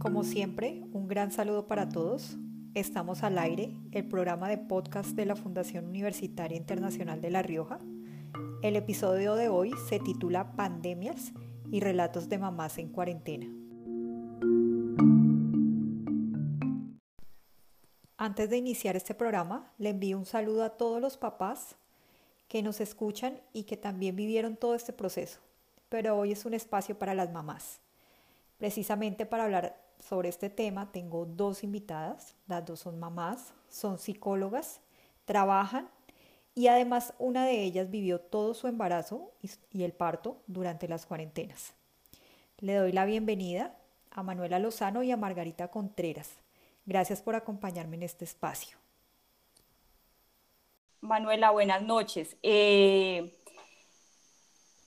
Como 0.00 0.24
siempre, 0.24 0.82
un 0.92 1.08
gran 1.08 1.30
saludo 1.30 1.66
para 1.66 1.90
todos. 1.90 2.38
Estamos 2.72 3.22
al 3.22 3.38
aire, 3.38 3.76
el 3.92 4.08
programa 4.08 4.48
de 4.48 4.56
podcast 4.56 5.10
de 5.10 5.26
la 5.26 5.36
Fundación 5.36 5.86
Universitaria 5.86 6.56
Internacional 6.56 7.20
de 7.20 7.28
La 7.28 7.42
Rioja. 7.42 7.78
El 8.62 8.76
episodio 8.76 9.34
de 9.34 9.50
hoy 9.50 9.72
se 9.90 9.98
titula 9.98 10.56
Pandemias 10.56 11.34
y 11.70 11.80
relatos 11.80 12.30
de 12.30 12.38
mamás 12.38 12.78
en 12.78 12.88
cuarentena. 12.88 13.46
Antes 18.16 18.48
de 18.48 18.56
iniciar 18.56 18.96
este 18.96 19.14
programa, 19.14 19.70
le 19.76 19.90
envío 19.90 20.16
un 20.16 20.24
saludo 20.24 20.64
a 20.64 20.78
todos 20.78 21.02
los 21.02 21.18
papás 21.18 21.76
que 22.50 22.64
nos 22.64 22.80
escuchan 22.80 23.40
y 23.52 23.62
que 23.62 23.76
también 23.76 24.16
vivieron 24.16 24.56
todo 24.56 24.74
este 24.74 24.92
proceso. 24.92 25.38
Pero 25.88 26.18
hoy 26.18 26.32
es 26.32 26.44
un 26.44 26.52
espacio 26.52 26.98
para 26.98 27.14
las 27.14 27.30
mamás. 27.30 27.78
Precisamente 28.58 29.24
para 29.24 29.44
hablar 29.44 29.80
sobre 30.00 30.30
este 30.30 30.50
tema 30.50 30.90
tengo 30.90 31.26
dos 31.26 31.62
invitadas, 31.62 32.34
las 32.48 32.66
dos 32.66 32.80
son 32.80 32.98
mamás, 32.98 33.54
son 33.68 34.00
psicólogas, 34.00 34.80
trabajan 35.26 35.88
y 36.56 36.66
además 36.66 37.14
una 37.20 37.46
de 37.46 37.62
ellas 37.62 37.88
vivió 37.88 38.20
todo 38.20 38.52
su 38.54 38.66
embarazo 38.66 39.30
y 39.70 39.84
el 39.84 39.92
parto 39.92 40.42
durante 40.48 40.88
las 40.88 41.06
cuarentenas. 41.06 41.72
Le 42.58 42.74
doy 42.74 42.90
la 42.90 43.04
bienvenida 43.04 43.76
a 44.10 44.24
Manuela 44.24 44.58
Lozano 44.58 45.04
y 45.04 45.12
a 45.12 45.16
Margarita 45.16 45.68
Contreras. 45.68 46.30
Gracias 46.84 47.22
por 47.22 47.36
acompañarme 47.36 47.94
en 47.94 48.02
este 48.02 48.24
espacio. 48.24 48.79
Manuela, 51.00 51.50
buenas 51.50 51.82
noches. 51.82 52.36
Eh, 52.42 53.32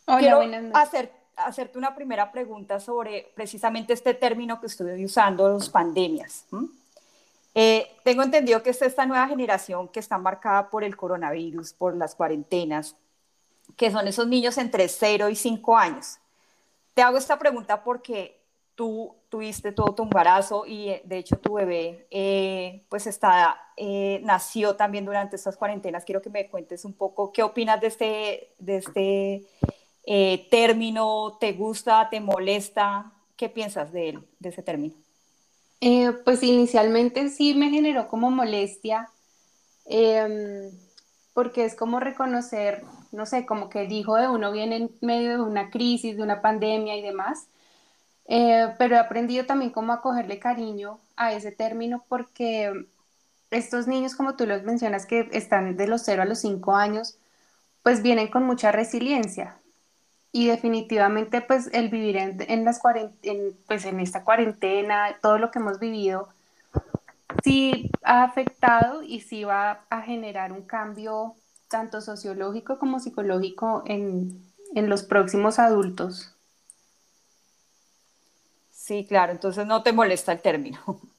Hola, 0.06 0.20
quiero 0.20 0.38
buenas 0.38 0.64
noches. 0.64 0.82
hacer, 0.82 1.12
hacerte 1.36 1.78
una 1.78 1.96
primera 1.96 2.32
pregunta 2.32 2.80
sobre 2.80 3.32
precisamente 3.36 3.94
este 3.94 4.14
término 4.14 4.60
que 4.60 4.68
estoy 4.68 5.04
usando, 5.04 5.50
los 5.50 5.70
pandemias. 5.70 6.46
Eh, 7.56 7.88
tengo 8.04 8.24
entendido 8.24 8.62
que 8.64 8.72
es 8.72 8.82
esta 8.82 9.06
nueva 9.06 9.28
generación 9.28 9.88
que 9.88 10.00
está 10.00 10.18
marcada 10.18 10.70
por 10.70 10.84
el 10.84 10.96
coronavirus, 10.96 11.74
por 11.74 11.96
las 11.96 12.16
cuarentenas, 12.16 12.96
que 13.76 13.92
son 13.92 14.08
esos 14.08 14.28
niños 14.28 14.58
entre 14.58 14.88
0 14.88 15.30
y 15.30 15.36
5 15.36 15.78
años. 15.78 16.20
Te 16.94 17.02
hago 17.02 17.18
esta 17.18 17.40
pregunta 17.40 17.84
porque 17.84 18.43
tú 18.76 19.16
tuviste 19.30 19.72
todo 19.72 19.94
tu 19.94 20.04
embarazo 20.04 20.66
y 20.66 20.90
eh, 20.90 21.02
de 21.06 21.18
hecho 21.18 21.38
tu 21.38 21.54
bebé 21.54 22.08
eh, 22.12 22.84
pues 22.90 23.08
está, 23.08 23.58
eh, 23.78 24.22
nació 24.24 24.76
también 24.76 25.06
durante 25.06 25.36
estas 25.36 25.58
cuarentenas. 25.58 26.06
Quiero 26.06 26.22
que 26.22 26.30
me 26.30 26.50
cuentes 26.50 26.86
un 26.86 26.94
poco 26.94 27.32
qué 27.32 27.44
opinas 27.44 27.82
de 27.82 27.88
este, 27.88 28.54
de 28.60 28.78
este 28.78 30.48
término, 30.50 31.38
¿te 31.40 31.54
gusta, 31.54 32.10
te 32.10 32.20
molesta? 32.20 33.12
¿Qué 33.38 33.50
piensas 33.50 33.92
de 33.92 34.10
él, 34.10 34.28
de 34.40 34.50
ese 34.50 34.62
término? 34.62 34.96
Pues 36.24 36.44
inicialmente 36.44 37.30
sí 37.30 37.54
me 37.56 37.70
generó 37.70 38.08
como 38.08 38.32
molestia, 38.32 39.10
em, 39.86 40.72
porque 41.34 41.66
es 41.66 41.76
como 41.76 42.00
reconocer, 42.00 42.84
no 43.12 43.26
sé, 43.26 43.46
como 43.46 43.70
que 43.70 43.82
el 43.82 43.92
hijo 43.92 44.16
de 44.16 44.30
uno 44.30 44.52
viene 44.52 44.76
en 44.78 44.92
medio 45.02 45.32
de 45.32 45.42
una 45.42 45.70
crisis, 45.70 46.16
de 46.16 46.24
una 46.24 46.42
pandemia 46.42 46.96
y 46.96 47.02
demás, 47.02 47.48
Eh, 48.26 48.74
pero 48.78 48.96
he 48.96 49.00
aprendido 49.00 49.46
también 49.46 49.72
como 49.72 49.94
a 49.94 50.02
cogerle 50.02 50.40
cariño 50.40 51.00
a 51.18 51.34
ese 51.34 51.52
término 51.52 52.06
porque 52.08 52.88
estos 53.52 53.88
niños, 53.88 54.16
como 54.16 54.36
tú 54.36 54.46
los 54.46 54.64
mencionas, 54.64 55.06
que 55.06 55.30
están 55.32 55.78
de 55.78 55.88
los 55.88 56.04
0 56.04 56.24
a 56.24 56.26
los 56.26 56.40
5 56.40 56.76
años, 56.76 57.18
pues 57.84 58.02
vienen 58.02 58.30
con 58.30 58.44
mucha 58.44 58.72
resiliencia. 58.72 59.58
Y 60.32 60.48
definitivamente, 60.48 61.42
pues 61.42 61.70
el 61.74 61.90
vivir 61.90 62.18
en, 62.18 62.38
en 62.50 62.66
las 62.66 62.82
en, 63.24 63.58
pues, 63.68 63.86
en 63.86 64.00
esta 64.00 64.24
cuarentena, 64.24 65.18
todo 65.22 65.38
lo 65.38 65.52
que 65.52 65.60
hemos 65.60 65.80
vivido, 65.80 66.30
sí 67.44 67.90
ha 68.04 68.24
afectado 68.24 69.04
y 69.04 69.22
sí 69.22 69.44
va 69.44 69.86
a 69.90 70.02
generar 70.02 70.52
un 70.52 70.64
cambio 70.64 71.36
tanto 71.68 72.02
sociológico 72.02 72.80
como 72.80 73.00
psicológico 73.00 73.84
en, 73.86 74.42
en 74.76 74.90
los 74.90 75.04
próximos 75.04 75.60
adultos. 75.60 76.33
Sí, 78.84 79.06
claro, 79.08 79.32
entonces 79.32 79.66
no 79.66 79.82
te 79.82 79.94
molesta 79.94 80.32
el 80.34 80.42
término. 80.42 80.80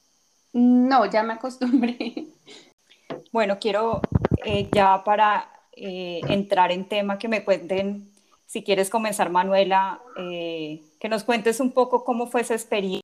No, 0.57 1.05
ya 1.07 1.23
me 1.25 1.33
acostumbré. 1.33 2.27
Bueno, 3.33 3.59
quiero 3.59 4.01
eh, 4.45 4.69
ya 4.71 5.03
para 5.03 5.51
eh, 5.73 6.21
entrar 6.29 6.71
en 6.71 6.85
tema 6.89 7.19
que 7.19 7.27
me 7.27 7.45
cuenten, 7.45 8.09
si 8.47 8.63
quieres 8.63 8.89
comenzar, 8.91 9.31
Manuela, 9.31 10.01
eh, 10.17 10.85
que 11.01 11.09
nos 11.09 11.25
cuentes 11.25 11.59
un 11.59 11.73
poco 11.73 12.05
cómo 12.05 12.29
fue 12.29 12.43
esa 12.43 12.55
experiencia 12.55 13.01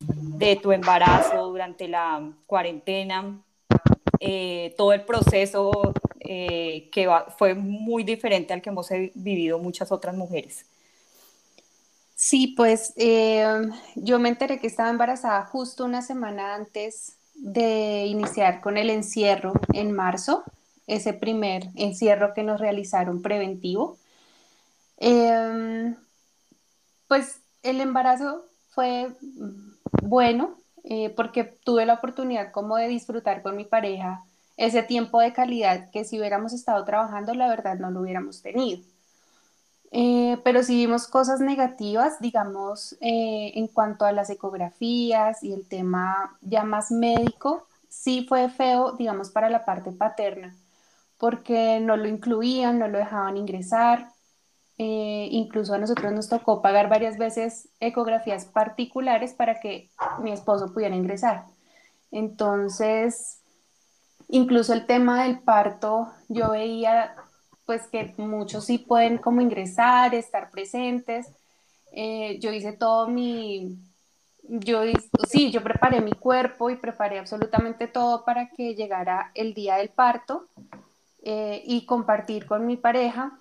de 0.00 0.54
tu 0.54 0.70
embarazo 0.70 1.48
durante 1.48 1.88
la 1.88 2.30
cuarentena, 2.46 3.42
todo 4.76 4.92
el 4.92 5.04
proceso 5.04 5.72
que 6.20 7.06
va- 7.08 7.26
fue 7.36 7.54
muy 7.54 8.04
diferente 8.04 8.52
al 8.52 8.62
que 8.62 8.70
hemos 8.70 8.88
vivido 9.14 9.58
muchas 9.58 9.90
otras 9.90 10.14
mujeres. 10.16 10.66
Sí, 12.26 12.54
pues 12.56 12.94
eh, 12.96 13.44
yo 13.96 14.18
me 14.18 14.30
enteré 14.30 14.58
que 14.58 14.66
estaba 14.66 14.88
embarazada 14.88 15.44
justo 15.44 15.84
una 15.84 16.00
semana 16.00 16.54
antes 16.54 17.18
de 17.34 18.06
iniciar 18.06 18.62
con 18.62 18.78
el 18.78 18.88
encierro 18.88 19.52
en 19.74 19.92
marzo, 19.92 20.42
ese 20.86 21.12
primer 21.12 21.64
encierro 21.74 22.32
que 22.32 22.42
nos 22.42 22.58
realizaron 22.58 23.20
preventivo. 23.20 23.98
Em, 24.98 25.94
pues 27.08 27.40
el 27.62 27.80
embarazo 27.80 28.44
fue 28.70 29.08
bueno 30.02 30.58
eh, 30.84 31.10
porque 31.10 31.44
tuve 31.44 31.86
la 31.86 31.94
oportunidad 31.94 32.52
como 32.52 32.76
de 32.76 32.88
disfrutar 32.88 33.42
con 33.42 33.56
mi 33.56 33.64
pareja 33.64 34.24
ese 34.56 34.82
tiempo 34.82 35.20
de 35.20 35.32
calidad 35.32 35.90
que 35.90 36.04
si 36.04 36.18
hubiéramos 36.18 36.52
estado 36.52 36.84
trabajando, 36.84 37.34
la 37.34 37.48
verdad 37.48 37.76
no 37.78 37.90
lo 37.90 38.00
hubiéramos 38.00 38.42
tenido. 38.42 38.82
Eh, 39.96 40.40
pero 40.44 40.62
sí 40.64 40.74
vimos 40.76 41.06
cosas 41.06 41.40
negativas, 41.40 42.18
digamos, 42.20 42.94
eh, 43.00 43.52
en 43.54 43.68
cuanto 43.68 44.04
a 44.04 44.12
las 44.12 44.28
ecografías 44.30 45.42
y 45.44 45.52
el 45.52 45.68
tema 45.68 46.36
ya 46.42 46.64
más 46.64 46.90
médico, 46.90 47.68
sí 47.88 48.26
fue 48.28 48.48
feo, 48.50 48.92
digamos, 48.94 49.30
para 49.30 49.50
la 49.50 49.64
parte 49.64 49.92
paterna, 49.92 50.56
porque 51.18 51.80
no 51.80 51.96
lo 51.96 52.08
incluían, 52.08 52.78
no 52.78 52.88
lo 52.88 52.98
dejaban 52.98 53.36
ingresar. 53.36 54.10
eh, 54.78 55.28
incluso 55.32 55.74
a 55.74 55.78
nosotros 55.78 56.12
nos 56.12 56.28
tocó 56.28 56.62
pagar 56.62 56.88
varias 56.88 57.18
veces 57.18 57.68
ecografías 57.80 58.46
particulares 58.46 59.34
para 59.34 59.60
que 59.60 59.90
mi 60.20 60.32
esposo 60.32 60.72
pudiera 60.74 60.96
ingresar. 60.96 61.46
Entonces, 62.10 63.40
incluso 64.28 64.72
el 64.74 64.86
tema 64.86 65.24
del 65.24 65.40
parto, 65.40 66.12
yo 66.28 66.50
veía 66.52 67.14
pues 67.66 67.86
que 67.86 68.14
muchos 68.16 68.64
sí 68.66 68.78
pueden 68.78 69.18
como 69.18 69.40
ingresar, 69.40 70.14
estar 70.14 70.50
presentes. 70.50 71.28
Eh, 71.92 72.38
yo 72.40 72.52
hice 72.52 72.72
todo 72.72 73.08
mi, 73.08 73.78
yo 74.42 74.82
sí, 75.28 75.50
yo 75.50 75.62
preparé 75.62 76.00
mi 76.00 76.12
cuerpo 76.12 76.70
y 76.70 76.76
preparé 76.76 77.18
absolutamente 77.18 77.86
todo 77.86 78.24
para 78.24 78.50
que 78.50 78.74
llegara 78.74 79.30
el 79.34 79.54
día 79.54 79.76
del 79.76 79.88
parto 79.90 80.46
eh, 81.22 81.62
y 81.64 81.86
compartir 81.86 82.46
con 82.46 82.66
mi 82.66 82.76
pareja, 82.76 83.38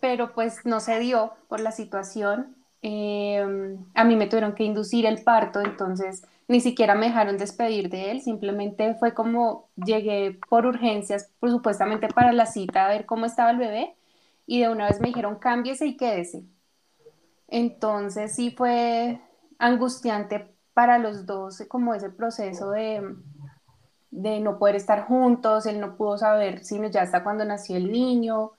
pero 0.00 0.32
pues 0.32 0.64
no 0.64 0.80
se 0.80 0.98
dio 1.00 1.32
por 1.48 1.60
la 1.60 1.72
situación. 1.72 2.56
Eh, 2.80 3.76
a 3.94 4.04
mí 4.04 4.16
me 4.16 4.26
tuvieron 4.26 4.54
que 4.54 4.64
inducir 4.64 5.06
el 5.06 5.22
parto, 5.22 5.60
entonces 5.60 6.22
ni 6.48 6.60
siquiera 6.60 6.94
me 6.94 7.06
dejaron 7.06 7.38
despedir 7.38 7.88
de 7.88 8.10
él, 8.10 8.20
simplemente 8.20 8.94
fue 8.96 9.14
como 9.14 9.70
llegué 9.76 10.38
por 10.48 10.66
urgencias, 10.66 11.30
por 11.40 11.50
supuestamente 11.50 12.08
para 12.08 12.32
la 12.32 12.46
cita 12.46 12.84
a 12.84 12.88
ver 12.88 13.06
cómo 13.06 13.26
estaba 13.26 13.50
el 13.50 13.58
bebé 13.58 13.96
y 14.46 14.60
de 14.60 14.68
una 14.68 14.86
vez 14.88 15.00
me 15.00 15.08
dijeron 15.08 15.36
cámbiese 15.36 15.86
y 15.86 15.96
quédese. 15.96 16.44
Entonces 17.48 18.34
sí 18.34 18.50
fue 18.50 19.20
angustiante 19.58 20.54
para 20.74 20.98
los 20.98 21.26
dos 21.26 21.62
como 21.68 21.94
ese 21.94 22.10
proceso 22.10 22.70
de, 22.70 23.14
de 24.10 24.40
no 24.40 24.58
poder 24.58 24.76
estar 24.76 25.06
juntos, 25.06 25.66
él 25.66 25.80
no 25.80 25.96
pudo 25.96 26.18
saber 26.18 26.64
sino 26.64 26.88
ya 26.88 27.02
hasta 27.02 27.22
cuando 27.22 27.44
nació 27.44 27.76
el 27.76 27.90
niño. 27.90 28.52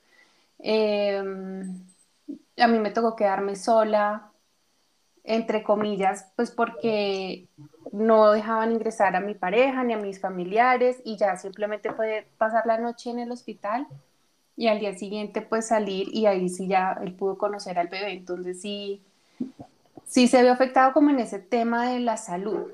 Eh, 0.60 1.22
a 2.58 2.68
mí 2.68 2.80
me 2.80 2.92
tocó 2.92 3.16
quedarme 3.16 3.56
sola, 3.56 4.32
entre 5.24 5.64
comillas, 5.64 6.32
pues 6.36 6.52
porque 6.52 7.48
no 7.94 8.32
dejaban 8.32 8.72
ingresar 8.72 9.16
a 9.16 9.20
mi 9.20 9.36
pareja 9.36 9.84
ni 9.84 9.94
a 9.94 9.98
mis 9.98 10.20
familiares 10.20 11.00
y 11.06 11.16
ya 11.16 11.38
simplemente 11.38 11.94
fue 11.94 12.28
pasar 12.40 12.66
la 12.66 12.80
noche 12.80 13.12
en 13.12 13.20
el 13.20 13.32
hospital 13.32 13.88
y 14.58 14.68
al 14.68 14.80
día 14.80 14.98
siguiente 14.98 15.42
pues 15.42 15.68
salir 15.68 16.08
y 16.12 16.26
ahí 16.26 16.50
sí 16.50 16.68
ya 16.68 16.98
él 17.04 17.14
pudo 17.14 17.38
conocer 17.38 17.78
al 17.78 17.90
bebé. 17.90 18.14
Entonces 18.14 18.60
sí, 18.60 19.04
sí 20.06 20.28
se 20.28 20.42
vio 20.42 20.52
afectado 20.52 20.92
como 20.92 21.12
en 21.12 21.20
ese 21.20 21.38
tema 21.38 21.88
de 21.88 22.00
la 22.00 22.18
salud. 22.18 22.72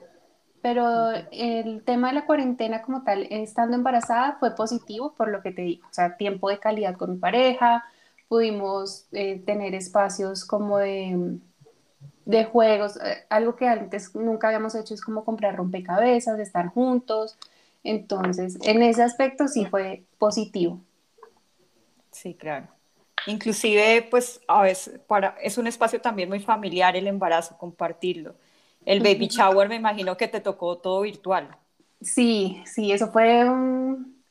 Pero 0.62 1.12
el 1.31 1.83
tema 1.83 2.10
de 2.10 2.13
la 2.13 2.25
cuarentena 2.25 2.81
como 2.81 3.04
tal, 3.04 3.27
estando 3.30 3.75
embarazada, 3.75 4.38
fue 4.39 4.56
positivo 4.56 5.13
por 5.16 5.30
lo 5.30 5.42
que 5.42 5.51
te 5.51 5.63
digo, 5.63 5.88
o 5.89 5.94
sea, 5.94 6.16
tiempo 6.16 6.50
de 6.50 6.60
calidad 6.60 6.95
con 6.95 7.12
mi 7.12 7.18
pareja, 7.18 7.83
pudimos 8.30 9.07
eh, 9.12 9.42
tener 9.45 9.75
espacios 9.75 10.45
como 10.45 10.77
de, 10.77 11.39
de 12.29 12.45
juegos, 12.45 12.95
eh, 12.97 13.25
algo 13.29 13.55
que 13.55 13.67
antes 13.67 14.13
nunca 14.13 14.47
habíamos 14.49 14.75
hecho 14.75 14.93
es 14.93 15.01
como 15.01 15.25
comprar 15.25 15.55
rompecabezas, 15.55 16.39
estar 16.39 16.67
juntos. 16.67 17.39
Entonces, 17.83 18.59
en 18.61 18.83
ese 18.83 19.01
aspecto 19.01 19.47
sí 19.47 19.65
fue 19.65 20.03
positivo. 20.19 20.79
Sí, 22.11 22.35
claro. 22.35 22.67
Inclusive, 23.25 24.07
pues 24.11 24.41
a 24.47 24.61
veces 24.61 24.99
para, 25.07 25.37
es 25.41 25.57
un 25.57 25.65
espacio 25.65 25.99
también 26.01 26.29
muy 26.29 26.39
familiar 26.39 26.95
el 26.95 27.07
embarazo, 27.07 27.57
compartirlo. 27.57 28.35
El 28.85 28.99
baby 29.01 29.27
shower 29.27 29.67
me 29.67 29.75
imagino 29.75 30.15
que 30.15 30.27
te 30.27 30.39
tocó 30.39 30.77
todo 30.77 31.01
virtual. 31.01 31.57
Sí, 31.99 32.61
sí, 32.65 32.91
eso 32.91 33.11
fue 33.11 33.43
un... 33.49 34.23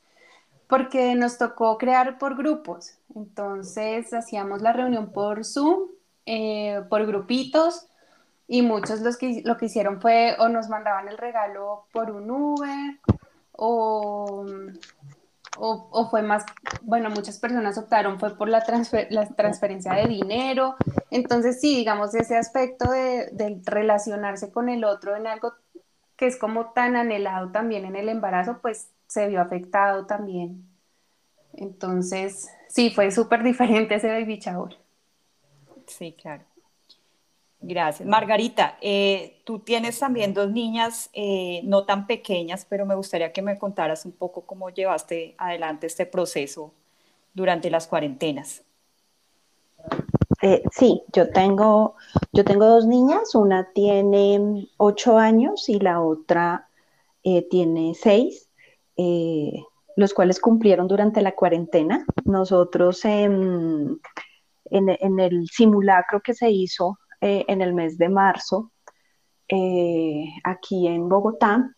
porque 0.67 1.15
nos 1.15 1.37
tocó 1.37 1.77
crear 1.77 2.17
por 2.17 2.37
grupos. 2.37 2.93
Entonces 3.13 4.13
hacíamos 4.13 4.61
la 4.61 4.71
reunión 4.71 5.11
por 5.11 5.43
Zoom, 5.43 5.89
eh, 6.25 6.81
por 6.89 7.05
grupitos, 7.05 7.88
y 8.49 8.61
muchos 8.61 8.99
los 8.99 9.15
que, 9.15 9.41
lo 9.45 9.55
que 9.55 9.67
hicieron 9.67 10.01
fue 10.01 10.35
o 10.39 10.49
nos 10.49 10.67
mandaban 10.67 11.07
el 11.07 11.17
regalo 11.17 11.85
por 11.93 12.11
un 12.11 12.29
Uber 12.29 12.99
o 13.53 14.45
o, 15.61 16.09
fue 16.09 16.21
más, 16.21 16.45
bueno, 16.83 17.09
muchas 17.09 17.37
personas 17.37 17.77
optaron 17.77 18.19
fue 18.19 18.35
por 18.37 18.47
la, 18.47 18.63
la 19.09 19.27
transferencia 19.27 19.93
de 19.93 20.07
dinero. 20.07 20.75
Entonces, 21.11 21.59
sí, 21.59 21.75
digamos, 21.75 22.15
ese 22.15 22.37
aspecto 22.37 22.89
de, 22.89 23.61
relacionarse 23.65 24.51
con 24.51 24.69
el 24.69 24.85
otro 24.85 25.15
en 25.15 25.27
algo 25.27 25.53
que 26.15 26.27
es 26.27 26.37
como 26.37 26.71
tan 26.71 26.95
anhelado 26.95 27.51
también 27.51 27.85
en 27.85 27.95
el 27.95 28.09
embarazo, 28.09 28.59
pues 28.61 28.89
se 29.07 29.27
vio 29.27 29.41
afectado 29.41 30.05
también. 30.05 30.65
Entonces, 31.53 32.49
sí, 32.69 32.89
fue 32.89 33.11
súper 33.11 33.43
diferente 33.43 33.95
ese 33.95 34.07
baby 34.07 34.39
shower. 34.39 34.77
Sí, 35.87 36.15
claro. 36.19 36.43
Gracias. 37.61 38.07
Margarita, 38.07 38.77
eh, 38.81 39.41
tú 39.43 39.59
tienes 39.59 39.99
también 39.99 40.33
dos 40.33 40.49
niñas 40.49 41.09
eh, 41.11 41.59
no 41.65 41.83
tan 41.83 42.07
pequeñas, 42.07 42.65
pero 42.67 42.85
me 42.85 42.95
gustaría 42.95 43.33
que 43.33 43.41
me 43.41 43.59
contaras 43.59 44.05
un 44.05 44.13
poco 44.13 44.45
cómo 44.45 44.69
llevaste 44.69 45.35
adelante 45.37 45.87
este 45.87 46.05
proceso 46.05 46.73
durante 47.33 47.69
las 47.69 47.85
cuarentenas. 47.85 48.63
Eh, 50.41 50.63
sí, 50.71 51.03
yo 51.11 51.31
tengo, 51.31 51.95
yo 52.31 52.45
tengo 52.45 52.65
dos 52.65 52.85
niñas, 52.85 53.35
una 53.35 53.69
tiene 53.73 54.69
ocho 54.77 55.17
años 55.17 55.67
y 55.67 55.79
la 55.79 56.01
otra 56.01 56.65
tiene 57.51 57.93
seis, 57.93 58.49
los 59.95 60.13
cuales 60.15 60.39
cumplieron 60.39 60.87
durante 60.87 61.21
la 61.21 61.35
cuarentena. 61.35 62.05
Nosotros 62.23 63.03
en, 63.05 63.99
en 64.71 65.19
el 65.19 65.47
simulacro 65.49 66.21
que 66.21 66.33
se 66.33 66.49
hizo 66.49 66.97
eh, 67.21 67.43
en 67.49 67.61
el 67.61 67.73
mes 67.73 67.97
de 67.97 68.07
marzo 68.07 68.71
eh, 69.49 70.25
aquí 70.45 70.87
en 70.87 71.09
Bogotá. 71.09 71.75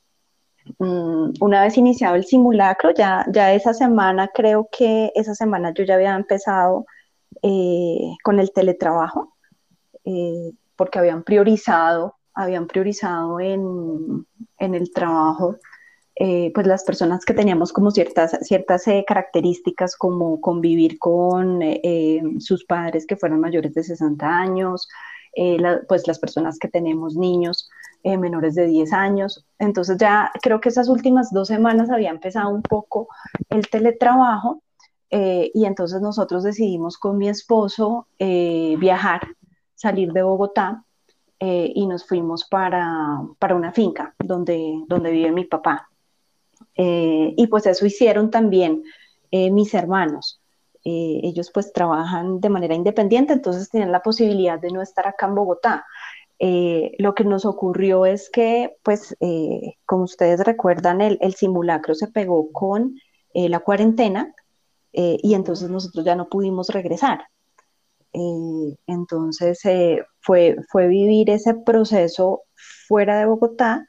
Mm, 0.77 1.33
una 1.39 1.63
vez 1.63 1.77
iniciado 1.77 2.15
el 2.15 2.25
simulacro, 2.25 2.91
ya, 2.93 3.25
ya 3.33 3.51
esa 3.53 3.73
semana, 3.73 4.29
creo 4.31 4.69
que 4.71 5.11
esa 5.15 5.33
semana 5.33 5.73
yo 5.73 5.83
ya 5.83 5.95
había 5.95 6.15
empezado 6.15 6.85
eh, 7.41 8.15
con 8.23 8.39
el 8.39 8.51
teletrabajo, 8.53 9.33
porque 10.75 10.99
habían 10.99 11.23
priorizado, 11.23 12.17
habían 12.35 12.67
priorizado 12.67 13.39
en, 13.39 14.27
en 14.59 14.75
el 14.75 14.91
trabajo 14.91 15.57
pues 16.53 16.67
las 16.67 16.83
personas 16.83 17.25
que 17.25 17.33
teníamos 17.33 17.73
como 17.73 17.89
ciertas, 17.89 18.37
ciertas 18.43 18.85
características 19.07 19.95
como 19.95 20.39
convivir 20.39 20.99
con 20.99 21.61
sus 22.39 22.63
padres 22.65 23.07
que 23.07 23.15
fueron 23.15 23.39
mayores 23.39 23.73
de 23.73 23.83
60 23.83 24.27
años, 24.27 24.87
eh, 25.33 25.57
pues 25.87 26.07
las 26.07 26.19
personas 26.19 26.59
que 26.59 26.67
tenemos 26.67 27.15
niños 27.15 27.69
eh, 28.03 28.17
menores 28.17 28.55
de 28.55 28.67
10 28.67 28.91
años. 28.91 29.45
Entonces 29.59 29.97
ya 29.97 30.31
creo 30.41 30.59
que 30.59 30.69
esas 30.69 30.89
últimas 30.89 31.31
dos 31.31 31.47
semanas 31.47 31.89
había 31.89 32.09
empezado 32.09 32.49
un 32.49 32.61
poco 32.61 33.07
el 33.49 33.69
teletrabajo 33.69 34.61
eh, 35.09 35.51
y 35.53 35.65
entonces 35.65 36.01
nosotros 36.01 36.43
decidimos 36.43 36.97
con 36.97 37.17
mi 37.17 37.29
esposo 37.29 38.07
viajar, 38.19 39.21
salir 39.75 40.11
de 40.13 40.23
Bogotá 40.23 40.83
y 41.39 41.87
nos 41.87 42.05
fuimos 42.05 42.45
para, 42.45 43.19
para 43.39 43.55
una 43.55 43.71
finca 43.73 44.13
donde, 44.19 44.83
donde 44.87 45.11
vive 45.11 45.31
mi 45.31 45.45
papá. 45.45 45.89
y 46.75 47.47
pues 47.47 47.65
eso 47.65 47.85
hicieron 47.85 48.29
también 48.29 48.83
mis 49.31 49.73
hermanos. 49.73 50.40
Eh, 50.83 51.19
ellos 51.23 51.51
pues 51.53 51.71
trabajan 51.73 52.39
de 52.39 52.49
manera 52.49 52.73
independiente, 52.73 53.33
entonces 53.33 53.69
tienen 53.69 53.91
la 53.91 54.01
posibilidad 54.01 54.59
de 54.59 54.71
no 54.71 54.81
estar 54.81 55.07
acá 55.07 55.27
en 55.27 55.35
Bogotá. 55.35 55.85
Eh, 56.39 56.95
lo 56.97 57.13
que 57.13 57.23
nos 57.23 57.45
ocurrió 57.45 58.05
es 58.05 58.29
que, 58.31 58.77
pues, 58.83 59.15
eh, 59.19 59.75
como 59.85 60.03
ustedes 60.05 60.39
recuerdan, 60.43 61.01
el, 61.01 61.19
simulacro 61.35 61.93
se 61.93 62.07
pegó 62.07 62.51
con 62.51 62.95
la 63.33 63.59
cuarentena 63.59 64.33
y 64.93 65.35
entonces 65.35 65.69
nosotros 65.69 66.03
ya 66.03 66.15
no 66.15 66.27
pudimos 66.27 66.69
regresar. 66.69 67.25
entonces 68.87 69.61
fue, 70.19 70.57
fue 70.69 70.87
vivir 70.87 71.29
ese 71.29 71.53
proceso 71.53 72.41
fuera 72.87 73.19
de 73.19 73.25
Bogotá, 73.25 73.87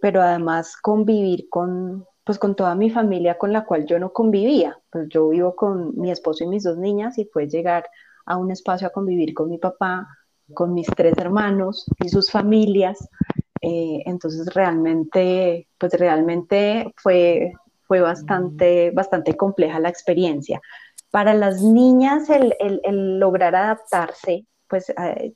pero 0.00 0.22
además 0.22 0.76
convivir 0.76 1.48
con, 1.48 2.06
pues 2.26 2.40
con 2.40 2.56
toda 2.56 2.74
mi 2.74 2.90
familia 2.90 3.38
con 3.38 3.52
la 3.52 3.64
cual 3.64 3.86
yo 3.86 4.00
no 4.00 4.12
convivía. 4.12 4.76
Pues 4.90 5.08
yo 5.08 5.28
vivo 5.28 5.54
con 5.54 5.96
mi 5.96 6.10
esposo 6.10 6.42
y 6.42 6.48
mis 6.48 6.64
dos 6.64 6.76
niñas 6.76 7.18
y 7.18 7.24
pues 7.24 7.52
llegar 7.52 7.88
a 8.26 8.36
un 8.36 8.50
espacio 8.50 8.88
a 8.88 8.90
convivir 8.90 9.32
con 9.32 9.48
mi 9.48 9.58
papá, 9.58 10.08
con 10.52 10.74
mis 10.74 10.88
tres 10.88 11.14
hermanos 11.18 11.86
y 12.02 12.08
sus 12.08 12.32
familias. 12.32 13.08
Eh, 13.62 14.02
entonces 14.06 14.52
realmente, 14.52 15.68
pues 15.78 15.92
realmente 15.92 16.92
fue, 16.96 17.52
fue 17.84 18.00
bastante, 18.00 18.90
bastante 18.90 19.36
compleja 19.36 19.78
la 19.78 19.88
experiencia. 19.88 20.60
Para 21.12 21.32
las 21.32 21.62
niñas 21.62 22.28
el, 22.28 22.56
el, 22.58 23.20
lograr 23.20 23.54
adaptarse, 23.54 24.46
pues 24.66 24.92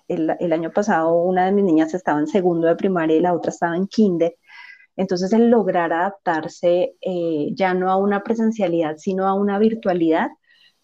el, 0.08 0.36
el, 0.40 0.52
año 0.52 0.72
pasado 0.72 1.14
una 1.14 1.46
de 1.46 1.52
mis 1.52 1.64
niñas 1.64 1.94
estaba 1.94 2.18
en 2.18 2.26
segundo 2.26 2.66
de 2.66 2.74
primaria 2.74 3.16
y 3.16 3.20
la 3.20 3.32
otra 3.32 3.50
estaba 3.50 3.76
en 3.76 3.86
kinder 3.86 4.34
entonces, 5.00 5.32
el 5.32 5.48
lograr 5.48 5.94
adaptarse 5.94 6.94
eh, 7.00 7.48
ya 7.54 7.72
no 7.72 7.90
a 7.90 7.96
una 7.96 8.22
presencialidad, 8.22 8.98
sino 8.98 9.26
a 9.26 9.32
una 9.32 9.58
virtualidad, 9.58 10.28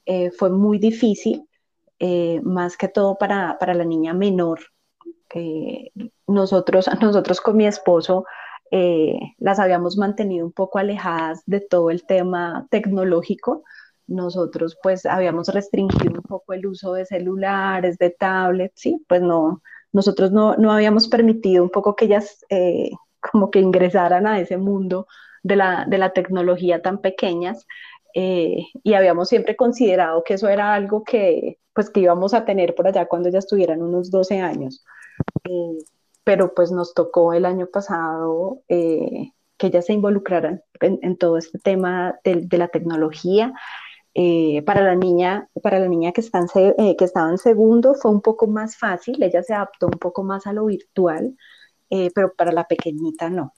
eh, 0.07 0.31
fue 0.31 0.49
muy 0.49 0.79
difícil, 0.79 1.47
eh, 1.99 2.41
más 2.43 2.79
que 2.79 2.89
todo 2.89 3.19
para, 3.19 3.59
la 3.61 3.85
niña 3.85 4.15
menor. 4.15 4.61
nosotros, 6.27 6.87
nosotros 7.03 7.43
con 7.43 7.59
mi 7.59 7.67
esposo 7.67 8.25
las 9.39 9.59
habíamos 9.59 9.99
mantenido 9.99 10.47
un 10.47 10.53
poco 10.53 10.79
alejadas 10.79 11.43
de 11.45 11.61
todo 11.61 11.91
el 11.91 12.07
tema 12.07 12.67
tecnológico. 12.71 13.65
Nosotros 14.07 14.79
pues 14.83 15.05
habíamos 15.05 15.49
restringido 15.49 16.15
un 16.15 16.23
poco 16.23 16.55
el 16.55 16.67
uso 16.67 16.95
de 16.95 17.05
celulares, 17.05 17.99
de 17.99 18.11
tablets, 18.11 18.81
sí, 18.81 19.05
pues 19.09 19.21
no, 19.21 19.63
nosotros 19.93 20.33
no, 20.33 20.57
no 20.57 20.73
habíamos 20.73 21.07
permitido 21.09 21.63
un 21.63 21.71
poco 21.71 21.95
que 21.97 22.07
ellas 22.07 22.45
como 23.37 23.51
que 23.51 23.61
ingresaran 23.61 24.27
a 24.27 24.41
ese 24.41 24.57
mundo 24.57 25.09
de 25.43 25.57
la, 25.57 26.13
tecnología 26.15 26.81
tan 26.81 27.03
pequeñas. 27.03 27.67
Eh, 28.15 28.65
y 28.83 28.95
habíamos 28.95 29.29
siempre 29.29 29.57
considerado 29.57 30.25
que 30.25 30.35
eso 30.35 30.49
era 30.49 30.73
algo 30.73 31.05
que, 31.05 31.59
pues, 31.75 31.91
que 31.91 32.01
íbamos 32.01 32.33
a 32.33 32.47
tener 32.47 32.75
por 32.75 32.87
allá 32.87 33.05
cuando 33.05 33.29
ya 33.29 33.41
estuvieran 33.41 33.83
unos 33.83 34.11
12 34.11 34.41
años. 34.41 34.83
Eh, 35.45 35.77
pero 36.25 36.55
pues 36.55 36.73
nos 36.73 36.95
tocó 36.95 37.35
el 37.35 37.45
año 37.45 37.67
pasado 37.67 38.63
eh, 38.69 39.33
que 39.59 39.67
ellas 39.67 39.85
se 39.85 39.93
involucraran 39.93 40.63
en, 40.81 41.19
todo 41.19 41.37
este 41.37 41.59
tema 41.59 42.19
de, 42.25 42.57
la 42.57 42.69
tecnología. 42.69 43.53
para 44.65 44.81
la 44.81 44.95
niña, 44.95 45.51
para 45.63 45.79
la 45.79 45.89
niña 45.89 46.13
que, 46.13 46.23
está 46.23 46.41
que 46.55 47.05
estaba 47.05 47.29
en 47.31 47.39
segundo 47.39 47.95
fue 47.95 48.11
un 48.11 48.23
poco 48.23 48.47
más 48.47 48.79
fácil, 48.79 49.23
ella 49.23 49.43
se 49.43 49.53
adaptó 49.53 49.89
un 49.89 49.99
poco 49.99 50.23
más 50.23 50.47
a 50.47 50.55
lo 50.55 50.65
virtual, 50.65 51.37
eh, 51.91 52.11
pero 52.15 52.33
para 52.35 52.53
la 52.53 52.67
pequeñita 52.67 53.31
no. 53.31 53.55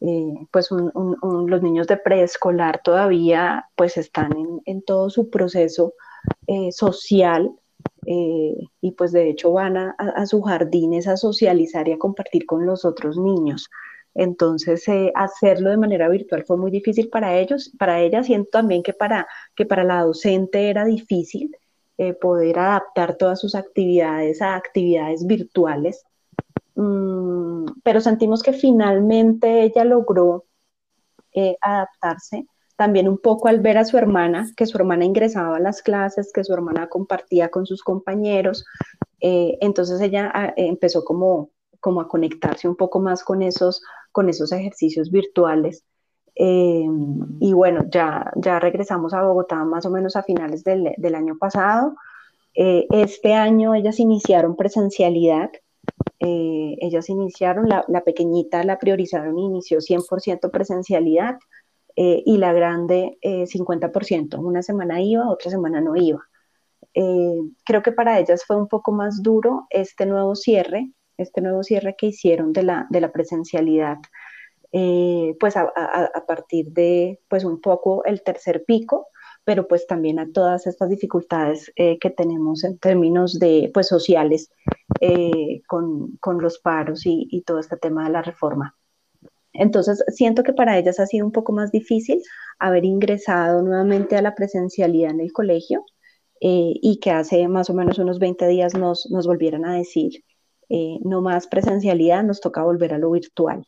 Eh, 0.00 0.46
pues 0.52 0.68
los 0.70 1.62
niños 1.62 1.88
de 1.88 1.96
preescolar 1.96 2.80
todavía 2.84 3.68
pues 3.74 3.96
están 3.96 4.30
en, 4.64 4.82
todo 4.82 5.10
su 5.10 5.28
proceso 5.28 5.94
eh, 6.46 6.70
social 6.70 7.50
y 8.06 8.92
pues 8.92 9.10
de 9.10 9.28
hecho 9.28 9.52
van 9.52 9.76
a, 9.76 9.90
a, 9.98 10.24
su 10.24 10.40
jardines 10.40 11.08
a 11.08 11.16
socializar 11.16 11.88
y 11.88 11.92
a 11.92 11.98
compartir 11.98 12.46
con 12.46 12.64
los 12.64 12.84
otros 12.84 13.18
niños. 13.18 13.68
Entonces, 14.14 14.86
hacerlo 15.14 15.70
de 15.70 15.76
manera 15.76 16.08
virtual 16.08 16.44
fue 16.46 16.56
muy 16.56 16.70
difícil 16.70 17.08
para 17.10 17.36
ellos, 17.36 17.70
para 17.78 18.00
ellas, 18.00 18.26
siento 18.26 18.50
también 18.50 18.82
que 18.82 18.92
para, 18.94 19.26
que 19.54 19.66
para 19.66 19.84
la 19.84 20.02
docente 20.02 20.70
era 20.70 20.84
difícil 20.84 21.54
poder 22.20 22.58
adaptar 22.58 23.16
todas 23.16 23.40
sus 23.40 23.54
actividades 23.54 24.40
a 24.40 24.54
actividades 24.54 25.26
virtuales 25.26 26.06
Mm, 26.78 27.37
pero 27.82 28.00
sentimos 28.00 28.42
que 28.42 28.52
finalmente 28.52 29.62
ella 29.62 29.84
logró 29.84 30.44
eh, 31.32 31.56
adaptarse, 31.60 32.46
también 32.76 33.08
un 33.08 33.18
poco 33.18 33.48
al 33.48 33.60
ver 33.60 33.78
a 33.78 33.84
su 33.84 33.98
hermana, 33.98 34.46
que 34.56 34.66
su 34.66 34.78
hermana 34.78 35.04
ingresaba 35.04 35.56
a 35.56 35.60
las 35.60 35.82
clases, 35.82 36.32
que 36.32 36.44
su 36.44 36.52
hermana 36.52 36.88
compartía 36.88 37.48
con 37.48 37.66
sus 37.66 37.82
compañeros, 37.82 38.64
eh, 39.20 39.58
entonces 39.60 40.00
ella 40.00 40.30
ah, 40.32 40.52
empezó 40.56 41.04
como, 41.04 41.50
como 41.80 42.00
a 42.00 42.08
conectarse 42.08 42.68
un 42.68 42.76
poco 42.76 43.00
más 43.00 43.24
con 43.24 43.42
esos, 43.42 43.82
con 44.12 44.28
esos 44.28 44.52
ejercicios 44.52 45.10
virtuales. 45.10 45.84
Eh, 46.34 46.86
y 47.40 47.52
bueno, 47.52 47.84
ya, 47.90 48.30
ya 48.36 48.60
regresamos 48.60 49.12
a 49.12 49.22
Bogotá 49.22 49.64
más 49.64 49.84
o 49.86 49.90
menos 49.90 50.14
a 50.14 50.22
finales 50.22 50.62
del, 50.62 50.94
del 50.96 51.14
año 51.14 51.36
pasado. 51.36 51.96
Eh, 52.54 52.86
este 52.90 53.34
año 53.34 53.74
ellas 53.74 53.98
iniciaron 53.98 54.56
presencialidad. 54.56 55.50
Ellas 56.20 57.08
iniciaron, 57.08 57.68
la, 57.68 57.84
la, 57.88 58.02
pequeñita 58.02 58.64
la 58.64 58.78
priorizaron 58.78 59.38
y 59.38 59.46
inició 59.46 59.78
100% 59.78 60.50
presencialidad. 60.50 61.38
Eh, 62.00 62.22
y 62.24 62.36
la 62.36 62.52
grande 62.52 63.18
50%. 63.24 64.36
Eh, 64.36 64.38
Una 64.38 64.62
semana 64.62 65.02
iba, 65.02 65.28
otra 65.28 65.50
semana 65.50 65.80
no 65.80 65.96
iba. 65.96 66.22
Eh, 66.94 67.40
creo 67.64 67.82
que 67.82 67.90
para 67.90 68.20
ellas 68.20 68.44
fue 68.46 68.54
un 68.54 68.68
poco 68.68 68.92
más 68.92 69.20
duro 69.20 69.66
este 69.70 70.06
nuevo 70.06 70.36
cierre, 70.36 70.92
este 71.16 71.40
nuevo 71.40 71.64
cierre 71.64 71.96
que 71.98 72.06
hicieron 72.06 72.52
de 72.52 72.62
la, 72.62 72.86
de 72.90 73.00
la 73.00 73.10
presencialidad, 73.10 73.96
pues 74.70 75.56
a, 75.56 75.62
a, 75.62 76.24
partir 76.24 76.70
de 76.70 77.18
pues 77.26 77.42
un 77.42 77.60
poco 77.60 78.04
el 78.04 78.22
tercer 78.22 78.64
pico, 78.64 79.08
pero 79.48 79.66
pues 79.66 79.86
también 79.86 80.18
a 80.18 80.30
todas 80.30 80.66
estas 80.66 80.90
dificultades 80.90 81.72
que 81.74 82.10
tenemos 82.14 82.64
en 82.64 82.76
términos 82.76 83.38
de 83.38 83.70
pues 83.72 83.88
sociales 83.88 84.50
con, 85.66 86.18
con, 86.18 86.42
los 86.42 86.58
paros 86.58 87.06
y, 87.06 87.26
y 87.30 87.40
todo 87.40 87.58
este 87.58 87.78
tema 87.78 88.04
de 88.04 88.10
la 88.10 88.20
reforma. 88.20 88.76
Entonces, 89.54 90.04
siento 90.08 90.42
que 90.42 90.52
para 90.52 90.78
ellas 90.78 91.00
ha 91.00 91.06
sido 91.06 91.24
un 91.24 91.32
poco 91.32 91.52
más 91.52 91.72
difícil 91.72 92.22
haber 92.58 92.84
ingresado 92.84 93.62
nuevamente 93.62 94.16
a 94.16 94.22
la 94.22 94.34
presencialidad 94.34 95.12
en 95.12 95.20
el 95.20 95.32
colegio 95.32 95.84
eh, 96.40 96.74
y 96.80 97.00
que 97.00 97.10
hace 97.10 97.48
más 97.48 97.70
o 97.70 97.74
menos 97.74 97.98
unos 97.98 98.18
20 98.18 98.46
días 98.46 98.74
nos, 98.74 99.10
nos 99.10 99.26
volvieran 99.26 99.64
a 99.64 99.74
decir, 99.74 100.24
eh, 100.68 100.98
no 101.02 101.22
más 101.22 101.46
presencialidad, 101.46 102.22
nos 102.22 102.40
toca 102.40 102.62
volver 102.62 102.94
a 102.94 102.98
lo 102.98 103.10
virtual. 103.10 103.66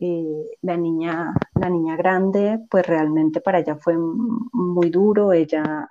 Eh, 0.00 0.56
la, 0.62 0.76
niña, 0.76 1.34
la 1.54 1.68
niña 1.68 1.96
grande, 1.96 2.58
pues 2.70 2.86
realmente 2.86 3.40
para 3.40 3.58
ella 3.60 3.76
fue 3.76 3.96
muy 3.98 4.90
duro, 4.90 5.32
ella 5.32 5.88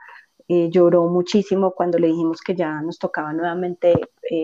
lloró 0.47 1.07
muchísimo 1.07 1.73
cuando 1.75 1.99
le 1.99 2.07
dijimos 2.07 2.41
que 2.41 2.55
ya 2.55 2.81
nos 2.81 2.97
tocaba 2.97 3.31
nuevamente 3.33 3.93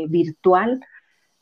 virtual. 0.07 0.79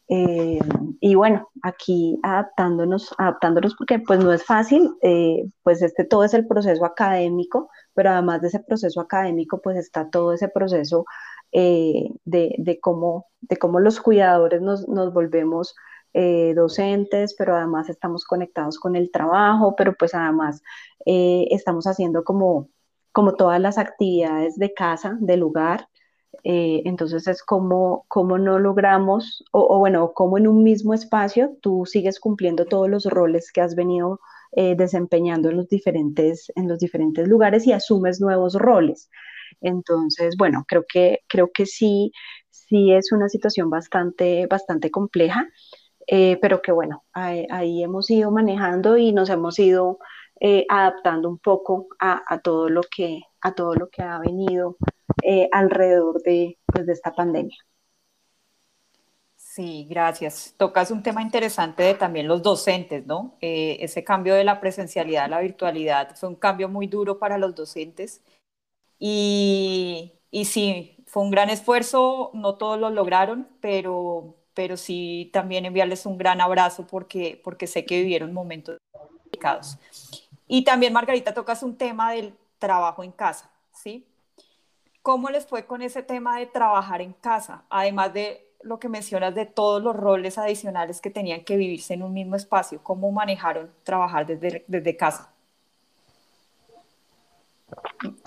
Eh, 0.10 0.60
y 1.00 1.16
bueno, 1.16 1.50
aquí 1.62 2.20
adaptándonos, 2.24 3.16
adaptándonos 3.18 3.76
porque 3.76 4.00
pues 4.00 4.20
no 4.20 4.34
es 4.34 4.46
fácil, 4.46 4.92
eh, 5.02 5.46
pues 5.64 5.82
este 5.82 6.04
todo 6.04 6.24
es 6.24 6.34
el 6.34 6.46
proceso 6.48 6.86
académico, 6.86 7.70
pero 7.94 8.12
además 8.12 8.42
de 8.42 8.50
ese 8.50 8.60
proceso 8.60 9.02
académico 9.02 9.62
pues 9.62 9.78
está 9.78 10.10
todo 10.10 10.34
ese 10.34 10.50
proceso 10.50 11.06
eh, 11.52 12.10
de, 12.26 12.56
de, 12.58 12.80
cómo, 12.80 13.28
de 13.42 13.58
cómo 13.58 13.80
los 13.80 14.02
cuidadores 14.02 14.62
nos, 14.62 14.88
nos 14.88 15.14
volvemos 15.14 15.76
docentes, 16.14 17.36
pero 17.38 17.56
además 17.56 17.90
estamos 17.90 18.26
conectados 18.26 18.78
con 18.80 18.96
el 18.96 19.12
trabajo, 19.12 19.76
pero 19.76 19.94
pues 19.94 20.14
además 20.14 20.62
estamos 21.06 21.86
haciendo 21.88 22.24
como, 22.24 22.70
como 23.12 23.36
todas 23.36 23.60
las 23.60 23.78
actividades 23.78 24.56
de 24.58 24.74
casa, 24.74 25.18
del 25.20 25.40
lugar, 25.40 25.88
eh, 26.44 26.82
entonces 26.86 27.28
es 27.28 27.44
como, 27.44 28.06
como 28.08 28.38
no 28.38 28.60
logramos, 28.60 29.44
o, 29.52 29.78
bueno, 29.80 30.14
como 30.14 30.38
en 30.38 30.48
un 30.48 30.64
mismo 30.64 30.94
espacio 30.94 31.56
tú 31.62 31.86
sigues 31.86 32.20
cumpliendo 32.20 32.66
todos 32.66 32.90
los 32.90 33.06
roles 33.06 33.52
que 33.52 33.62
has 33.62 33.76
venido 33.76 34.20
eh, 34.54 34.76
desempeñando 34.76 35.50
en 35.50 35.58
los, 35.58 35.70
diferentes, 35.70 36.52
en 36.56 36.68
los 36.68 36.80
diferentes 36.80 37.28
lugares 37.28 37.68
y 37.68 37.72
asumes 37.72 38.20
nuevos 38.20 38.56
roles. 38.56 39.10
Entonces, 39.62 40.36
bueno, 40.38 40.66
creo 40.68 40.84
que, 40.92 41.20
creo 41.28 41.52
que 41.54 41.66
sí, 41.66 42.12
sí 42.50 42.92
es 42.92 43.12
una 43.12 43.30
situación 43.30 43.70
bastante, 43.70 44.48
bastante 44.48 44.92
compleja, 44.92 45.48
eh, 46.08 46.38
pero 46.42 46.62
que 46.62 46.72
bueno, 46.72 47.04
ahí, 47.14 47.84
hemos 47.84 48.10
ido 48.10 48.32
manejando 48.32 48.98
y 48.98 49.12
nos 49.14 49.30
hemos 49.30 49.58
ido 49.60 50.00
adaptando 50.68 51.30
un 51.30 51.38
poco 51.38 51.88
a, 52.00 52.22
a, 52.28 52.40
todo 52.42 52.68
lo 52.68 52.82
que, 52.84 53.22
a 53.40 53.56
todo 53.56 53.76
lo 53.76 53.90
que 53.90 54.02
ha 54.02 54.20
venido 54.20 54.76
eh, 55.22 55.48
alrededor 55.52 56.22
de, 56.24 56.58
pues, 56.66 56.86
de 56.86 56.94
esta 56.94 57.14
pandemia. 57.14 57.58
Sí, 59.36 59.86
gracias. 59.90 60.56
Tocas 60.58 60.90
un 60.92 61.04
tema 61.04 61.22
interesante 61.22 61.84
de 61.84 61.94
también 61.94 62.28
los 62.28 62.42
docentes, 62.42 63.06
¿no? 63.06 63.38
Eh, 63.40 63.78
ese 63.82 64.04
cambio 64.04 64.34
de 64.34 64.44
la 64.44 64.60
presencialidad 64.60 65.26
a 65.26 65.28
la 65.28 65.40
virtualidad 65.42 66.16
fue 66.16 66.30
un 66.30 66.36
cambio 66.36 66.70
muy 66.70 66.88
duro 66.88 67.20
para 67.20 67.38
los 67.38 67.54
docentes 67.54 68.24
y, 69.00 70.14
y 70.32 70.46
sí, 70.46 71.04
fue 71.06 71.24
un 71.24 71.32
gran 71.32 71.50
esfuerzo, 71.50 72.32
no 72.34 72.56
todos 72.58 72.80
lo 72.80 72.90
lograron, 72.90 73.48
pero, 73.62 74.36
pero 74.54 74.78
sí 74.78 75.30
también 75.34 75.66
enviarles 75.66 76.06
un 76.06 76.18
gran 76.18 76.42
abrazo 76.42 76.86
porque, 76.88 77.40
porque 77.44 77.68
sé 77.68 77.86
que 77.86 78.00
vivieron 78.02 78.34
momentos 78.34 78.78
complicados. 78.92 79.78
Y 80.48 80.64
también, 80.64 80.94
Margarita, 80.94 81.34
tocas 81.34 81.64
un 81.64 81.76
tema 81.76 82.12
del 82.12 82.34
trabajo 82.60 83.04
en 83.04 83.12
casa, 83.12 83.50
¿sí? 83.74 84.06
¿Cómo 85.02 85.30
les 85.30 85.46
fue 85.46 85.66
con 85.66 85.82
ese 85.82 86.04
tema 86.04 86.40
de 86.40 86.46
trabajar 86.46 87.02
en 87.02 87.14
casa? 87.14 87.64
Además 87.70 88.14
de 88.14 88.48
lo 88.62 88.80
que 88.80 88.88
mencionas 88.88 89.36
de 89.36 89.46
todos 89.46 89.84
los 89.84 89.96
roles 89.96 90.38
adicionales 90.38 91.02
que 91.02 91.10
tenían 91.10 91.44
que 91.44 91.58
vivirse 91.58 91.94
en 91.94 92.04
un 92.04 92.14
mismo 92.14 92.36
espacio, 92.36 92.82
¿cómo 92.82 93.12
manejaron 93.12 93.70
trabajar 93.84 94.26
desde, 94.26 94.64
desde 94.68 94.96
casa? 94.96 95.30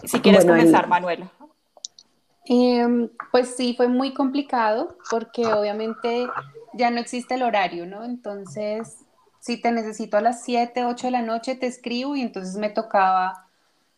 Si 0.05 0.21
quieres 0.21 0.45
comenzar, 0.45 0.89
Manuela. 0.89 1.31
Em, 2.49 3.11
pues 3.33 3.57
sí, 3.57 3.75
fue 3.77 3.89
muy 3.89 4.15
complicado 4.15 4.97
porque 5.11 5.47
obviamente 5.47 6.29
ya 6.75 6.91
no 6.91 7.01
existe 7.01 7.35
el 7.35 7.43
horario, 7.43 7.87
¿no? 7.87 8.05
Entonces, 8.05 9.05
si 9.41 9.61
te 9.61 9.73
necesito 9.73 10.17
a 10.17 10.21
las 10.21 10.45
7, 10.45 10.85
8 10.85 11.09
de 11.09 11.11
la 11.11 11.23
noche, 11.23 11.57
te 11.57 11.67
escribo 11.67 12.15
y 12.15 12.23
entonces 12.23 12.57
me 12.57 12.71
tocaba 12.71 13.47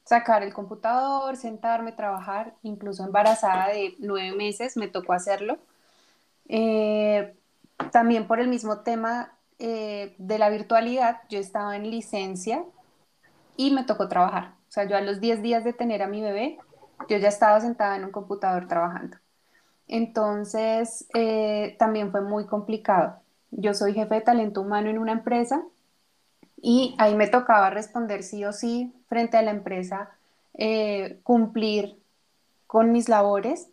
sacar 0.05 0.43
el 0.43 0.55
computador, 0.55 1.37
sentarme, 1.37 1.93
trabajar, 1.93 2.55
incluso 2.63 3.05
embarazada 3.05 3.69
de 3.69 3.95
nueve 3.99 4.35
meses 4.35 4.79
me 4.79 4.89
tocó 4.89 5.13
hacerlo. 5.13 5.59
Eh, 6.49 7.35
también 7.93 8.27
por 8.27 8.41
el 8.41 8.49
mismo 8.49 8.81
tema 8.81 9.35
eh, 9.59 10.15
de 10.17 10.39
la 10.39 10.49
virtualidad, 10.49 11.21
yo 11.29 11.39
estaba 11.39 11.77
en 11.77 11.91
licencia 11.91 12.65
y 13.59 13.71
me 13.73 13.85
tocó 13.85 14.09
trabajar. 14.09 14.55
O 14.69 14.73
sea, 14.73 14.85
yo 14.85 14.97
a 14.97 15.03
los 15.03 15.21
10 15.21 15.43
días 15.43 15.65
de 15.65 15.75
tener 15.75 16.03
a 16.03 16.07
mi 16.07 16.23
bebé, 16.23 16.59
yo 17.09 17.19
ya 17.19 17.29
estaba 17.29 17.61
sentada 17.61 17.97
en 17.97 18.05
un 18.05 18.11
computador 18.11 18.69
trabajando. 18.69 19.17
Entonces, 19.87 21.07
eh, 21.15 21.77
también 21.79 22.11
fue 22.11 22.21
muy 22.21 22.47
complicado. 22.47 23.21
Yo 23.51 23.75
soy 23.75 23.95
jefe 23.95 24.17
de 24.17 24.21
talento 24.21 24.61
humano 24.61 24.91
en 24.91 24.99
una 24.99 25.13
empresa 25.13 25.65
y 26.61 26.95
ahí 26.99 27.15
me 27.15 27.29
tocaba 27.29 27.71
responder 27.71 28.23
sí 28.23 28.45
o 28.45 28.53
sí 28.53 28.93
frente 29.09 29.37
a 29.37 29.43
la 29.43 29.53
empresa, 29.53 30.11
eh, 30.55 31.21
cumplir 31.23 31.99
con 32.67 32.93
mis 32.93 33.09
labores. 33.09 33.71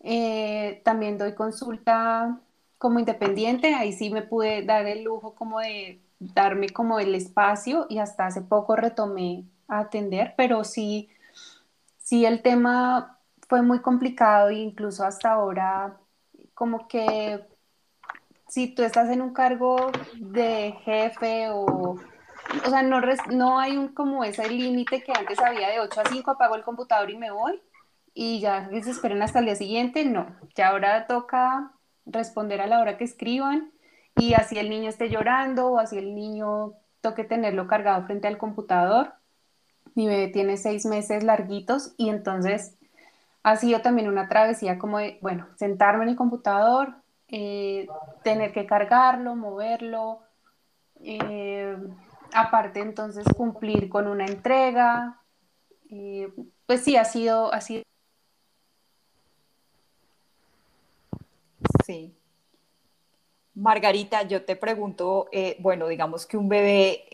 Eh, 0.00 0.82
también 0.84 1.18
doy 1.18 1.34
consulta 1.34 2.38
como 2.78 2.98
independiente, 2.98 3.74
ahí 3.74 3.92
sí 3.92 4.10
me 4.10 4.22
pude 4.22 4.62
dar 4.64 4.86
el 4.86 5.04
lujo 5.04 5.34
como 5.34 5.60
de 5.60 6.00
darme 6.18 6.68
como 6.70 6.98
el 6.98 7.14
espacio 7.14 7.86
y 7.88 7.98
hasta 7.98 8.26
hace 8.26 8.42
poco 8.42 8.76
retomé 8.76 9.44
a 9.68 9.80
atender, 9.80 10.34
pero 10.36 10.64
sí, 10.64 11.08
sí 12.14 12.24
el 12.24 12.42
tema 12.42 13.18
fue 13.48 13.62
muy 13.62 13.80
complicado 13.80 14.48
e 14.50 14.54
incluso 14.54 15.04
hasta 15.04 15.32
ahora 15.32 15.98
como 16.54 16.86
que 16.86 17.44
si 18.46 18.72
tú 18.72 18.84
estás 18.84 19.10
en 19.10 19.20
un 19.20 19.32
cargo 19.32 19.90
de 20.14 20.76
jefe 20.84 21.48
o 21.50 21.96
o 22.64 22.70
sea, 22.70 22.82
no, 22.82 23.00
no 23.32 23.58
hay 23.58 23.76
un, 23.76 23.88
como 23.88 24.22
ese 24.22 24.48
límite 24.48 25.02
que 25.02 25.12
antes 25.12 25.40
había 25.40 25.70
de 25.70 25.80
8 25.80 26.02
a 26.02 26.08
5, 26.08 26.30
apago 26.30 26.54
el 26.54 26.62
computador 26.62 27.10
y 27.10 27.16
me 27.16 27.32
voy, 27.32 27.60
y 28.12 28.38
ya 28.38 28.68
se 28.68 28.90
esperen 28.90 29.22
hasta 29.22 29.40
el 29.40 29.46
día 29.46 29.56
siguiente, 29.56 30.04
no, 30.04 30.36
ya 30.54 30.68
ahora 30.68 31.06
toca 31.08 31.72
responder 32.06 32.60
a 32.60 32.66
la 32.66 32.80
hora 32.80 32.96
que 32.96 33.04
escriban, 33.04 33.72
y 34.14 34.34
así 34.34 34.58
el 34.58 34.70
niño 34.70 34.88
esté 34.88 35.08
llorando, 35.08 35.72
o 35.72 35.78
así 35.78 35.98
el 35.98 36.14
niño 36.14 36.74
toque 37.00 37.24
tenerlo 37.24 37.66
cargado 37.66 38.04
frente 38.04 38.28
al 38.28 38.38
computador. 38.38 39.14
Mi 39.94 40.06
bebé 40.06 40.28
tiene 40.28 40.56
seis 40.56 40.86
meses 40.86 41.22
larguitos, 41.22 41.94
y 41.96 42.08
entonces 42.08 42.76
ha 43.44 43.56
sido 43.56 43.80
también 43.82 44.08
una 44.08 44.28
travesía 44.28 44.78
como 44.78 44.98
de, 44.98 45.18
bueno, 45.20 45.46
sentarme 45.56 46.04
en 46.04 46.10
el 46.10 46.16
computador, 46.16 46.94
eh, 47.28 47.86
tener 48.22 48.52
que 48.52 48.66
cargarlo, 48.66 49.36
moverlo, 49.36 50.20
eh, 51.02 51.76
aparte 52.32 52.80
entonces 52.80 53.24
cumplir 53.36 53.88
con 53.88 54.06
una 54.06 54.24
entrega, 54.24 55.20
eh, 55.90 56.32
pues 56.66 56.82
sí, 56.82 56.96
ha 56.96 57.04
sido, 57.04 57.52
ha 57.52 57.60
sido. 57.60 57.82
Sí. 61.84 62.14
Margarita, 63.54 64.22
yo 64.22 64.44
te 64.44 64.56
pregunto, 64.56 65.28
bueno, 65.60 65.86
digamos 65.86 66.26
que 66.26 66.36
un 66.36 66.48
bebé 66.48 67.04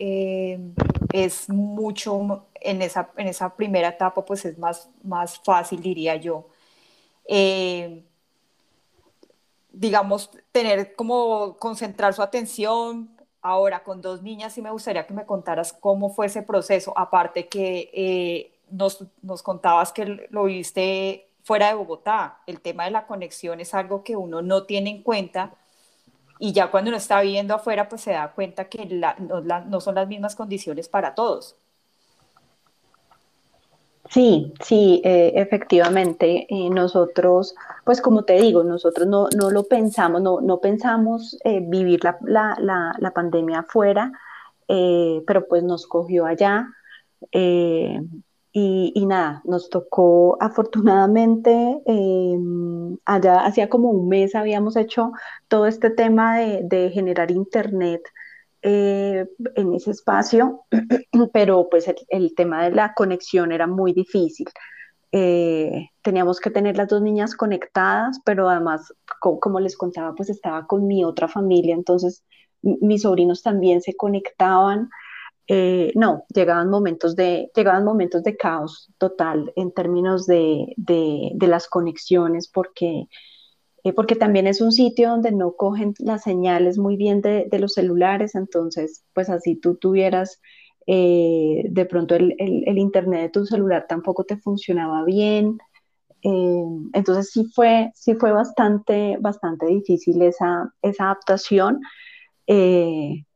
es 1.13 1.49
mucho, 1.49 2.47
en 2.61 2.81
esa, 2.81 3.11
en 3.17 3.27
esa 3.27 3.55
primera 3.55 3.89
etapa 3.89 4.23
pues 4.25 4.45
es 4.45 4.57
más, 4.57 4.89
más 5.03 5.39
fácil, 5.39 5.81
diría 5.81 6.15
yo. 6.15 6.47
Eh, 7.25 8.03
digamos, 9.71 10.31
tener 10.51 10.95
como 10.95 11.57
concentrar 11.57 12.13
su 12.13 12.21
atención. 12.21 13.17
Ahora, 13.41 13.83
con 13.83 14.01
dos 14.01 14.21
niñas, 14.21 14.53
sí 14.53 14.61
me 14.61 14.71
gustaría 14.71 15.07
que 15.07 15.13
me 15.13 15.25
contaras 15.25 15.73
cómo 15.73 16.09
fue 16.09 16.27
ese 16.27 16.43
proceso, 16.43 16.93
aparte 16.97 17.47
que 17.47 17.89
eh, 17.93 18.59
nos, 18.69 19.05
nos 19.21 19.41
contabas 19.41 19.91
que 19.91 20.27
lo 20.29 20.43
viste 20.45 21.29
fuera 21.43 21.67
de 21.67 21.73
Bogotá. 21.73 22.41
El 22.45 22.61
tema 22.61 22.85
de 22.85 22.91
la 22.91 23.07
conexión 23.07 23.59
es 23.59 23.73
algo 23.73 24.03
que 24.03 24.15
uno 24.15 24.41
no 24.41 24.65
tiene 24.65 24.91
en 24.91 25.03
cuenta 25.03 25.55
y 26.43 26.53
ya 26.53 26.71
cuando 26.71 26.89
uno 26.89 26.97
está 26.97 27.21
viviendo 27.21 27.53
afuera, 27.53 27.87
pues 27.87 28.01
se 28.01 28.13
da 28.13 28.31
cuenta 28.31 28.67
que 28.67 28.85
no, 28.87 29.79
son 29.79 29.93
las 29.93 30.07
mismas 30.07 30.35
condiciones 30.35 30.89
para 30.89 31.13
todos. 31.13 31.55
Sí, 34.11 34.53
sí, 34.61 35.01
eh, 35.05 35.31
efectivamente. 35.35 36.45
Eh, 36.49 36.69
nosotros, 36.69 37.55
pues 37.85 38.01
como 38.01 38.25
te 38.25 38.33
digo, 38.41 38.61
nosotros 38.63 39.07
no, 39.07 39.29
lo 39.51 39.63
pensamos, 39.63 40.21
no, 40.21 40.41
no 40.41 40.59
pensamos 40.59 41.37
eh, 41.45 41.61
vivir 41.65 42.01
la, 42.03 43.11
pandemia 43.15 43.59
afuera, 43.59 44.11
pero 44.67 45.47
pues 45.47 45.63
nos 45.63 45.87
cogió 45.87 46.25
allá. 46.25 46.67
Y, 48.53 49.05
nada, 49.05 49.41
nos 49.45 49.69
tocó 49.69 50.37
afortunadamente, 50.41 51.81
allá 53.05 53.45
hacía 53.45 53.69
como 53.69 53.89
un 53.91 54.09
mes 54.09 54.35
habíamos 54.35 54.75
hecho 54.75 55.11
todo 55.47 55.67
este 55.67 55.89
tema 55.89 56.37
de, 56.39 56.91
generar 56.93 57.31
internet 57.31 58.01
eh, 58.61 59.25
en 59.55 59.73
ese 59.73 59.91
espacio, 59.91 60.65
pero 61.33 61.67
pues 61.69 61.91
el, 62.09 62.35
tema 62.35 62.63
de 62.63 62.71
la 62.71 62.93
conexión 62.93 63.51
era 63.51 63.67
muy 63.67 63.93
difícil. 63.93 64.47
Eh, 65.11 65.89
teníamos 66.01 66.39
que 66.39 66.51
tener 66.51 66.77
las 66.77 66.87
dos 66.87 67.01
niñas 67.01 67.35
conectadas, 67.35 68.19
pero 68.23 68.49
además, 68.49 68.93
como 69.19 69.59
les 69.59 69.75
contaba, 69.75 70.15
pues 70.15 70.29
estaba 70.29 70.67
con 70.67 70.87
mi 70.87 71.03
otra 71.03 71.27
familia, 71.27 71.75
entonces 71.75 72.23
mis 72.61 73.01
sobrinos 73.03 73.41
también 73.41 73.81
se 73.81 73.95
conectaban. 73.95 74.89
Eh, 75.47 75.91
no, 75.95 76.23
llegaban 76.33 76.69
momentos, 76.69 77.15
de, 77.15 77.51
llegaban 77.55 77.83
momentos 77.83 78.23
de 78.23 78.37
caos 78.37 78.89
total 78.97 79.51
en 79.55 79.73
términos 79.73 80.25
de, 80.27 80.75
las 81.39 81.67
conexiones, 81.67 82.47
porque, 82.47 83.07
eh, 83.83 83.93
porque 83.93 84.15
también 84.15 84.47
es 84.47 84.61
un 84.61 84.71
sitio 84.71 85.09
donde 85.09 85.31
no 85.31 85.53
cogen 85.53 85.93
las 85.99 86.23
señales 86.23 86.77
muy 86.77 86.97
bien 86.97 87.21
de, 87.21 87.47
los 87.59 87.73
celulares, 87.73 88.35
entonces, 88.35 89.03
pues 89.13 89.29
así 89.29 89.55
tú 89.55 89.75
tuvieras 89.75 90.39
eh, 90.87 91.63
de 91.69 91.85
pronto 91.85 92.15
el, 92.15 92.33
internet 92.77 93.21
de 93.21 93.29
tu 93.29 93.45
celular 93.45 93.85
tampoco 93.87 94.23
te 94.23 94.37
funcionaba 94.37 95.03
bien. 95.05 95.57
entonces 96.23 97.31
sí 97.31 97.45
fue, 97.55 97.91
sí 97.95 98.15
fue 98.15 98.31
bastante, 98.31 99.17
bastante 99.19 99.65
difícil 99.67 100.21
esa, 100.21 100.71
esa 100.81 101.05
adaptación 101.05 101.79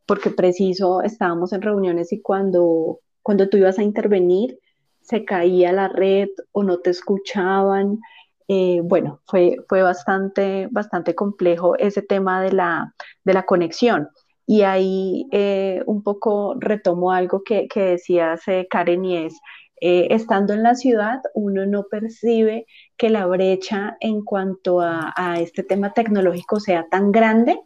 porque 0.05 0.29
preciso 0.29 1.01
estábamos 1.01 1.53
en 1.53 1.61
reuniones 1.61 2.13
y 2.13 2.21
cuando, 2.21 2.99
cuando 3.21 3.49
tú 3.49 3.57
ibas 3.57 3.79
a 3.79 3.83
intervenir 3.83 4.59
se 5.01 5.23
caía 5.23 5.71
la 5.71 5.87
red 5.87 6.29
o 6.51 6.63
no 6.63 6.79
te 6.79 6.89
escuchaban. 6.89 7.99
Eh, 8.47 8.81
bueno, 8.83 9.21
fue, 9.25 9.57
fue 9.67 9.81
bastante, 9.81 10.67
bastante 10.71 11.15
complejo 11.15 11.75
ese 11.77 12.01
tema 12.01 12.41
de 12.41 12.51
la, 12.51 12.93
de 13.23 13.33
la 13.33 13.43
conexión. 13.43 14.09
Y 14.47 14.61
ahí 14.61 15.27
eh, 15.31 15.81
un 15.87 16.03
poco 16.03 16.55
retomo 16.59 17.11
algo 17.11 17.43
que, 17.43 17.67
que 17.67 17.81
decías, 17.81 18.41
Karen, 18.69 19.03
y 19.03 19.25
es, 19.25 19.41
eh, 19.81 20.07
estando 20.11 20.53
en 20.53 20.63
la 20.63 20.75
ciudad, 20.75 21.21
uno 21.33 21.65
no 21.65 21.83
percibe 21.83 22.65
que 22.97 23.09
la 23.09 23.25
brecha 23.25 23.97
en 23.99 24.23
cuanto 24.23 24.79
a, 24.79 25.13
este 25.39 25.63
tema 25.63 25.93
tecnológico 25.93 26.59
sea 26.59 26.87
tan 26.89 27.11
grande, 27.11 27.59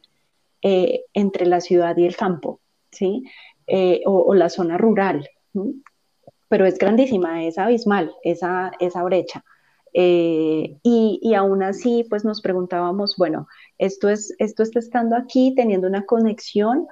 eh, 0.61 1.03
entre 1.13 1.45
la 1.45 1.61
ciudad 1.61 1.95
y 1.97 2.05
el 2.05 2.15
campo, 2.15 2.59
¿sí? 2.91 3.23
Eh, 3.67 4.01
o, 4.05 4.33
la 4.33 4.49
zona 4.49 4.77
rural. 4.77 5.29
Pero 6.47 6.65
es 6.65 6.77
grandísima, 6.79 7.43
es 7.43 7.57
abismal 7.57 8.11
esa, 8.23 8.71
esa 8.79 9.03
brecha. 9.03 9.43
Eh, 10.01 10.77
y, 10.83 11.19
y, 11.21 11.33
aún 11.33 11.61
así, 11.61 12.05
pues 12.09 12.23
nos 12.23 12.41
preguntábamos, 12.41 13.15
bueno, 13.17 13.47
esto, 13.77 14.07
es, 14.07 14.33
esto 14.39 14.63
está 14.63 14.79
estando 14.79 15.17
aquí, 15.17 15.53
teniendo 15.55 15.87
una 15.87 16.05
conexión, 16.05 16.87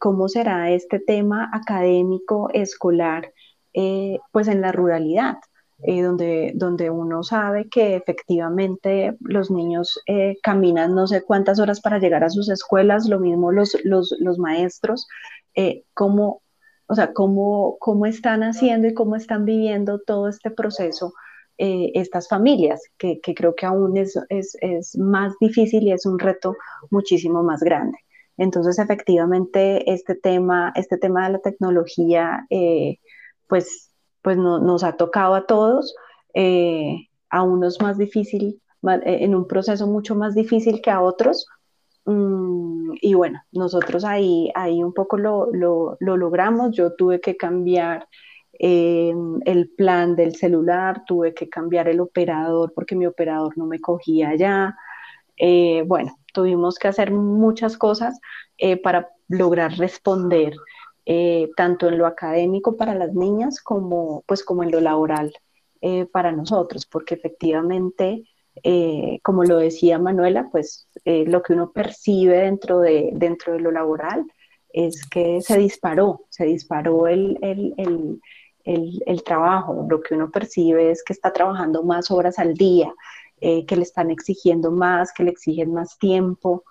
¿cómo 0.00 0.28
será 0.28 0.70
este 0.70 0.98
tema 0.98 1.48
académico, 1.52 2.50
escolar, 2.52 3.32
pues 4.32 4.48
en 4.48 4.60
la 4.60 4.72
ruralidad? 4.72 5.38
Eh, 5.82 6.02
donde, 6.02 6.52
donde 6.56 6.90
uno 6.90 7.22
sabe 7.22 7.70
que 7.70 7.96
efectivamente 7.96 9.16
los 9.20 9.50
niños 9.50 9.98
eh, 10.04 10.36
caminan 10.42 10.94
no 10.94 11.06
sé 11.06 11.22
cuántas 11.22 11.58
horas 11.58 11.80
para 11.80 11.98
llegar 11.98 12.22
a 12.22 12.28
sus 12.28 12.50
escuelas, 12.50 13.08
lo 13.08 13.18
mismo 13.18 13.50
los, 13.50 13.74
los, 13.84 14.14
los 14.20 14.38
maestros, 14.38 15.08
eh, 15.54 15.84
cómo, 15.94 16.42
o 16.86 16.94
sea, 16.94 17.14
cómo, 17.14 17.78
cómo 17.78 18.04
están 18.04 18.42
haciendo 18.42 18.88
y 18.88 18.94
cómo 18.94 19.16
están 19.16 19.46
viviendo 19.46 20.00
todo 20.00 20.28
este 20.28 20.50
proceso 20.50 21.14
estas 21.94 22.28
familias, 22.28 22.80
que, 22.96 23.20
creo 23.20 23.54
que 23.54 23.66
aún 23.66 23.96
es, 23.96 24.18
es, 24.28 24.56
es, 24.60 24.96
más 24.98 25.34
difícil 25.40 25.82
y 25.84 25.92
es 25.92 26.06
un 26.06 26.18
reto 26.18 26.56
muchísimo 26.90 27.42
más 27.42 27.60
grande. 27.60 27.98
Entonces, 28.36 28.78
efectivamente, 28.78 29.92
este 29.92 30.14
tema, 30.14 30.72
este 30.74 30.96
tema 30.96 31.26
de 31.26 31.32
la 31.34 31.38
tecnología, 31.40 32.46
pues 33.46 33.90
pues 34.22 34.36
nos 34.36 34.84
ha 34.84 34.96
tocado 34.96 35.34
a 35.34 35.46
todos, 35.46 35.94
eh, 36.34 37.08
a 37.30 37.42
unos 37.42 37.80
más 37.80 37.98
difícil, 37.98 38.60
eh, 38.82 39.00
en 39.04 39.34
un 39.34 39.46
proceso 39.46 39.86
mucho 39.86 40.14
más 40.14 40.34
difícil 40.34 40.80
que 40.82 40.90
a 40.90 41.00
otros. 41.00 41.46
Mm, 42.04 42.92
y 43.00 43.14
bueno, 43.14 43.40
nosotros 43.52 44.04
ahí, 44.04 44.50
ahí 44.54 44.82
un 44.82 44.92
poco 44.92 45.16
lo, 45.16 45.48
logramos. 46.00 46.72
Yo 46.72 46.94
tuve 46.94 47.20
que 47.20 47.36
cambiar 47.36 48.08
eh, 48.60 49.12
el 49.44 49.70
plan 49.70 50.14
del 50.16 50.36
celular, 50.36 51.04
tuve 51.06 51.34
que 51.34 51.48
cambiar 51.48 51.88
el 51.88 52.00
operador 52.00 52.72
porque 52.74 52.94
mi 52.94 53.06
operador 53.06 53.56
no 53.58 53.66
me 53.66 53.80
cogía 53.80 54.34
ya. 54.36 54.76
bueno, 55.86 56.16
tuvimos 56.32 56.78
que 56.78 56.88
hacer 56.88 57.10
muchas 57.10 57.76
cosas 57.76 58.20
para 58.82 59.08
lograr 59.28 59.72
responder 59.78 60.52
eh, 61.06 61.50
tanto 61.56 61.88
en 61.88 61.98
lo 61.98 62.06
académico 62.06 62.76
para 62.76 62.94
las 62.94 63.14
niñas 63.14 63.60
como, 63.60 64.22
pues, 64.26 64.44
como 64.44 64.62
en 64.62 64.70
lo 64.70 64.80
laboral 64.80 65.32
eh, 65.80 66.06
para 66.06 66.30
nosotros, 66.30 66.86
porque 66.86 67.14
efectivamente, 67.14 68.24
eh, 68.62 69.18
como 69.22 69.44
lo 69.44 69.56
decía 69.56 69.98
Manuela, 69.98 70.48
pues 70.52 70.86
lo 71.04 71.42
que 71.42 71.54
uno 71.54 71.72
percibe 71.72 72.38
dentro 72.38 72.80
de, 72.80 73.10
dentro 73.14 73.54
de 73.54 73.60
lo 73.60 73.72
laboral 73.72 74.24
es 74.72 75.04
que 75.08 75.40
se 75.40 75.58
disparó, 75.58 76.26
se 76.28 76.44
disparó 76.44 77.08
el, 77.08 77.38
el 78.64 79.22
trabajo, 79.24 79.86
lo 79.88 80.00
que 80.00 80.14
uno 80.14 80.30
percibe 80.30 80.90
es 80.90 81.02
que 81.02 81.12
está 81.12 81.32
trabajando 81.32 81.82
más 81.82 82.10
horas 82.10 82.38
al 82.38 82.54
día, 82.54 82.92
que 83.40 83.76
le 83.76 83.82
están 83.82 84.10
exigiendo 84.10 84.70
más, 84.70 85.12
que 85.12 85.24
le 85.24 85.30
exigen 85.30 85.72
más 85.72 85.98
tiempo, 85.98 86.64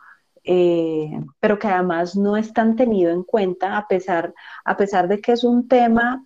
eh, 0.44 1.12
pero 1.40 1.60
que 1.60 1.68
además 1.68 2.16
no 2.16 2.38
están 2.38 2.76
tenido 2.76 3.12
en 3.12 3.24
cuenta 3.24 3.78
a 3.78 3.88
pesar, 3.88 4.34
a 4.66 4.78
pesar 4.78 5.08
de 5.08 5.22
que 5.22 5.34
es 5.34 5.44
un 5.44 5.68
tema 5.68 6.26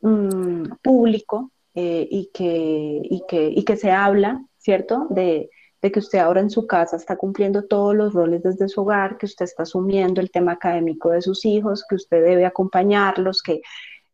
mm, 0.00 0.64
público 0.82 1.52
eh, 1.74 2.06
y, 2.10 2.30
que, 2.34 3.00
y, 3.02 3.22
que, 3.28 3.48
y, 3.48 3.64
que, 3.64 3.76
se 3.76 3.90
habla, 3.90 4.44
¿cierto? 4.58 5.06
De, 5.10 5.48
de, 5.80 5.92
que 5.92 6.00
usted 6.00 6.18
ahora 6.18 6.40
en 6.40 6.50
su 6.50 6.66
casa 6.66 6.96
está 6.96 7.16
cumpliendo 7.16 7.64
todos 7.64 7.94
los 7.94 8.12
roles 8.12 8.42
desde 8.42 8.68
su 8.68 8.82
hogar, 8.82 9.16
que 9.16 9.26
usted 9.26 9.44
está 9.44 9.62
asumiendo 9.62 10.20
el 10.20 10.30
tema 10.30 10.52
académico 10.52 11.10
de 11.10 11.22
sus 11.22 11.44
hijos, 11.44 11.86
que 11.88 11.94
usted 11.94 12.22
debe 12.22 12.44
acompañarlos, 12.44 13.42
que, 13.42 13.62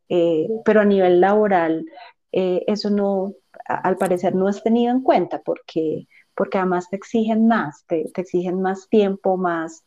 eh, 0.09 0.49
pero 0.65 0.81
a 0.81 0.85
nivel 0.85 1.21
laboral 1.21 1.85
eso 2.31 2.91
no, 2.91 3.33
al 3.65 3.97
parecer 3.97 4.35
no 4.35 4.51
es 4.51 4.63
tenido 4.63 4.93
en 4.93 5.03
cuenta 5.03 5.41
porque 5.43 6.07
porque 6.39 6.57
además 6.57 6.89
te 6.89 6.95
exigen 6.95 7.49
más, 7.49 7.85
te, 7.89 8.09
exigen 8.15 8.63
más 8.63 8.89
tiempo, 8.89 9.37
más. 9.37 9.85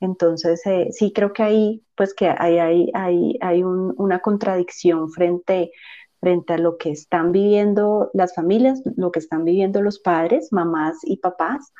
Entonces, 0.00 0.60
eh, 0.66 0.88
sí 0.90 1.12
creo 1.12 1.32
que 1.32 1.44
ahí, 1.44 1.84
pues 1.94 2.12
que 2.12 2.28
hay, 2.28 2.58
hay, 2.58 2.90
hay, 2.92 3.38
hay 3.40 3.62
una 3.62 4.18
contradicción 4.18 5.12
frente, 5.12 5.70
frente 6.18 6.54
a 6.54 6.58
lo 6.58 6.76
que 6.76 6.90
están 6.90 7.30
viviendo 7.30 8.10
las 8.14 8.34
familias, 8.34 8.82
lo 8.96 9.12
que 9.12 9.20
están 9.20 9.44
viviendo 9.44 9.80
los 9.80 10.00
padres, 10.00 10.48
mamás 10.52 10.96
y 11.04 11.18
papás, 11.18 11.72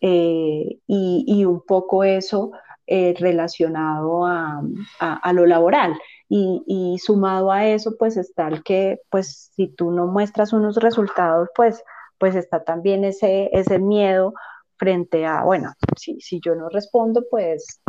eh, 0.00 0.80
y, 0.88 1.44
un 1.44 1.62
poco 1.64 2.02
eso 2.02 2.50
eh, 2.84 3.14
relacionado 3.16 4.26
a, 4.26 4.60
lo 5.32 5.46
laboral. 5.46 5.96
Y, 6.30 6.98
sumado 6.98 7.50
a 7.50 7.66
eso, 7.66 7.96
pues 7.98 8.16
está 8.18 8.48
el 8.48 8.62
que, 8.62 9.00
pues 9.10 9.50
si 9.54 9.68
tú 9.68 9.90
no 9.90 10.06
muestras 10.06 10.52
unos 10.52 10.76
resultados, 10.76 11.48
pues 11.54 11.82
pues 12.18 12.34
está 12.34 12.64
también 12.64 13.04
ese, 13.04 13.48
ese 13.52 13.78
miedo 13.78 14.34
frente 14.76 15.24
a, 15.26 15.44
bueno, 15.44 15.72
si, 15.96 16.20
si 16.20 16.40
yo 16.40 16.54
no 16.54 16.68
respondo, 16.68 17.24
pues 17.30 17.80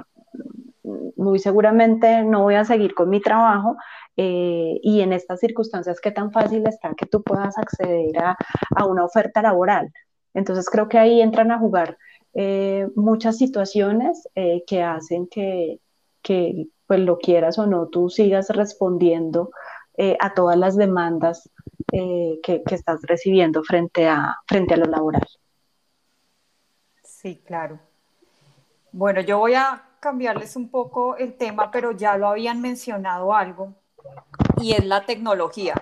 muy 1.18 1.40
seguramente 1.40 2.24
no 2.24 2.44
voy 2.44 2.56
a 2.56 2.66
seguir 2.66 2.94
con 2.94 3.10
mi 3.10 3.22
trabajo 3.22 3.76
y 4.16 5.02
en 5.02 5.14
estas 5.14 5.40
circunstancias, 5.40 6.02
qué 6.02 6.12
tan 6.12 6.32
fácil 6.32 6.68
está 6.68 6.94
que 6.94 7.06
tú 7.06 7.24
puedas 7.24 7.58
acceder 7.58 8.18
a, 8.22 8.38
a 8.76 8.86
una 8.86 9.06
oferta 9.06 9.42
laboral. 9.42 9.92
Entonces 10.34 10.70
creo 10.70 10.90
que 10.90 10.98
ahí 10.98 11.22
entran 11.22 11.52
a 11.52 11.60
jugar 11.60 11.98
muchas 12.96 13.38
situaciones 13.38 14.28
que 14.68 14.84
hacen 14.84 15.28
que, 15.28 15.80
que, 16.22 16.68
pues 16.90 17.00
lo 17.00 17.20
quieras 17.20 17.58
o 17.58 17.68
no, 17.68 17.88
tú 17.88 18.10
sigas 18.10 18.50
respondiendo 18.50 19.52
a 20.20 20.34
todas 20.34 20.58
las 20.58 20.78
demandas 20.78 21.50
que, 21.88 22.40
que, 22.42 22.64
estás 22.74 23.02
recibiendo 23.04 23.64
frente 23.64 24.08
a, 24.08 24.38
frente 24.48 24.74
a 24.74 24.78
lo 24.78 24.86
laboral. 24.86 25.28
Sí, 27.04 27.42
claro. 27.46 27.80
Bueno, 28.94 29.20
yo 29.20 29.40
voy 29.40 29.56
a 29.56 29.90
cambiarles 30.00 30.56
un 30.56 30.70
poco 30.70 31.18
el 31.18 31.36
tema, 31.36 31.70
pero 31.70 31.92
ya 31.92 32.18
lo 32.18 32.30
habían 32.30 32.62
mencionado 32.62 33.34
algo, 33.34 33.76
y 34.58 34.74
es 34.74 34.86
la 34.86 35.06
tecnología. 35.06 35.76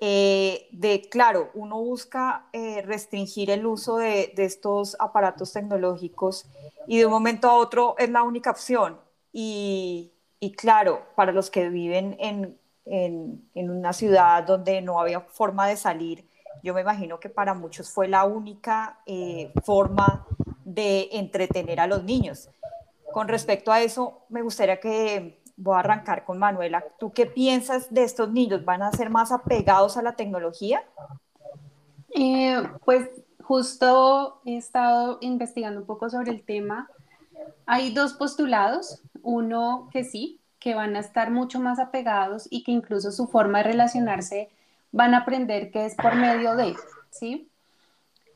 Eh, 0.00 0.68
de, 0.72 1.08
claro, 1.10 1.50
uno 1.54 1.80
busca 1.80 2.48
eh, 2.52 2.82
restringir 2.82 3.50
el 3.50 3.64
uso 3.66 3.96
de, 3.96 4.32
estos 4.36 4.96
aparatos 5.00 5.52
tecnológicos 5.52 6.46
y 6.86 6.98
de 6.98 7.06
un 7.06 7.12
momento 7.12 7.48
a 7.48 7.54
otro 7.54 7.94
es 7.98 8.10
la 8.10 8.22
única 8.22 8.50
opción. 8.50 9.00
Y, 9.38 10.12
claro, 10.56 11.02
para 11.14 11.30
los 11.30 11.50
que 11.50 11.68
viven 11.68 12.16
en, 12.18 12.58
en, 12.86 13.70
una 13.70 13.92
ciudad 13.92 14.42
donde 14.44 14.80
no 14.80 14.98
había 14.98 15.20
forma 15.20 15.66
de 15.66 15.76
salir, 15.76 16.26
yo 16.62 16.72
me 16.72 16.80
imagino 16.80 17.20
que 17.20 17.28
para 17.28 17.52
muchos 17.52 17.90
fue 17.90 18.08
la 18.08 18.24
única 18.24 19.00
eh, 19.04 19.52
forma 19.62 20.26
de 20.64 21.10
entretener 21.12 21.80
a 21.80 21.86
los 21.86 22.02
niños. 22.02 22.48
Con 23.12 23.28
respecto 23.28 23.70
a 23.70 23.82
eso, 23.82 24.22
me 24.30 24.40
gustaría 24.40 24.80
que 24.80 25.42
voy 25.58 25.76
a 25.76 25.80
arrancar 25.80 26.24
con 26.24 26.38
Manuela. 26.38 26.82
¿Tú 26.98 27.12
qué 27.12 27.26
piensas 27.26 27.92
de 27.92 28.04
estos 28.04 28.32
niños? 28.32 28.64
¿Van 28.64 28.82
a 28.82 28.92
ser 28.92 29.10
más 29.10 29.32
apegados 29.32 29.98
a 29.98 30.02
la 30.02 30.16
tecnología? 30.16 30.82
Eh, 32.14 32.62
pues 32.86 33.10
justo 33.42 34.40
he 34.46 34.56
estado 34.56 35.18
investigando 35.20 35.80
un 35.80 35.86
poco 35.86 36.08
sobre 36.08 36.30
el 36.30 36.42
tema. 36.42 36.88
Hay 37.66 37.92
dos 37.92 38.14
postulados. 38.14 39.02
Uno 39.26 39.88
que 39.90 40.04
sí, 40.04 40.40
que 40.60 40.76
van 40.76 40.94
a 40.94 41.00
estar 41.00 41.32
mucho 41.32 41.58
más 41.58 41.80
apegados 41.80 42.46
y 42.48 42.62
que 42.62 42.70
incluso 42.70 43.10
su 43.10 43.26
forma 43.26 43.58
de 43.58 43.64
relacionarse 43.64 44.50
van 44.92 45.14
a 45.14 45.18
aprender 45.18 45.72
que 45.72 45.84
es 45.84 45.96
por 45.96 46.14
medio 46.14 46.54
de, 46.54 46.76
¿sí? 47.10 47.50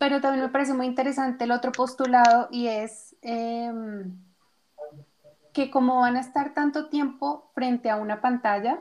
Pero 0.00 0.20
también 0.20 0.44
me 0.44 0.50
parece 0.50 0.74
muy 0.74 0.87
interesante 0.87 1.44
el 1.44 1.53
otro 1.53 1.70
postulado 1.70 2.48
y 2.50 2.66
es 2.66 3.14
em, 3.22 4.18
que 5.53 5.70
como 5.70 6.00
van 6.00 6.16
a 6.16 6.20
estar 6.20 6.55
tanto 6.55 6.88
tiempo 6.88 7.50
frente 7.55 7.88
a 7.88 7.96
una 7.96 8.20
pantalla, 8.20 8.81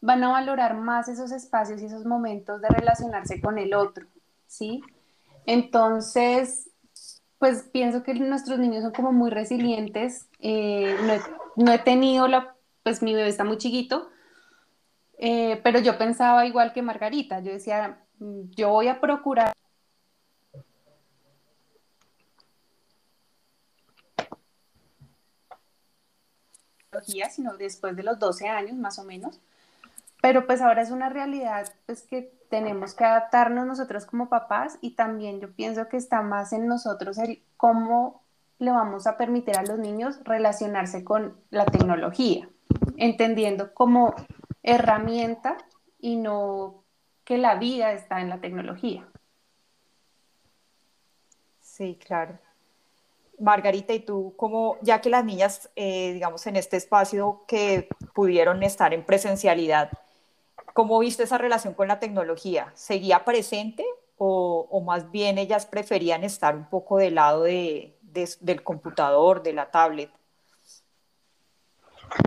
van 0.00 0.22
a 0.22 0.28
valorar 0.28 0.76
más 0.76 1.08
esos 1.08 1.32
espacios 1.32 1.82
y 1.82 1.86
esos 1.86 2.06
momentos 2.06 2.62
de 2.62 2.68
relacionarse 2.68 3.40
con 3.40 3.58
el 3.58 3.74
otro, 3.74 4.06
¿sí? 4.46 4.82
Entonces, 5.46 6.69
pues 7.40 7.62
pienso 7.72 8.02
que 8.02 8.12
nuestros 8.14 8.58
niños 8.58 8.82
son 8.82 8.92
como 8.92 9.12
muy 9.12 9.30
resilientes. 9.30 10.28
Eh, 10.40 10.94
no, 11.56 11.72
he, 11.72 11.78
tenido 11.78 12.28
la, 12.28 12.54
pues 12.82 13.02
mi 13.02 13.14
bebé 13.14 13.28
está 13.28 13.44
muy 13.44 13.56
chiquito, 13.56 14.10
eh, 15.18 15.58
pero 15.64 15.80
yo 15.80 15.96
pensaba 15.96 16.44
igual 16.46 16.74
que 16.74 16.82
Margarita, 16.82 17.40
yo 17.40 17.50
decía, 17.50 18.04
mm, 18.18 18.50
yo 18.50 18.68
voy 18.68 18.88
a 18.88 19.00
procurar 19.00 19.54
sino 27.30 27.56
después 27.56 27.96
de 27.96 28.02
los 28.02 28.18
12 28.18 28.48
años 28.48 28.76
más 28.76 28.98
o 28.98 29.04
menos. 29.04 29.40
Pero 30.20 30.46
pues 30.46 30.60
ahora 30.60 30.82
es 30.82 30.90
una 30.90 31.08
realidad 31.08 31.66
pues 31.86 32.02
que 32.02 32.32
tenemos 32.50 32.94
que 32.94 33.04
adaptarnos 33.04 33.66
nosotros 33.66 34.04
como 34.06 34.28
papás 34.28 34.78
y 34.80 34.94
también 34.96 35.40
yo 35.40 35.52
pienso 35.52 35.88
que 35.88 35.96
está 35.96 36.20
más 36.20 36.52
en 36.52 36.66
nosotros 36.66 37.16
el 37.18 37.42
cómo 37.56 38.22
le 38.58 38.70
vamos 38.70 39.06
a 39.06 39.16
permitir 39.16 39.56
a 39.56 39.62
los 39.62 39.78
niños 39.78 40.20
relacionarse 40.24 41.02
con 41.02 41.40
la 41.50 41.64
tecnología, 41.64 42.48
entendiendo 42.96 43.72
como 43.72 44.14
herramienta 44.62 45.56
y 45.98 46.16
no 46.16 46.84
que 47.24 47.38
la 47.38 47.54
vida 47.54 47.92
está 47.92 48.20
en 48.20 48.28
la 48.28 48.40
tecnología. 48.40 49.08
Sí, 51.60 51.98
claro. 52.04 52.38
Margarita, 53.38 53.94
y 53.94 54.00
tú, 54.00 54.34
como 54.36 54.76
ya 54.82 55.00
que 55.00 55.08
las 55.08 55.24
niñas, 55.24 55.70
eh, 55.74 56.12
digamos, 56.12 56.46
en 56.46 56.56
este 56.56 56.76
espacio 56.76 57.44
que 57.48 57.88
pudieron 58.12 58.62
estar 58.62 58.92
en 58.92 59.04
presencialidad, 59.06 59.90
¿cómo 60.72 60.98
viste 60.98 61.24
esa 61.24 61.38
relación 61.38 61.74
con 61.74 61.88
la 61.88 62.00
tecnología? 62.00 62.72
¿Seguía 62.74 63.24
presente 63.24 63.84
o, 64.22 64.82
más 64.84 65.10
bien 65.10 65.38
ellas 65.38 65.64
preferían 65.64 66.24
estar 66.24 66.54
un 66.54 66.68
poco 66.68 66.98
del 66.98 67.14
lado 67.14 67.44
de, 67.44 67.96
del 68.40 68.62
computador, 68.62 69.42
de 69.42 69.54
la 69.54 69.70
tablet? 69.70 70.10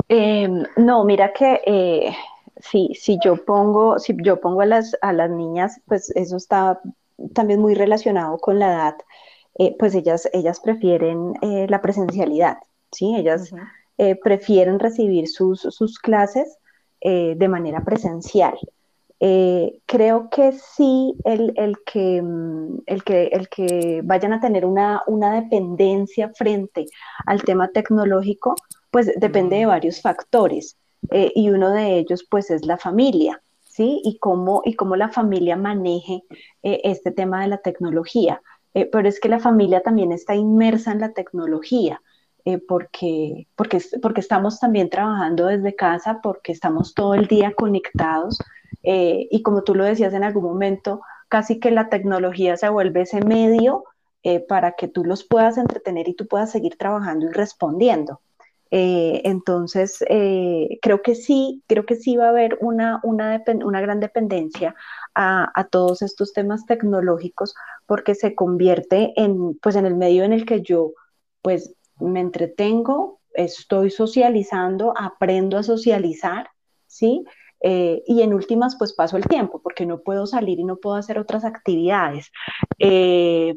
Em, 0.07 0.63
no, 0.77 1.03
mira 1.03 1.33
que 1.33 1.61
eh, 1.65 2.15
si, 2.57 2.95
si, 2.95 3.19
yo 3.23 3.45
pongo, 3.45 3.99
si 3.99 4.15
yo 4.23 4.39
pongo 4.39 4.61
a 4.61 4.65
las, 4.65 4.97
a 5.01 5.13
las 5.13 5.29
niñas, 5.29 5.81
pues 5.85 6.09
eso 6.15 6.37
está 6.37 6.81
también 7.33 7.59
muy 7.59 7.75
relacionado 7.75 8.39
con 8.39 8.57
la 8.57 8.73
edad, 8.73 8.95
eh, 9.59 9.75
pues 9.77 9.93
ellas, 9.93 10.27
ellas 10.33 10.59
prefieren 10.61 11.33
eh, 11.43 11.67
la 11.69 11.81
presencialidad, 11.81 12.57
¿sí? 12.91 13.15
Ellas 13.15 13.53
prefieren 14.23 14.79
recibir 14.79 15.27
sus, 15.29 15.61
sus 15.61 15.99
clases 15.99 16.57
de 17.03 17.47
manera 17.49 17.83
presencial. 17.83 18.57
creo 19.85 20.29
que 20.29 20.53
sí, 20.53 21.15
el, 21.25 21.53
el, 21.55 21.75
que, 21.85 22.21
mm, 22.21 22.83
el, 22.85 23.03
que, 23.03 23.27
el 23.27 23.49
que 23.49 24.01
vayan 24.03 24.33
a 24.33 24.39
tener 24.39 24.65
una, 24.65 25.01
una 25.07 25.33
dependencia 25.41 26.29
frente 26.29 26.85
al 27.25 27.43
tema 27.43 27.67
tecnológico, 27.69 28.55
pues 28.91 29.11
depende 29.17 29.57
de 29.57 29.65
varios 29.65 30.01
factores. 30.01 30.77
Eh, 31.11 31.31
y 31.35 31.49
uno 31.49 31.71
de 31.71 31.97
ellos 31.97 32.25
pues 32.29 32.49
es 32.51 32.65
la 32.65 32.77
familia, 32.77 33.41
¿sí? 33.63 34.01
Y 34.03 34.17
cómo, 34.19 34.61
y 34.65 34.75
cómo 34.75 34.95
la 34.95 35.09
familia 35.09 35.57
maneje 35.57 36.23
eh, 36.63 36.81
este 36.83 37.11
tema 37.11 37.41
de 37.41 37.49
la 37.49 37.57
tecnología. 37.57 38.41
Eh, 38.73 38.89
pero 38.91 39.07
es 39.07 39.19
que 39.19 39.29
la 39.29 39.39
familia 39.39 39.81
también 39.81 40.11
está 40.11 40.35
inmersa 40.35 40.91
en 40.91 41.01
la 41.01 41.13
tecnología. 41.13 42.01
Porque, 42.67 43.47
porque, 43.55 43.79
porque 44.01 44.21
estamos 44.21 44.59
también 44.59 44.89
trabajando 44.89 45.47
desde 45.47 45.75
casa, 45.75 46.19
porque 46.21 46.51
estamos 46.51 46.93
todo 46.93 47.13
el 47.13 47.27
día 47.27 47.53
conectados 47.53 48.37
y 48.81 49.41
como 49.43 49.63
tú 49.63 49.75
lo 49.75 49.85
decías 49.85 50.13
en 50.13 50.25
algún 50.25 50.43
momento, 50.43 51.01
casi 51.29 51.59
que 51.59 51.71
la 51.71 51.89
tecnología 51.89 52.57
se 52.57 52.67
vuelve 52.67 53.01
ese 53.01 53.21
medio 53.21 53.85
para 54.49 54.73
que 54.73 54.89
tú 54.89 55.05
los 55.05 55.23
puedas 55.23 55.57
entretener 55.57 56.09
y 56.09 56.15
tú 56.15 56.27
puedas 56.27 56.51
seguir 56.51 56.75
trabajando 56.77 57.27
y 57.27 57.29
respondiendo. 57.29 58.19
Eh, 58.75 59.21
entonces, 59.25 60.03
eh, 60.09 60.79
creo 60.81 61.03
que 61.03 61.13
sí, 61.13 61.61
creo 61.67 61.85
que 61.85 61.95
sí 61.95 62.17
va 62.17 62.25
a 62.25 62.29
haber 62.29 62.57
una, 62.59 62.99
una, 63.03 63.43
una 63.63 63.81
gran 63.81 63.99
dependencia 63.99 64.73
a, 65.13 65.47
a, 65.53 65.65
todos 65.65 66.01
estos 66.01 66.33
temas 66.33 66.65
tecnológicos 66.65 67.53
porque 67.85 68.15
se 68.15 68.33
convierte 68.33 69.13
en, 69.15 69.59
pues, 69.59 69.75
en 69.75 69.85
el 69.85 69.95
medio 69.95 70.23
en 70.23 70.33
el 70.33 70.47
que 70.47 70.63
yo, 70.63 70.93
pues, 71.43 71.75
me 72.03 72.19
entretengo, 72.19 73.19
estoy 73.33 73.89
socializando, 73.89 74.93
aprendo 74.97 75.57
a 75.57 75.63
socializar, 75.63 76.49
¿sí? 76.87 77.25
Eh, 77.61 78.03
y 78.05 78.21
en 78.21 78.33
últimas, 78.33 78.75
pues 78.77 78.93
paso 78.93 79.17
el 79.17 79.25
tiempo, 79.25 79.61
porque 79.61 79.85
no 79.85 80.01
puedo 80.01 80.25
salir 80.25 80.59
y 80.59 80.65
no 80.65 80.77
puedo 80.77 80.97
hacer 80.97 81.17
otras 81.17 81.45
actividades. 81.45 82.31
y, 82.77 83.53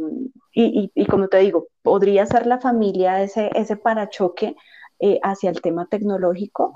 y, 0.55 0.91
y, 0.95 1.07
como 1.07 1.29
te 1.29 1.39
digo, 1.39 1.69
podría 1.83 2.25
ser 2.27 2.47
la 2.47 2.61
familia 2.61 3.23
ese, 3.23 3.51
ese 3.55 3.77
parachoque 3.77 4.57
eh, 4.99 5.19
hacia 5.23 5.51
el 5.51 5.61
tema 5.61 5.87
tecnológico, 5.87 6.75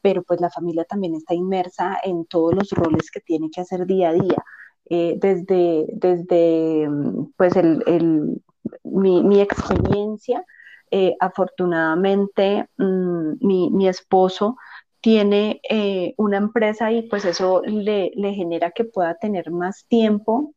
pero 0.00 0.24
pues 0.24 0.40
la 0.40 0.50
familia 0.50 0.84
también 0.84 1.14
está 1.14 1.34
inmersa 1.34 1.98
en 2.02 2.26
todos 2.26 2.52
los 2.52 2.70
roles 2.72 3.10
que 3.12 3.20
tiene 3.20 3.48
que 3.50 3.60
hacer 3.60 3.86
día 3.86 4.08
a 4.10 4.12
día. 4.12 4.44
Eh, 4.90 5.16
desde, 5.18 5.86
desde 5.94 6.88
mm, 6.88 7.32
pues 7.36 7.54
el, 7.56 8.42
mi, 8.82 9.40
experiencia, 9.40 10.44
eh, 10.90 11.14
afortunadamente 11.20 12.68
mm, 12.76 13.32
mi, 13.40 13.88
esposo 13.88 14.56
tiene 15.00 15.60
una 16.16 16.38
empresa 16.38 16.90
y 16.90 17.02
pues 17.02 17.26
eso 17.26 17.62
le, 17.66 18.10
le, 18.14 18.32
genera 18.32 18.70
que 18.70 18.84
pueda 18.84 19.14
tener 19.16 19.50
más 19.50 19.84
tiempo 19.86 20.54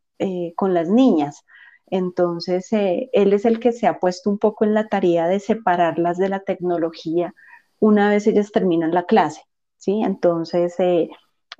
con 0.55 0.73
las 0.73 0.89
niñas. 0.89 1.43
Entonces, 1.87 2.71
eh, 2.71 3.09
él 3.11 3.33
es 3.33 3.45
el 3.45 3.59
que 3.59 3.73
se 3.73 3.87
ha 3.87 3.99
puesto 3.99 4.29
un 4.29 4.37
poco 4.37 4.65
en 4.65 4.73
la 4.73 4.87
tarea 4.87 5.27
de 5.27 5.39
separarlas 5.41 6.17
de 6.17 6.29
la 6.29 6.39
tecnología 6.41 7.33
una 7.79 8.09
vez 8.09 8.27
ellas 8.27 8.51
terminan 8.51 8.93
la 8.93 9.05
clase, 9.05 9.41
¿sí? 9.77 10.01
Entonces, 10.03 10.79
eh, 10.79 11.09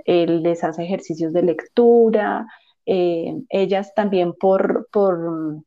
él 0.06 0.44
les 0.44 0.64
hace 0.64 0.84
ejercicios 0.84 1.34
de 1.34 1.44
lectura, 1.44 2.48
eh, 2.86 3.36
ellas 3.50 3.94
también 3.96 4.34
por, 4.34 4.88
por, 4.92 5.64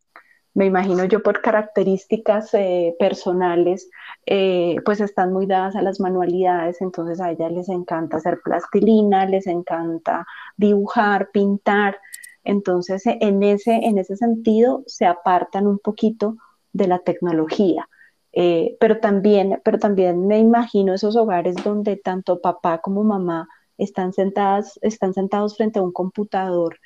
me 0.55 0.67
imagino 0.67 1.05
yo 1.05 1.23
por 1.23 1.41
características 1.41 2.55
eh, 2.55 2.95
personales, 2.99 3.89
eh, 4.27 4.77
pues 4.85 5.01
están 5.01 5.33
muy 5.33 5.47
dadas 5.47 5.77
a 5.77 5.83
las 5.83 6.01
manualidades, 6.01 6.81
entonces 6.81 7.21
a 7.21 7.31
ellas 7.31 7.53
les 7.53 7.69
encanta 7.69 8.17
hacer 8.17 8.41
plastilina, 8.43 9.27
les 9.27 9.47
encanta 9.47 10.27
dibujar, 10.57 11.31
pintar, 11.33 11.99
entonces 12.43 13.03
en 13.07 13.43
ese, 13.43 13.75
en 13.75 13.99
ese 13.99 14.17
sentido 14.17 14.83
se 14.87 15.07
apartan 15.07 15.67
un 15.67 15.79
poquito 15.79 16.37
de 16.73 16.89
la 16.89 16.99
tecnología. 16.99 17.89
Eh, 18.33 18.77
pero, 18.81 19.01
también, 19.01 19.61
pero 19.65 19.79
también 19.79 20.27
me 20.27 20.39
imagino 20.39 20.95
esos 20.95 21.17
hogares 21.17 21.57
donde 21.65 21.97
tanto 21.97 22.41
papá 22.41 22.79
como 22.79 23.03
mamá 23.03 23.49
están, 23.77 24.13
sentadas, 24.13 24.79
están 24.83 25.15
sentados 25.15 25.57
frente 25.57 25.79
a 25.81 25.83
un 25.83 25.93
computador 25.93 26.79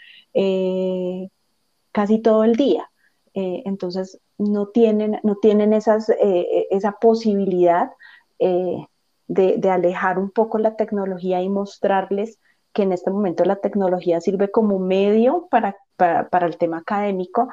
casi 1.92 2.18
todo 2.20 2.44
el 2.44 2.56
día. 2.56 2.90
Eh, 3.34 3.62
entonces 3.66 4.20
no 4.38 4.68
tienen, 4.68 5.18
no 5.24 5.36
tienen 5.36 5.72
esas, 5.72 6.08
eh, 6.08 6.68
esa 6.70 6.92
posibilidad 6.92 7.90
eh, 8.38 8.86
de, 9.26 9.70
alejar 9.70 10.20
un 10.20 10.30
poco 10.30 10.58
la 10.58 10.76
tecnología 10.76 11.42
y 11.42 11.48
mostrarles 11.48 12.38
que 12.72 12.82
en 12.82 12.92
este 12.92 13.10
momento 13.10 13.44
la 13.44 13.56
tecnología 13.56 14.20
sirve 14.20 14.50
como 14.50 14.78
medio 14.78 15.48
para, 15.50 15.76
para, 15.96 16.46
el 16.46 16.56
tema 16.58 16.78
académico, 16.78 17.48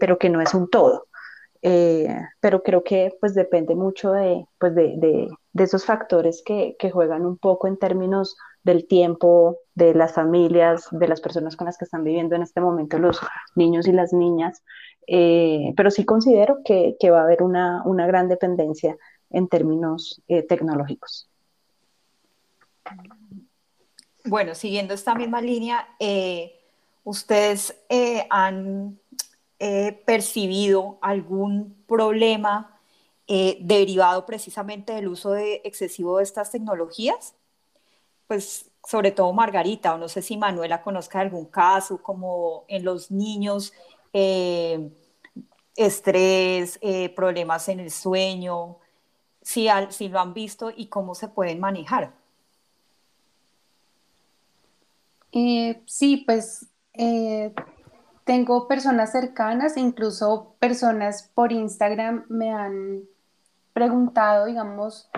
pero 0.00 0.18
que 0.18 0.30
no 0.30 0.40
es 0.40 0.54
un 0.54 0.68
todo. 0.68 1.06
pero 2.40 2.62
creo 2.62 2.82
que 2.84 3.16
pues 3.20 3.34
depende 3.34 3.74
mucho 3.74 4.12
de, 4.12 4.46
pues, 4.58 4.74
de, 4.74 4.94
de, 4.96 5.28
de 5.52 5.64
esos 5.64 5.84
factores 5.84 6.42
que, 6.44 6.76
que, 6.78 6.90
juegan 6.90 7.26
un 7.26 7.36
poco 7.36 7.66
en 7.68 7.78
términos 7.78 8.36
del 8.62 8.86
tiempo, 8.86 9.58
de 9.74 9.94
las 9.94 10.12
familias, 10.12 10.86
de 10.90 11.08
las 11.08 11.20
personas 11.20 11.56
con 11.56 11.66
las 11.66 11.78
que 11.78 11.84
están 11.84 12.04
viviendo 12.04 12.36
en 12.36 12.42
este 12.42 12.60
momento 12.60 12.98
los 12.98 13.20
niños 13.54 13.88
y 13.88 13.92
las 13.92 14.12
niñas, 14.12 14.62
eh, 15.12 15.74
pero 15.76 15.90
sí 15.90 16.04
considero 16.04 16.60
que, 16.64 16.96
va 17.10 17.18
a 17.18 17.24
haber 17.24 17.42
una, 17.42 17.82
gran 18.06 18.28
dependencia 18.28 18.96
en 19.30 19.48
términos 19.48 20.22
eh, 20.28 20.44
tecnológicos. 20.44 21.28
Bueno, 24.24 24.54
siguiendo 24.54 24.94
esta 24.94 25.16
misma 25.16 25.40
línea, 25.40 25.88
eh, 25.98 26.60
¿ustedes 27.02 27.76
han 28.30 29.00
percibido 30.06 30.98
algún 31.02 31.74
problema 31.88 32.78
derivado 33.26 34.24
precisamente 34.26 34.92
del 34.92 35.08
uso 35.08 35.32
de 35.32 35.60
excesivo 35.64 36.18
de 36.18 36.22
estas 36.22 36.52
tecnologías? 36.52 37.34
Pues 38.28 38.70
sobre 38.86 39.10
todo 39.10 39.32
Margarita, 39.32 39.92
o 39.92 39.98
no 39.98 40.08
sé 40.08 40.22
si 40.22 40.36
Manuela 40.36 40.82
conozca 40.82 41.18
algún 41.18 41.46
caso 41.46 42.00
como 42.00 42.64
en 42.68 42.84
los 42.84 43.10
niños 43.10 43.72
estrés, 45.76 46.78
eh, 46.82 47.08
problemas 47.14 47.68
en 47.68 47.80
el 47.80 47.90
sueño, 47.90 48.78
si, 49.42 49.68
si 49.90 50.08
lo 50.08 50.20
han 50.20 50.34
visto 50.34 50.70
y 50.74 50.86
cómo 50.86 51.14
se 51.14 51.28
pueden 51.28 51.60
manejar. 51.60 52.12
Eh, 55.32 55.80
sí, 55.86 56.24
pues 56.26 56.66
tengo 58.24 58.68
personas 58.68 59.12
cercanas, 59.12 59.76
incluso 59.76 60.54
personas 60.58 61.30
por 61.34 61.52
Instagram 61.52 62.26
me 62.28 62.52
han 62.52 63.02
preguntado, 63.72 64.44
digamos, 64.46 65.08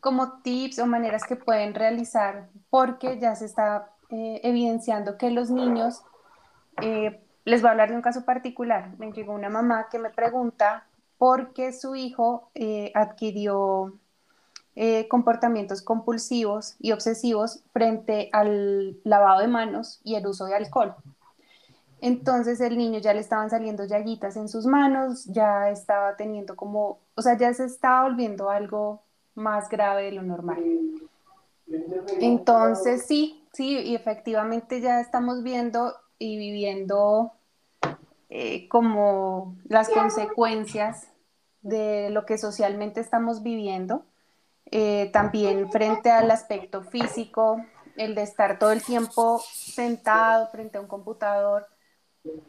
como 0.00 0.40
tips 0.42 0.78
o 0.78 0.86
maneras 0.86 1.24
que 1.24 1.34
pueden 1.34 1.74
realizar, 1.74 2.48
porque 2.70 3.18
ya 3.18 3.34
se 3.34 3.46
está 3.46 3.90
evidenciando 4.10 5.18
que 5.18 5.30
los 5.30 5.50
niños 5.50 6.02
les 7.44 7.60
voy 7.60 7.68
a 7.68 7.72
hablar 7.72 7.90
de 7.90 7.96
un 7.96 8.02
caso 8.02 8.24
particular. 8.24 8.90
Me 8.98 9.12
llegó 9.12 9.32
una 9.32 9.48
mamá 9.48 9.88
que 9.90 9.98
me 9.98 10.10
pregunta 10.10 10.86
por 11.18 11.52
qué 11.52 11.72
su 11.72 11.94
hijo 11.94 12.50
eh, 12.54 12.90
adquirió 12.94 13.98
eh, 14.76 15.06
comportamientos 15.08 15.82
compulsivos 15.82 16.76
y 16.80 16.92
obsesivos 16.92 17.62
frente 17.72 18.28
al 18.32 18.98
lavado 19.04 19.40
de 19.40 19.48
manos 19.48 20.00
y 20.02 20.16
el 20.16 20.26
uso 20.26 20.46
de 20.46 20.54
alcohol. 20.54 20.94
Entonces 22.00 22.60
el 22.60 22.76
niño 22.76 22.98
ya 22.98 23.14
le 23.14 23.20
estaban 23.20 23.50
saliendo 23.50 23.84
llaguitas 23.84 24.36
en 24.36 24.48
sus 24.48 24.66
manos, 24.66 25.24
ya 25.26 25.70
estaba 25.70 26.16
teniendo 26.16 26.56
como, 26.56 26.98
o 27.14 27.22
sea, 27.22 27.36
ya 27.38 27.54
se 27.54 27.64
estaba 27.64 28.02
volviendo 28.02 28.50
algo 28.50 29.02
más 29.34 29.68
grave 29.68 30.04
de 30.04 30.12
lo 30.12 30.22
normal. 30.22 30.62
Entonces 32.20 33.06
sí, 33.06 33.42
sí, 33.52 33.78
y 33.78 33.94
efectivamente 33.94 34.80
ya 34.80 35.00
estamos 35.00 35.42
viendo 35.42 35.94
y 36.18 36.38
viviendo 36.38 37.32
eh, 38.28 38.68
como 38.68 39.56
las 39.68 39.88
consecuencias 39.88 41.08
de 41.62 42.10
lo 42.10 42.26
que 42.26 42.38
socialmente 42.38 43.00
estamos 43.00 43.42
viviendo. 43.42 44.04
Eh, 44.70 45.10
también 45.12 45.70
frente 45.70 46.10
al 46.10 46.30
aspecto 46.30 46.82
físico, 46.82 47.64
el 47.96 48.14
de 48.14 48.22
estar 48.22 48.58
todo 48.58 48.72
el 48.72 48.82
tiempo 48.82 49.40
sentado 49.52 50.48
frente 50.48 50.78
a 50.78 50.80
un 50.80 50.88
computador, 50.88 51.66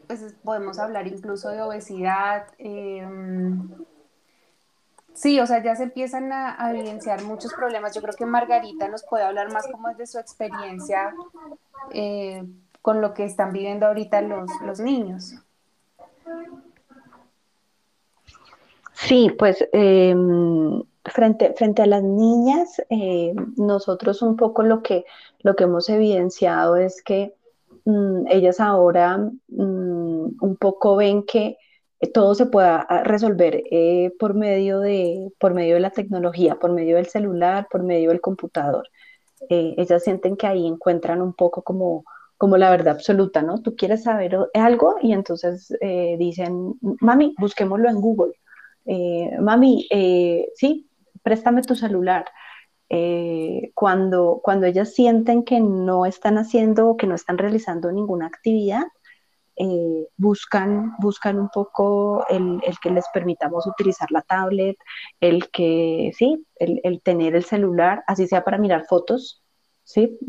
pues 0.07 0.33
podemos 0.43 0.79
hablar 0.79 1.07
incluso 1.07 1.49
de 1.49 1.61
obesidad. 1.61 2.47
Em, 2.57 3.69
sí, 5.13 5.39
o 5.39 5.45
sea, 5.45 5.61
ya 5.61 5.75
se 5.75 5.83
empiezan 5.83 6.31
a, 6.31 6.71
evidenciar 6.71 7.21
muchos 7.23 7.53
problemas. 7.53 7.93
Yo 7.93 8.01
creo 8.01 8.15
que 8.15 8.25
Margarita 8.25 8.87
nos 8.87 9.03
puede 9.03 9.23
hablar 9.23 9.51
más 9.51 9.67
como 9.67 9.93
de 9.93 10.07
su 10.07 10.17
experiencia 10.17 11.13
eh, 11.91 12.43
con 12.85 13.01
lo 13.01 13.15
que 13.15 13.23
están 13.23 13.51
viviendo 13.51 13.87
ahorita 13.87 14.21
los, 14.21 14.47
los 14.63 14.79
niños. 14.79 15.33
Sí, 18.93 19.31
pues 19.39 19.67
em, 19.73 20.83
frente, 21.03 21.55
frente 21.57 21.81
a 21.81 21.87
las 21.87 22.03
niñas, 22.03 22.79
eh, 22.91 23.33
nosotros 23.57 24.21
un 24.21 24.35
poco 24.35 24.61
lo 24.61 24.83
que, 24.83 25.03
lo 25.39 25.55
que 25.55 25.63
hemos 25.63 25.89
evidenciado 25.89 26.75
es 26.75 27.01
que 27.01 27.33
mm, 27.85 28.27
ellas 28.27 28.59
ahora 28.59 29.17
mm, 29.17 30.35
un 30.39 30.55
poco 30.59 30.95
ven 30.95 31.23
que 31.23 31.57
todo 32.13 32.35
se 32.35 32.45
pueda 32.45 32.85
ah, 32.87 33.03
resolver 33.03 33.63
eh, 33.71 34.13
por, 34.19 34.35
medio 34.35 34.79
de, 34.79 35.31
por 35.39 35.55
medio 35.55 35.73
de 35.73 35.79
la 35.79 35.89
tecnología, 35.89 36.57
por 36.57 36.71
medio 36.71 36.97
del 36.97 37.07
celular, 37.07 37.67
por 37.71 37.81
medio 37.81 38.09
del 38.09 38.21
computador. 38.21 38.87
Eh, 39.49 39.73
ellas 39.75 40.03
sienten 40.03 40.37
que 40.37 40.45
ahí 40.45 40.67
encuentran 40.67 41.23
un 41.23 41.33
poco 41.33 41.63
como 41.63 42.05
como 42.37 42.57
la 42.57 42.69
verdad 42.69 42.95
absoluta, 42.95 43.41
¿no? 43.41 43.61
Tú 43.61 43.75
quieres 43.75 44.03
saber 44.03 44.37
algo 44.53 44.95
y 45.01 45.13
entonces 45.13 45.73
eh, 45.81 46.15
dicen, 46.19 46.73
mami, 46.99 47.33
busquémoslo 47.39 47.89
en 47.89 48.01
Google. 48.01 48.33
Eh, 48.85 49.37
mami, 49.39 49.87
eh, 49.89 50.49
sí, 50.55 50.89
préstame 51.23 51.61
tu 51.61 51.75
celular. 51.75 52.25
cuando, 53.73 54.41
cuando 54.43 54.67
ellas 54.67 54.93
sienten 54.93 55.43
que 55.43 55.59
no 55.59 56.05
están 56.05 56.37
haciendo 56.37 56.95
que 56.97 57.07
no 57.07 57.15
están 57.15 57.37
realizando 57.37 57.91
ninguna 57.91 58.27
actividad, 58.27 58.83
buscan, 60.17 60.93
buscan 60.99 61.39
un 61.39 61.49
poco 61.49 62.25
el, 62.29 62.61
que 62.81 62.91
les 62.91 63.05
permitamos 63.13 63.65
utilizar 63.67 64.11
la 64.11 64.21
tablet, 64.21 64.77
el 65.19 65.49
que, 65.51 66.11
sí, 66.17 66.45
el, 66.57 66.79
el 66.83 67.01
tener 67.01 67.35
el 67.35 67.45
celular, 67.45 68.03
así 68.07 68.27
sea 68.27 68.43
para 68.43 68.57
mirar 68.57 68.85
fotos, 68.87 69.41
¿sí? 69.83 70.19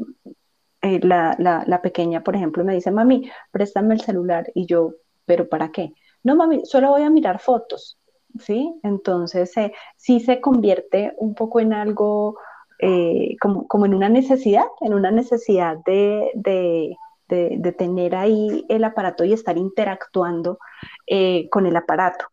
Eh, 0.86 1.00
la, 1.02 1.80
pequeña, 1.82 2.22
por 2.22 2.36
ejemplo, 2.36 2.64
me 2.64 2.74
dice, 2.74 2.90
mami, 2.92 3.28
préstame 3.50 3.94
el 3.94 4.00
celular. 4.00 4.46
Y 4.54 4.66
yo, 4.66 4.92
¿pero 5.24 5.48
para 5.48 5.70
qué? 5.72 5.92
No, 6.22 6.36
mami, 6.36 6.64
solo 6.64 6.90
voy 6.90 7.02
a 7.02 7.10
mirar 7.10 7.40
fotos. 7.40 7.98
¿Sí? 8.38 8.78
Entonces, 8.82 9.56
eh, 9.56 9.72
sí 9.96 10.20
se 10.20 10.40
convierte 10.40 11.14
un 11.16 11.34
poco 11.34 11.58
en 11.58 11.72
algo 11.72 12.36
eh, 12.78 13.36
como, 13.40 13.86
en 13.86 13.94
una 13.94 14.10
necesidad, 14.10 14.66
en 14.80 14.92
una 14.92 15.10
necesidad 15.10 15.78
de, 15.86 16.96
tener 17.78 18.14
ahí 18.14 18.64
el 18.68 18.84
aparato 18.84 19.24
y 19.24 19.32
estar 19.32 19.56
interactuando 19.56 20.58
con 21.50 21.66
el 21.66 21.76
aparato. 21.76 22.26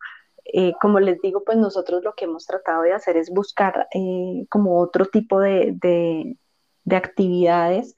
como 0.80 1.00
les 1.00 1.20
digo, 1.22 1.42
pues 1.44 1.56
nosotros 1.56 2.04
lo 2.04 2.12
que 2.14 2.26
hemos 2.26 2.46
tratado 2.46 2.82
de 2.82 2.92
hacer 2.92 3.16
es 3.16 3.30
buscar 3.30 3.88
como 4.50 4.78
otro 4.78 5.06
tipo 5.06 5.40
de, 5.40 6.36
actividades 6.90 7.96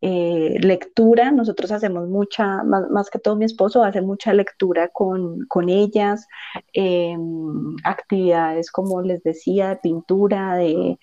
eh, 0.00 0.58
lectura, 0.60 1.32
nosotros 1.32 1.72
hacemos 1.72 2.08
mucha, 2.08 2.62
más, 2.62 3.10
que 3.10 3.18
todo 3.18 3.36
mi 3.36 3.44
esposo 3.46 3.82
hace 3.82 4.00
mucha 4.00 4.32
lectura 4.32 4.88
con, 4.88 5.46
ellas, 5.68 6.28
em, 6.72 7.74
actividades 7.84 8.70
como 8.70 9.02
les 9.02 9.22
decía, 9.22 9.70
de 9.70 9.76
pintura, 9.76 10.56
de, 10.56 10.98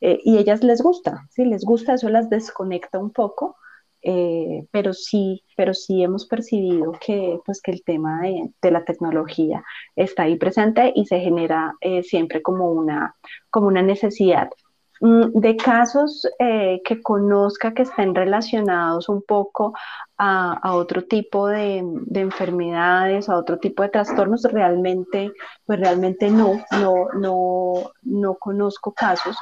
eh, 0.00 0.20
y 0.24 0.38
ellas 0.38 0.64
les 0.64 0.82
gusta, 0.82 1.26
sí, 1.30 1.44
les 1.44 1.64
gusta, 1.64 1.94
eso 1.94 2.08
las 2.08 2.28
desconecta 2.30 2.98
un 2.98 3.10
poco, 3.12 3.56
eh, 4.02 4.66
pero 4.72 4.94
sí, 4.94 5.44
pero 5.56 5.74
sí 5.74 6.02
hemos 6.02 6.26
percibido 6.26 6.92
que, 6.92 7.38
pues, 7.44 7.60
que 7.62 7.70
el 7.72 7.84
tema 7.84 8.22
de, 8.22 8.50
de 8.62 8.70
la 8.70 8.84
tecnología 8.84 9.62
está 9.96 10.24
ahí 10.24 10.36
presente 10.36 10.92
y 10.96 11.06
se 11.06 11.20
genera 11.20 11.74
siempre 12.02 12.42
como 12.42 12.70
una, 12.72 13.14
como 13.50 13.68
una 13.68 13.82
necesidad 13.82 14.50
de 15.00 15.56
casos 15.56 16.28
eh, 16.38 16.82
que 16.84 17.00
conozca 17.00 17.72
que 17.72 17.82
estén 17.82 18.14
relacionados 18.14 19.08
un 19.08 19.22
poco 19.22 19.72
a, 20.18 20.74
otro 20.74 21.04
tipo 21.04 21.48
de, 21.48 21.78
enfermedades, 22.14 23.30
a 23.30 23.38
otro 23.38 23.58
tipo 23.58 23.82
de 23.82 23.88
trastornos, 23.88 24.42
realmente, 24.42 25.32
pues 25.64 25.80
realmente 25.80 26.30
no, 26.30 26.62
no, 26.72 27.08
no, 27.14 27.92
no 28.02 28.34
conozco 28.34 28.92
casos. 28.92 29.38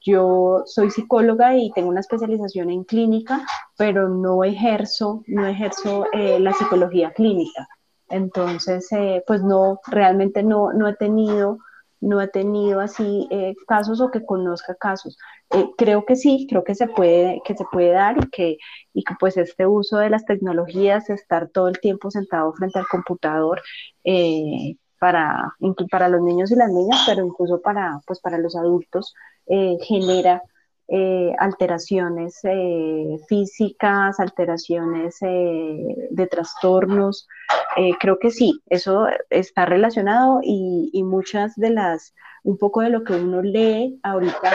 Yo 0.00 0.62
soy 0.66 0.90
psicóloga 0.90 1.56
y 1.56 1.72
tengo 1.72 1.88
una 1.88 2.00
especialización 2.00 2.70
en 2.70 2.84
clínica, 2.84 3.44
pero 3.76 4.08
no 4.08 4.44
ejerzo, 4.44 5.24
no 5.26 5.44
ejerzo 5.44 6.06
eh, 6.12 6.38
la 6.38 6.52
psicología 6.52 7.12
clínica. 7.12 7.66
Entonces, 8.08 8.86
eh, 8.92 9.24
pues 9.26 9.42
no, 9.42 9.80
realmente 9.88 10.44
no, 10.44 10.72
no 10.72 10.86
he 10.86 10.94
tenido 10.94 11.58
no 12.00 12.20
he 12.20 12.28
tenido 12.28 12.80
así 12.80 13.28
eh, 13.30 13.54
casos 13.66 14.00
o 14.00 14.10
que 14.10 14.24
conozca 14.24 14.74
casos. 14.74 15.18
Eh, 15.50 15.66
creo 15.76 16.04
que 16.06 16.16
sí, 16.16 16.46
creo 16.48 16.64
que 16.64 16.74
se 16.74 16.86
puede, 16.88 17.42
que 17.44 17.56
se 17.56 17.64
puede 17.70 17.90
dar 17.90 18.16
y 18.18 18.30
que, 18.30 18.56
y 18.94 19.04
que 19.04 19.14
pues 19.18 19.36
este 19.36 19.66
uso 19.66 19.98
de 19.98 20.10
las 20.10 20.24
tecnologías, 20.24 21.10
estar 21.10 21.48
todo 21.48 21.68
el 21.68 21.80
tiempo 21.80 22.10
sentado 22.10 22.52
frente 22.54 22.78
al 22.78 22.86
computador, 22.86 23.60
eh, 24.04 24.76
para, 24.98 25.54
para 25.90 26.08
los 26.08 26.20
niños 26.22 26.50
y 26.50 26.56
las 26.56 26.70
niñas, 26.70 27.04
pero 27.06 27.24
incluso 27.24 27.60
para, 27.62 28.00
pues 28.06 28.20
para 28.20 28.38
los 28.38 28.54
adultos, 28.54 29.14
genera 29.80 30.42
eh, 30.92 31.32
alteraciones 31.38 32.40
eh, 32.42 33.16
físicas, 33.28 34.18
alteraciones 34.18 35.18
eh, 35.22 36.08
de 36.10 36.26
trastornos. 36.26 37.28
creo 38.00 38.18
que 38.18 38.32
sí, 38.32 38.60
eso 38.68 39.06
está 39.30 39.66
relacionado 39.66 40.40
y, 40.42 41.00
muchas 41.04 41.54
de 41.54 41.70
las, 41.70 42.12
un 42.42 42.58
poco 42.58 42.80
de 42.80 42.90
lo 42.90 43.04
que 43.04 43.12
uno 43.12 43.40
lee 43.40 44.00
ahorita 44.02 44.50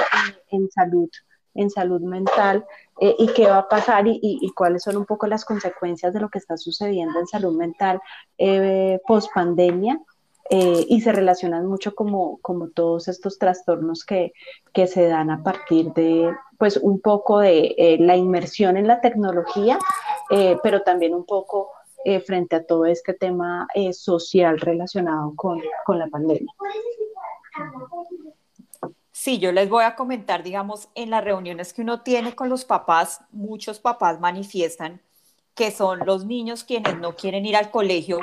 en, 0.51 0.69
salud, 0.71 1.09
en 1.53 1.69
salud 1.69 2.01
mental 2.01 2.65
y 2.99 3.27
qué 3.27 3.47
va 3.47 3.59
a 3.59 3.69
pasar 3.69 4.05
y, 4.05 4.51
cuáles 4.55 4.83
son 4.83 4.97
un 4.97 5.05
poco 5.05 5.27
las 5.27 5.45
consecuencias 5.45 6.13
de 6.13 6.19
lo 6.19 6.27
que 6.27 6.39
está 6.39 6.57
sucediendo 6.57 7.17
en 7.17 7.27
salud 7.27 7.57
mental 7.57 8.01
post 9.07 9.29
pandemia 9.33 10.01
eh, 10.49 10.86
y 10.88 11.01
se 11.01 11.12
relacionan 11.12 11.65
mucho 11.65 11.95
como, 11.95 12.38
como 12.41 12.69
todos 12.69 13.08
estos 13.08 13.39
trastornos 13.39 14.05
que, 14.05 14.34
que, 14.73 14.86
se 14.86 15.08
dan 15.08 15.31
a 15.31 15.41
partir 15.41 15.91
de, 15.93 16.31
pues, 16.60 16.77
un 16.77 17.01
poco 17.01 17.39
de 17.39 17.73
eh, 17.77 17.97
la 17.99 18.15
inmersión 18.15 18.77
en 18.77 18.88
la 18.88 19.01
tecnología, 19.01 19.79
eh, 20.29 20.58
pero 20.62 20.84
también 20.84 21.13
un 21.13 21.25
poco 21.25 21.71
frente 22.23 22.55
a 22.55 22.63
todo 22.63 22.86
este 22.86 23.15
tema 23.15 23.67
social 23.91 24.60
relacionado 24.60 25.34
con, 25.36 25.60
con 25.88 25.97
la 25.97 26.05
pandemia. 26.05 26.53
Sí, 29.12 29.39
yo 29.39 29.51
les 29.51 29.67
voy 29.67 29.86
a 29.86 29.95
comentar, 29.95 30.43
digamos, 30.43 30.88
en 30.93 31.10
las 31.10 31.23
reuniones 31.23 31.73
que 31.73 31.81
uno 31.81 32.03
tiene 32.03 32.36
con 32.36 32.47
los 32.47 32.63
papás, 32.63 33.21
muchos 33.31 33.79
papás 33.79 34.19
manifiestan 34.19 35.01
que 35.55 35.71
son 35.71 36.05
los 36.05 36.25
niños 36.25 36.63
quienes 36.63 36.97
no 36.99 37.15
quieren 37.15 37.45
ir 37.45 37.55
al 37.55 37.71
colegio 37.71 38.19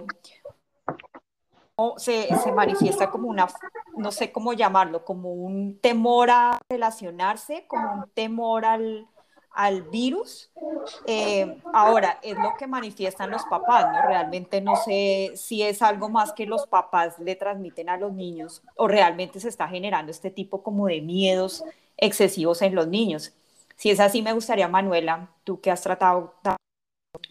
se, 1.96 2.28
se, 2.42 2.52
manifiesta 2.52 3.10
como 3.10 3.28
una, 3.28 3.48
no 3.96 4.12
sé 4.12 4.30
cómo 4.30 4.52
llamarlo, 4.52 5.04
como 5.04 5.32
un 5.32 5.78
temor 5.78 6.30
a 6.30 6.60
relacionarse, 6.68 7.64
como 7.66 7.92
un 7.92 8.10
temor 8.10 8.64
al, 8.64 9.08
al 9.52 9.82
virus. 9.82 10.50
Eh, 11.06 11.60
ahora, 11.72 12.18
es 12.22 12.36
lo 12.36 12.54
que 12.58 12.66
manifiestan 12.66 13.30
los 13.30 13.44
papás, 13.44 13.86
¿no? 13.92 14.02
Realmente 14.02 14.60
no 14.60 14.76
sé 14.76 15.32
si 15.36 15.62
es 15.62 15.82
algo 15.82 16.08
más 16.08 16.32
que 16.32 16.46
los 16.46 16.66
papás 16.66 17.18
le 17.18 17.36
transmiten 17.36 17.88
a 17.88 17.96
los 17.96 18.12
niños 18.12 18.62
o 18.76 18.88
realmente 18.88 19.40
se 19.40 19.48
está 19.48 19.68
generando 19.68 20.10
este 20.10 20.30
tipo 20.30 20.62
como 20.62 20.86
de 20.86 21.00
miedos 21.00 21.64
excesivos 21.96 22.62
en 22.62 22.74
los 22.74 22.88
niños. 22.88 23.32
Si 23.76 23.90
es 23.90 24.00
así, 24.00 24.22
me 24.22 24.32
gustaría, 24.32 24.68
Manuela, 24.68 25.28
tú 25.44 25.60
que 25.60 25.70
has 25.70 25.82
tratado, 25.82 26.34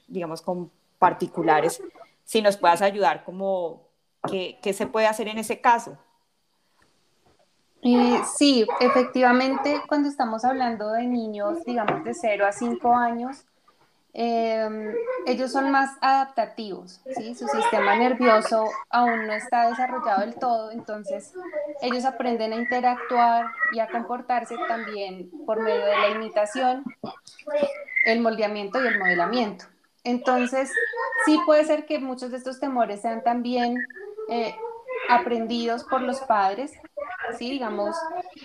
digamos, 0.07 0.41
con 0.41 0.71
particulares, 0.99 1.81
si 2.23 2.41
nos 2.41 2.57
puedas 2.57 2.81
ayudar 2.81 3.23
como 3.23 3.90
¿Qué, 4.29 4.73
se 4.73 4.87
puede 4.87 5.07
hacer 5.07 5.27
en 5.27 5.37
ese 5.37 5.59
caso? 5.61 5.97
Eh, 7.81 8.21
sí, 8.37 8.67
efectivamente, 8.79 9.81
cuando 9.87 10.07
estamos 10.07 10.45
hablando 10.45 10.91
de 10.91 11.05
niños, 11.05 11.63
digamos, 11.65 12.03
de 12.03 12.13
0 12.13 12.45
a 12.45 12.51
5 12.51 12.95
años, 12.95 13.45
em, 14.13 14.93
ellos 15.25 15.51
son 15.51 15.71
más 15.71 15.97
adaptativos. 16.01 17.01
Su 17.35 17.47
sistema 17.47 17.95
nervioso 17.95 18.69
aún 18.89 19.25
no 19.25 19.33
está 19.33 19.69
desarrollado 19.69 20.21
del 20.21 20.35
todo, 20.35 20.71
entonces 20.71 21.33
ellos 21.81 22.05
aprenden 22.05 22.53
a 22.53 22.57
interactuar 22.57 23.47
y 23.73 23.79
a 23.79 23.87
comportarse 23.87 24.55
también 24.67 25.31
por 25.47 25.61
medio 25.61 25.83
de 25.83 25.97
la 25.97 26.09
imitación, 26.09 26.83
el 28.05 28.19
moldeamiento 28.21 28.83
y 28.83 28.87
el 28.87 28.99
modelamiento. 28.99 29.65
Entonces, 30.03 30.71
sí 31.25 31.39
puede 31.45 31.63
ser 31.65 31.85
que 31.85 31.99
muchos 31.99 32.31
de 32.31 32.37
estos 32.37 32.59
temores 32.59 33.01
sean 33.01 33.23
también 33.23 33.77
eh, 34.29 34.55
aprendidos 35.09 35.83
por 35.83 36.01
los 36.01 36.19
padres, 36.21 36.73
¿sí? 37.37 37.51
digamos, 37.51 37.95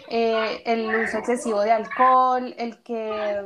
eh, 0.09 0.63
el 0.65 0.87
uso 1.05 1.19
excesivo 1.19 1.61
de 1.61 1.73
alcohol, 1.73 2.55
el 2.59 2.83
que 2.83 3.45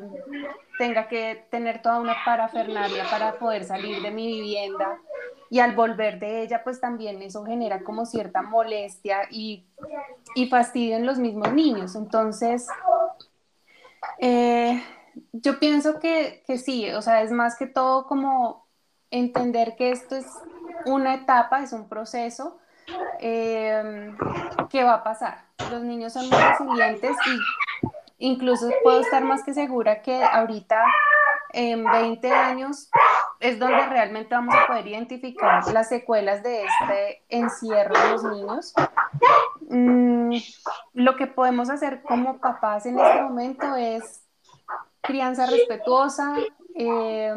tenga 0.78 1.08
que 1.08 1.46
tener 1.50 1.82
toda 1.82 2.00
una 2.00 2.16
parafernalia 2.24 3.04
para 3.10 3.38
poder 3.38 3.64
salir 3.64 4.00
de 4.02 4.10
mi 4.10 4.26
vivienda 4.26 4.98
y 5.50 5.58
al 5.58 5.74
volver 5.74 6.18
de 6.18 6.42
ella, 6.42 6.62
pues 6.62 6.80
también 6.80 7.20
eso 7.22 7.44
genera 7.44 7.82
como 7.82 8.06
cierta 8.06 8.40
molestia 8.40 9.22
y, 9.30 9.66
y 10.34 10.48
fastidio 10.48 10.96
en 10.96 11.04
los 11.04 11.18
mismos 11.18 11.52
niños. 11.52 11.96
Entonces, 11.96 12.66
eh, 14.18 14.82
yo 15.32 15.58
pienso 15.58 15.98
que, 15.98 16.42
que 16.46 16.56
sí, 16.56 16.90
o 16.90 17.02
sea, 17.02 17.22
es 17.22 17.32
más 17.32 17.58
que 17.58 17.66
todo 17.66 18.06
como 18.06 18.66
entender 19.10 19.74
que 19.76 19.90
esto 19.90 20.14
es 20.16 20.26
una 20.86 21.14
etapa, 21.14 21.62
es 21.62 21.72
un 21.72 21.88
proceso 21.88 22.58
eh, 23.20 24.14
que 24.68 24.84
va 24.84 24.94
a 24.94 25.04
pasar. 25.04 25.44
Los 25.70 25.82
niños 25.82 26.12
son 26.12 26.28
muy 26.28 26.38
resilientes 26.38 27.16
y 27.26 28.26
incluso 28.26 28.70
puedo 28.82 29.00
estar 29.00 29.24
más 29.24 29.42
que 29.44 29.54
segura 29.54 30.02
que 30.02 30.22
ahorita 30.22 30.82
en 31.52 31.84
20 31.84 32.32
años 32.32 32.90
es 33.40 33.58
donde 33.58 33.86
realmente 33.86 34.34
vamos 34.34 34.54
a 34.54 34.66
poder 34.66 34.86
identificar 34.86 35.66
las 35.72 35.88
secuelas 35.88 36.42
de 36.42 36.64
este 36.64 37.24
encierro 37.28 37.94
de 37.98 38.10
los 38.10 38.24
niños. 38.24 38.74
Mm, 39.68 40.36
lo 40.94 41.16
que 41.16 41.26
podemos 41.26 41.70
hacer 41.70 42.02
como 42.02 42.38
papás 42.38 42.86
en 42.86 42.98
este 42.98 43.22
momento 43.22 43.76
es 43.76 44.22
crianza 45.00 45.46
respetuosa, 45.46 46.34
eh, 46.74 47.34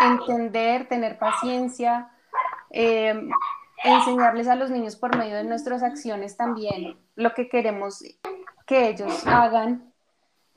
entender, 0.00 0.88
tener 0.88 1.18
paciencia, 1.18 2.10
eh, 2.76 3.28
enseñarles 3.84 4.48
a 4.48 4.56
los 4.56 4.70
niños 4.70 4.96
por 4.96 5.16
medio 5.16 5.36
de 5.36 5.44
nuestras 5.44 5.84
acciones 5.84 6.36
también 6.36 6.96
lo 7.14 7.32
que 7.32 7.48
queremos 7.48 8.02
que 8.66 8.88
ellos 8.88 9.24
hagan, 9.26 9.92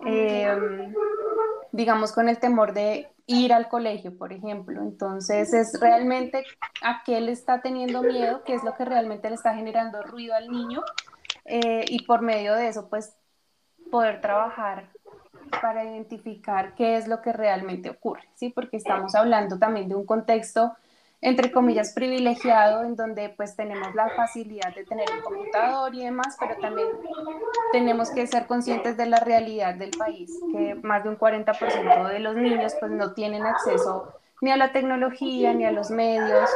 eh, 0.04 0.94
digamos 1.72 2.12
con 2.14 2.28
el 2.28 2.40
temor 2.40 2.74
de 2.74 3.08
ir 3.28 3.54
al 3.54 3.68
colegio, 3.70 4.18
por 4.18 4.34
ejemplo. 4.34 4.82
Entonces 4.82 5.54
es 5.54 5.80
realmente 5.80 6.44
a 6.82 7.04
qué 7.06 7.22
le 7.22 7.34
está 7.34 7.62
teniendo 7.62 8.02
miedo, 8.02 8.44
qué 8.44 8.56
es 8.56 8.64
lo 8.64 8.74
que 8.74 8.86
realmente 8.86 9.30
le 9.30 9.36
está 9.36 9.54
generando 9.54 10.02
ruido 10.02 10.34
al 10.34 10.50
niño 10.50 10.82
eh, 11.46 11.86
y 11.88 12.04
por 12.06 12.24
medio 12.24 12.56
de 12.56 12.70
eso 12.70 12.90
pues 12.90 13.16
poder 13.92 14.22
trabajar 14.22 14.90
para 15.62 15.84
identificar 15.84 16.74
qué 16.74 16.98
es 16.98 17.08
lo 17.08 17.22
que 17.22 17.32
realmente 17.32 17.92
ocurre, 17.92 18.28
¿sí? 18.34 18.50
Porque 18.50 18.78
estamos 18.78 19.14
hablando 19.14 19.60
también 19.60 19.88
de 19.88 19.96
un 19.96 20.06
contexto 20.06 20.76
entre 21.22 21.52
comillas, 21.52 21.94
privilegiado, 21.94 22.84
en 22.84 22.96
donde 22.96 23.30
pues 23.30 23.56
tenemos 23.56 23.94
la 23.96 24.10
facilidad 24.10 24.74
de 24.76 24.86
tener 24.86 25.06
un 25.12 25.22
computador 25.22 25.96
y 25.96 26.04
demás, 26.04 26.38
pero 26.40 26.56
también 26.62 26.88
tenemos 27.72 28.12
que 28.12 28.28
ser 28.28 28.46
conscientes 28.46 28.98
de 28.98 29.08
la 29.08 29.20
realidad 29.20 29.76
del 29.76 29.92
país, 29.92 30.32
que 30.52 30.76
más 30.76 31.04
de 31.04 31.10
un 31.10 31.18
40% 31.18 32.08
de 32.10 32.20
los 32.20 32.36
niños 32.36 32.76
pues 32.80 32.92
no 32.92 33.14
tienen 33.14 33.46
acceso 33.46 34.14
ni 34.42 34.52
a 34.52 34.58
la 34.58 34.72
tecnología, 34.72 35.54
ni 35.54 35.66
a 35.66 35.72
los 35.72 35.90
medios, 35.90 36.50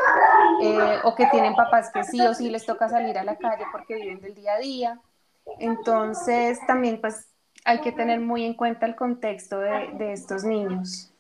eh, 0.62 1.00
o 1.04 1.15
que 1.15 1.26
tienen 1.28 1.56
papás 1.56 1.89
que 1.91 2.04
sí 2.04 2.21
o 2.21 2.36
sí 2.36 2.50
les 2.50 2.63
toca 2.65 2.88
salir 2.88 3.17
a 3.17 3.24
la 3.24 3.38
calle 3.38 3.65
porque 3.71 3.95
viven 3.95 4.21
del 4.21 4.36
día 4.36 4.54
a 4.54 4.60
día. 4.60 5.00
Entonces 5.58 6.60
también 6.67 7.02
pues 7.02 7.28
hay 7.65 7.82
que 7.82 7.91
tener 7.91 8.19
muy 8.19 8.45
en 8.45 8.54
cuenta 8.54 8.86
el 8.86 8.95
contexto 8.95 9.60
de, 9.60 9.89
de 9.93 10.13
estos 10.13 10.43
niños. 10.43 11.12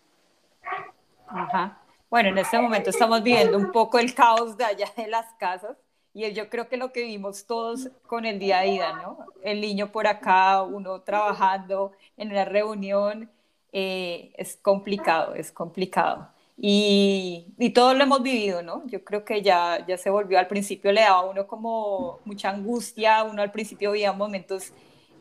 Ajá. 1.27 1.80
Bueno, 2.11 2.27
en 2.27 2.39
este 2.39 2.59
momento 2.59 2.89
estamos 2.89 3.23
viviendo 3.23 3.57
un 3.57 3.71
poco 3.71 3.97
el 3.97 4.13
caos 4.13 4.57
de 4.57 4.65
allá 4.65 4.91
de 4.97 5.07
las 5.07 5.33
casas 5.35 5.77
y 6.13 6.29
yo 6.33 6.49
creo 6.49 6.67
que 6.67 6.75
lo 6.75 6.91
que 6.91 7.03
vimos 7.03 7.45
todos 7.45 7.89
con 8.05 8.25
el 8.25 8.37
día 8.37 8.59
a 8.59 8.63
día, 8.63 8.91
¿no? 9.01 9.17
El 9.41 9.61
niño 9.61 9.93
por 9.93 10.07
acá, 10.07 10.61
uno 10.61 10.99
trabajando 11.03 11.93
en 12.17 12.31
una 12.31 12.43
reunión, 12.43 13.31
eh, 13.71 14.33
es 14.35 14.57
complicado, 14.57 15.35
es 15.35 15.53
complicado. 15.53 16.27
Y, 16.57 17.53
y 17.57 17.69
todo 17.69 17.93
lo 17.93 18.03
hemos 18.03 18.21
vivido, 18.21 18.61
¿no? 18.61 18.85
Yo 18.87 19.05
creo 19.05 19.23
que 19.23 19.41
ya, 19.41 19.85
ya 19.87 19.97
se 19.97 20.09
volvió, 20.09 20.37
al 20.37 20.47
principio 20.49 20.91
le 20.91 20.99
daba 20.99 21.19
a 21.19 21.29
uno 21.29 21.47
como 21.47 22.19
mucha 22.25 22.49
angustia, 22.49 23.23
uno 23.23 23.41
al 23.41 23.53
principio 23.53 23.91
veía 23.91 24.11
momentos 24.11 24.73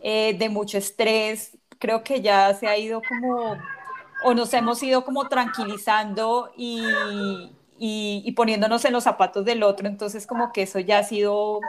eh, 0.03 0.35
de 0.37 0.49
mucho 0.49 0.77
estrés, 0.79 1.57
creo 1.79 2.03
que 2.03 2.21
ya 2.21 2.53
se 2.55 2.67
ha 2.67 2.77
ido 2.77 3.01
como, 3.09 3.57
o 4.25 4.35
nos 4.35 4.53
hemos 4.55 4.83
ido 4.83 5.05
como 5.05 5.29
tranquilizando 5.29 6.53
y, 6.57 6.83
y, 7.79 8.33
poniéndonos 8.33 8.85
en 8.85 8.93
los 8.93 9.05
zapatos 9.05 9.45
del 9.45 9.63
otro, 9.63 9.89
entonces 9.89 10.27
como 10.27 10.53
que 10.53 10.63
eso 10.63 10.79
ya 10.79 10.99
ha 10.99 11.05
sido, 11.05 11.61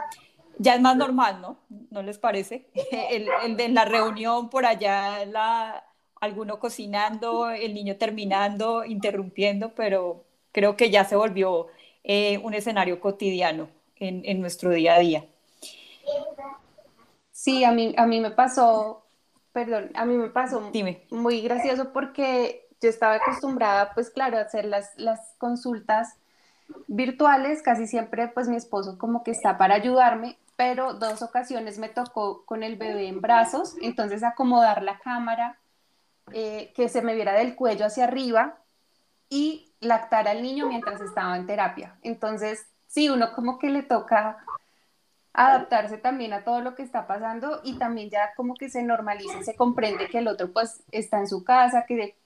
ya 0.58 0.74
es 0.74 0.80
más 0.80 0.96
normal, 0.96 1.40
¿no? 1.40 1.56
¿No 1.90 2.02
les 2.02 2.18
parece? 2.18 2.66
El, 3.10 3.28
el 3.44 3.56
de 3.56 3.68
la 3.68 3.84
reunión 3.84 4.50
por 4.50 4.66
allá, 4.66 5.24
la, 5.26 5.84
alguno 6.22 6.60
cocinando, 6.60 7.50
el 7.50 7.74
niño 7.74 7.96
terminando, 7.96 8.84
interrumpiendo, 8.84 9.74
pero 9.74 10.24
creo 10.52 10.76
que 10.76 10.88
ya 10.88 11.04
se 11.04 11.16
volvió 11.16 11.66
eh, 12.04 12.38
un 12.38 12.54
escenario 12.54 13.00
cotidiano 13.00 13.68
en, 13.96 14.22
en, 14.24 14.40
nuestro 14.40 14.70
día 14.70 14.94
a 14.94 14.98
día. 15.00 15.26
Sí, 17.32 17.64
a 17.64 17.72
mí, 17.72 17.92
a 17.96 18.06
mí 18.06 18.20
me 18.20 18.30
pasó, 18.30 19.01
perdón, 19.52 19.90
a 19.94 20.04
mí 20.04 20.16
me 20.16 20.28
pasó 20.28 20.70
Dime. 20.72 21.06
muy 21.10 21.40
gracioso 21.42 21.92
porque 21.92 22.68
yo 22.80 22.88
estaba 22.88 23.14
acostumbrada, 23.14 23.92
pues 23.94 24.10
claro, 24.10 24.38
a 24.38 24.42
hacer 24.42 24.64
las, 24.64 24.92
las 24.96 25.34
consultas 25.38 26.16
virtuales, 26.86 27.62
casi 27.62 27.86
siempre 27.86 28.28
pues 28.28 28.48
mi 28.48 28.56
esposo 28.56 28.98
como 28.98 29.22
que 29.22 29.30
está 29.30 29.58
para 29.58 29.74
ayudarme, 29.74 30.38
pero 30.56 30.94
dos 30.94 31.22
ocasiones 31.22 31.78
me 31.78 31.88
tocó 31.88 32.44
con 32.44 32.62
el 32.62 32.76
bebé 32.76 33.08
en 33.08 33.20
brazos, 33.20 33.76
entonces 33.82 34.22
acomodar 34.22 34.82
la 34.82 34.98
cámara, 34.98 35.58
eh, 36.32 36.72
que 36.74 36.88
se 36.88 37.02
me 37.02 37.14
viera 37.14 37.32
del 37.32 37.56
cuello 37.56 37.86
hacia 37.86 38.04
arriba 38.04 38.58
y 39.28 39.72
lactar 39.80 40.28
al 40.28 40.42
niño 40.42 40.68
mientras 40.68 41.00
estaba 41.00 41.36
en 41.36 41.46
terapia. 41.46 41.96
Entonces, 42.02 42.66
sí, 42.86 43.08
uno 43.08 43.32
como 43.34 43.58
que 43.58 43.70
le 43.70 43.82
toca 43.82 44.38
adaptarse 45.34 45.96
también 45.98 46.32
a 46.32 46.44
todo 46.44 46.60
lo 46.60 46.74
que 46.74 46.82
está 46.82 47.06
pasando 47.06 47.60
y 47.64 47.78
también 47.78 48.10
ya 48.10 48.34
como 48.36 48.54
que 48.54 48.68
se 48.68 48.82
normaliza, 48.82 49.42
se 49.42 49.56
comprende 49.56 50.08
que 50.08 50.18
el 50.18 50.28
otro 50.28 50.52
pues 50.52 50.82
está 50.90 51.18
en 51.18 51.28
su 51.28 51.42
casa, 51.42 51.86
que 51.86 52.16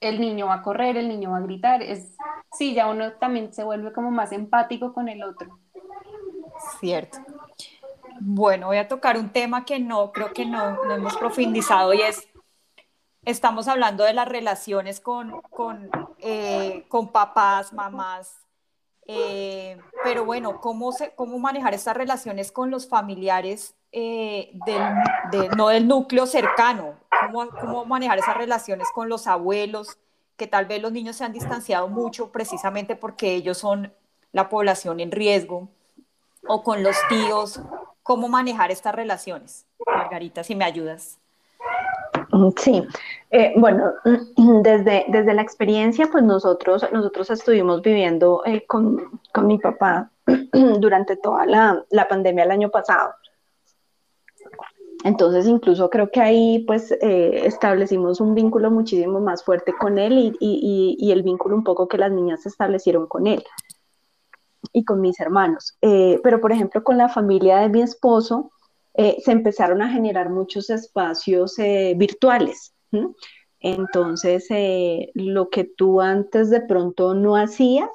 el 0.00 0.20
niño 0.20 0.46
va 0.46 0.54
a 0.54 0.62
correr, 0.62 0.96
el 0.96 1.08
niño 1.08 1.30
va 1.30 1.38
a 1.38 1.42
gritar, 1.42 1.82
es 1.82 2.16
sí, 2.52 2.74
ya 2.74 2.88
uno 2.88 3.12
también 3.12 3.52
se 3.52 3.64
vuelve 3.64 3.92
como 3.92 4.10
más 4.10 4.32
empático 4.32 4.92
con 4.92 5.08
el 5.08 5.22
otro. 5.22 5.58
Cierto. 6.80 7.18
Bueno, 8.20 8.66
voy 8.66 8.76
a 8.76 8.88
tocar 8.88 9.16
un 9.16 9.30
tema 9.30 9.64
que 9.64 9.80
no 9.80 10.12
creo 10.12 10.32
que 10.32 10.44
no, 10.44 10.84
no 10.84 10.94
hemos 10.94 11.16
profundizado 11.16 11.94
y 11.94 12.02
es 12.02 12.28
estamos 13.24 13.68
hablando 13.68 14.04
de 14.04 14.12
las 14.12 14.28
relaciones 14.28 15.00
con, 15.00 15.40
con, 15.42 15.88
eh, 16.18 16.84
con 16.88 17.12
papás, 17.12 17.72
mamás, 17.72 18.36
eh, 19.06 19.78
pero 20.04 20.24
bueno, 20.24 20.60
¿cómo, 20.60 20.92
se, 20.92 21.14
¿cómo 21.14 21.38
manejar 21.38 21.74
estas 21.74 21.96
relaciones 21.96 22.52
con 22.52 22.70
los 22.70 22.88
familiares, 22.88 23.74
eh, 23.92 24.52
del, 24.66 25.48
no 25.56 25.68
del 25.68 25.86
núcleo 25.88 26.26
cercano? 26.26 26.94
¿Cómo, 27.20 27.48
¿Cómo 27.48 27.84
manejar 27.84 28.18
esas 28.18 28.36
relaciones 28.36 28.88
con 28.94 29.08
los 29.08 29.26
abuelos? 29.26 29.98
Que 30.36 30.46
tal 30.46 30.66
vez 30.66 30.80
los 30.80 30.92
niños 30.92 31.16
se 31.16 31.24
han 31.24 31.32
distanciado 31.32 31.88
mucho 31.88 32.32
precisamente 32.32 32.96
porque 32.96 33.34
ellos 33.34 33.58
son 33.58 33.92
la 34.32 34.48
población 34.48 35.00
en 35.00 35.12
riesgo, 35.12 35.68
o 36.48 36.62
con 36.62 36.82
los 36.82 36.96
tíos, 37.08 37.60
¿cómo 38.02 38.28
manejar 38.28 38.70
estas 38.70 38.94
relaciones? 38.94 39.66
Margarita, 39.86 40.42
si 40.42 40.54
me 40.54 40.64
ayudas. 40.64 41.21
Sí, 42.56 42.82
eh, 43.30 43.52
bueno, 43.56 43.92
desde, 44.62 45.04
desde 45.08 45.34
la 45.34 45.42
experiencia, 45.42 46.08
pues 46.10 46.24
nosotros, 46.24 46.86
nosotros 46.92 47.30
estuvimos 47.30 47.82
viviendo 47.82 48.42
eh, 48.46 48.64
con, 48.66 49.20
con, 49.32 49.46
mi 49.46 49.58
papá 49.58 50.10
durante 50.78 51.16
toda 51.16 51.44
la, 51.44 51.84
la, 51.90 52.08
pandemia 52.08 52.44
el 52.44 52.50
año 52.50 52.70
pasado. 52.70 53.14
Entonces, 55.04 55.46
incluso 55.46 55.90
creo 55.90 56.10
que 56.10 56.20
ahí 56.20 56.64
pues 56.66 56.92
eh, 56.92 57.42
establecimos 57.44 58.20
un 58.20 58.34
vínculo 58.34 58.70
muchísimo 58.70 59.20
más 59.20 59.44
fuerte 59.44 59.74
con 59.78 59.98
él 59.98 60.18
y, 60.18 60.36
y, 60.40 60.96
y, 60.98 61.12
el 61.12 61.22
vínculo 61.22 61.56
un 61.56 61.64
poco 61.64 61.88
que 61.88 61.98
las 61.98 62.12
niñas 62.12 62.46
establecieron 62.46 63.08
con 63.08 63.26
él 63.26 63.44
y 64.72 64.84
con 64.84 65.00
mis 65.00 65.18
hermanos. 65.20 65.76
pero, 65.80 66.40
por 66.40 66.52
ejemplo, 66.52 66.82
con 66.82 66.96
la 66.96 67.08
familia 67.08 67.58
de 67.58 67.68
mi 67.68 67.82
esposo, 67.82 68.52
eh, 68.94 69.16
se 69.24 69.32
empezaron 69.32 69.80
a 69.80 69.90
generar 69.90 70.28
muchos 70.28 70.68
espacios 70.70 71.58
eh, 71.58 71.94
virtuales. 71.96 72.74
Entonces, 73.60 74.46
eh, 74.50 75.10
lo 75.14 75.48
que 75.48 75.64
tú 75.64 76.00
antes 76.00 76.50
de 76.50 76.60
pronto 76.60 77.14
no 77.14 77.36
hacías 77.36 77.88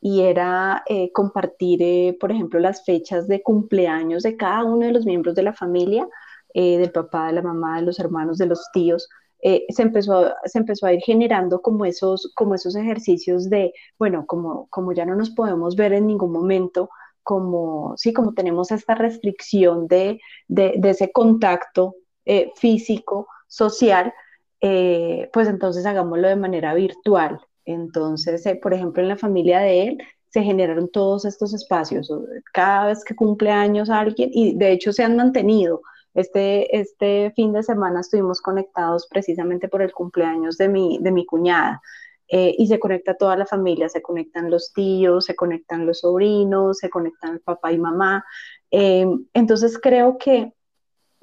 y 0.00 0.22
era 0.22 0.84
compartir, 1.12 2.16
por 2.18 2.30
ejemplo, 2.30 2.60
las 2.60 2.84
fechas 2.84 3.26
de 3.26 3.42
cumpleaños 3.42 4.22
de 4.22 4.36
cada 4.36 4.64
uno 4.64 4.86
de 4.86 4.92
los 4.92 5.04
miembros 5.04 5.34
de 5.34 5.42
la 5.42 5.52
familia, 5.52 6.08
del 6.54 6.92
papá, 6.92 7.26
de 7.26 7.32
la 7.32 7.42
mamá, 7.42 7.80
de 7.80 7.86
los 7.86 7.98
hermanos, 7.98 8.38
de 8.38 8.46
los 8.46 8.70
tíos, 8.72 9.08
se, 9.42 9.82
empezó, 9.82 10.32
se 10.44 10.58
empezó 10.58 10.86
a 10.86 10.92
ir 10.92 11.00
generando 11.00 11.60
como 11.60 11.84
esos, 11.84 12.32
como 12.36 12.54
esos 12.54 12.76
ejercicios 12.76 13.50
de, 13.50 13.72
bueno, 13.98 14.24
como, 14.24 14.68
como 14.70 14.92
ya 14.92 15.04
no 15.04 15.16
nos 15.16 15.30
podemos 15.30 15.74
ver 15.74 15.92
en 15.92 16.06
ningún 16.06 16.30
momento, 16.30 16.88
como, 17.28 17.92
sí, 17.98 18.14
como 18.14 18.32
tenemos 18.32 18.70
esta 18.70 18.94
restricción 18.94 19.86
de, 19.86 20.18
ese 20.48 21.12
contacto 21.12 21.96
eh, 22.24 22.52
físico, 22.56 23.28
social, 23.46 24.14
eh, 24.62 25.28
pues 25.30 25.46
entonces 25.46 25.84
hagámoslo 25.84 26.26
de 26.26 26.36
manera 26.36 26.72
virtual. 26.72 27.38
Entonces, 27.66 28.46
eh, 28.46 28.56
por 28.56 28.72
ejemplo, 28.72 29.02
en 29.02 29.10
la 29.10 29.18
familia 29.18 29.60
de 29.60 29.88
él 29.88 29.98
se 30.30 30.42
generaron 30.42 30.88
todos 30.88 31.26
estos 31.26 31.52
espacios. 31.52 32.10
Cada 32.54 32.86
vez 32.86 33.04
que 33.04 33.14
cumple 33.14 33.50
años 33.50 33.90
alguien, 33.90 34.30
y 34.32 34.56
de 34.56 34.72
hecho 34.72 34.94
se 34.94 35.04
han 35.04 35.14
mantenido. 35.16 35.82
Este, 36.14 36.80
este 36.80 37.30
fin 37.36 37.52
de 37.52 37.62
semana 37.62 38.00
estuvimos 38.00 38.40
conectados 38.40 39.06
precisamente 39.06 39.68
por 39.68 39.82
el 39.82 39.92
cumpleaños 39.92 40.56
de 40.56 40.70
mi, 40.70 40.98
de 41.02 41.12
mi 41.12 41.26
cuñada. 41.26 41.82
Eh, 42.28 42.54
y 42.58 42.66
se 42.66 42.78
conecta 42.78 43.14
toda 43.14 43.36
la 43.36 43.46
familia, 43.46 43.88
se 43.88 44.02
conectan 44.02 44.50
los 44.50 44.72
tíos, 44.74 45.24
se 45.24 45.34
conectan 45.34 45.86
los 45.86 46.00
sobrinos, 46.00 46.78
se 46.78 46.90
conectan 46.90 47.34
el 47.34 47.40
papá 47.40 47.72
y 47.72 47.78
mamá. 47.78 48.24
Eh, 48.70 49.06
entonces 49.32 49.78
creo 49.78 50.18
que, 50.18 50.52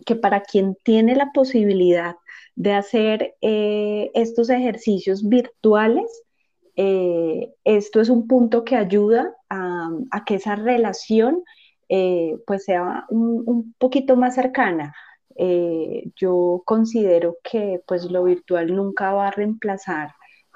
que 0.06 0.16
para 0.16 0.42
quien 0.42 0.76
tiene 0.84 1.16
la 1.16 1.32
posibilidad 1.32 2.16
de 2.56 2.74
hacer 2.74 3.36
eh, 3.42 4.12
estos 4.16 4.50
ejercicios 4.50 5.28
virtuales, 5.28 6.24
esto 6.78 8.02
es 8.02 8.10
un 8.10 8.28
punto 8.28 8.66
que 8.66 8.76
ayuda 8.76 9.34
a, 9.50 9.90
que 10.26 10.36
esa 10.36 10.58
relación 10.58 11.42
pues 11.88 12.66
sea 12.66 13.06
un, 13.10 13.44
un, 13.46 13.74
poquito 13.78 14.18
más 14.18 14.36
cercana. 14.36 14.94
yo 16.18 16.64
considero 16.66 17.38
que 17.44 17.82
pues 17.88 18.12
lo 18.12 18.26
virtual 18.26 18.76
nunca 18.76 19.14
va 19.14 19.30
a 19.30 19.32
reemplazar 19.32 20.10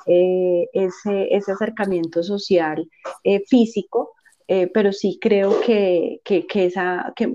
eh, 0.06 0.68
ese, 0.74 1.36
ese, 1.36 1.52
acercamiento 1.52 2.24
social 2.24 2.89
eh, 3.24 3.43
físico, 3.47 4.14
eh, 4.47 4.70
pero 4.74 4.91
sí 4.91 5.20
creo 5.22 5.60
que, 5.62 6.22
que, 6.24 6.47
que, 6.47 6.66
esa, 6.66 7.14
que, 7.16 7.34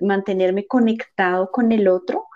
mantenerme 0.00 0.66
conectado 0.66 1.50
con 1.50 1.72
el 1.72 1.88
otro, 1.88 2.26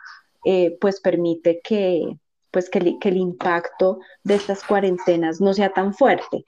pues 0.81 1.01
permite 1.01 1.61
que, 1.65 2.19
pues 2.51 2.69
que, 2.69 2.79
el 2.79 3.17
impacto 3.17 4.01
de 4.23 4.35
estas 4.35 4.63
cuarentenas 4.63 5.41
no 5.41 5.55
sea 5.55 5.71
tan 5.73 5.95
fuerte. 5.95 6.45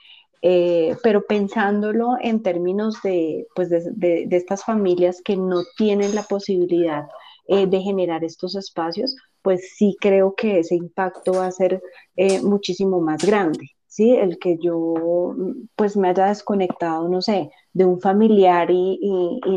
pero 1.03 1.23
pensándolo 1.27 2.17
en 2.21 2.43
términos 2.43 3.01
de, 3.03 3.47
pues 3.55 3.71
de, 3.71 3.91
de, 4.27 4.37
estas 4.37 4.65
familias 4.65 5.23
que 5.25 5.37
no 5.37 5.63
tienen 5.77 6.15
la 6.15 6.23
posibilidad 6.25 7.07
de 7.49 7.81
generar 7.81 8.23
estos 8.23 8.55
espacios, 8.55 9.17
pues 9.47 9.77
sí 9.77 9.97
creo 10.01 10.35
que 10.35 10.59
ese 10.59 10.75
impacto 10.75 11.35
va 11.35 11.47
a 11.47 11.53
ser 11.53 11.81
eh, 12.17 12.43
muchísimo 12.43 13.01
más 13.01 13.25
grande. 13.25 13.71
¿sí? 13.87 14.11
El 14.11 14.41
que 14.41 14.59
yo 14.61 15.37
pues 15.77 15.97
me 15.97 16.09
haya 16.09 16.27
desconectado, 16.27 17.09
no 17.09 17.23
sé, 17.23 17.53
de 17.73 17.85
un 17.85 18.01
familiar 18.01 18.73
y, 18.73 18.99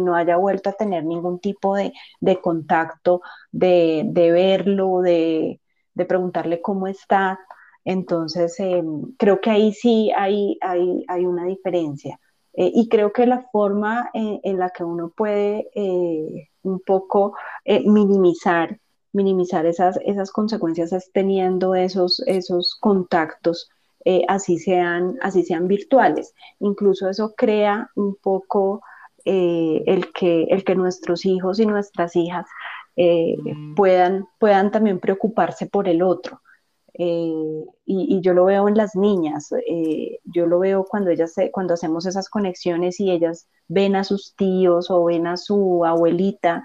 no 0.03 0.13
haya 0.13 0.37
vuelto 0.37 0.69
a 0.69 0.73
tener 0.73 1.05
ningún 1.05 1.39
tipo 1.39 1.75
de, 1.75 1.91
contacto, 2.39 3.21
de, 3.51 4.03
verlo, 4.13 5.01
de, 5.01 5.59
preguntarle 6.07 6.61
cómo 6.61 6.85
está. 6.85 7.39
Entonces, 7.83 8.59
em, 8.59 9.15
creo 9.17 9.41
que 9.41 9.49
ahí 9.49 9.73
sí 9.73 10.11
hay, 10.15 10.59
hay, 10.61 11.25
una 11.25 11.45
diferencia. 11.45 12.19
Eh, 12.53 12.71
y 12.75 12.89
creo 12.89 13.11
que 13.11 13.25
la 13.25 13.41
forma 13.51 14.11
en, 14.13 14.59
la 14.59 14.69
que 14.69 14.83
uno 14.83 15.11
puede 15.17 15.67
eh, 15.73 16.49
un 16.61 16.79
poco 16.81 17.33
minimizar 17.65 18.77
minimizar 19.19 19.65
esas, 19.65 19.99
esas 20.05 20.31
consecuencias 20.31 20.93
es 20.93 21.11
teniendo 21.11 21.75
esos, 21.75 22.23
esos 22.25 22.77
contactos, 22.79 23.69
eh, 24.05 24.23
así, 24.29 24.57
sean, 24.57 25.17
así 25.21 25.43
sean 25.43 25.67
virtuales. 25.67 26.33
Incluso 26.59 27.09
eso 27.09 27.33
crea 27.35 27.89
un 27.95 28.15
poco 28.15 28.81
eh, 29.25 29.83
el, 29.85 30.13
que, 30.13 30.43
el 30.43 30.63
que 30.63 30.75
nuestros 30.75 31.25
hijos 31.25 31.59
y 31.59 31.65
nuestras 31.65 32.15
hijas 32.15 32.47
eh, 32.95 33.35
mm. 33.37 33.75
puedan, 33.75 34.25
puedan 34.39 34.71
también 34.71 34.99
preocuparse 34.99 35.65
por 35.65 35.89
el 35.89 36.01
otro. 36.01 36.41
y, 36.93 38.21
yo 38.21 38.33
lo 38.33 38.45
veo 38.45 38.67
en 38.67 38.75
las 38.75 38.95
niñas, 38.95 39.49
yo 40.25 40.45
lo 40.47 40.59
veo 40.59 40.83
cuando 40.83 41.09
ellas 41.11 41.33
cuando 41.53 41.73
hacemos 41.73 42.05
esas 42.05 42.29
conexiones 42.29 42.99
y 42.99 43.11
ellas 43.11 43.47
ven 43.69 43.95
a 43.95 44.03
sus 44.03 44.35
tíos 44.35 44.91
o 44.91 45.05
ven 45.05 45.25
a 45.25 45.37
su 45.37 45.85
abuelita 45.85 46.63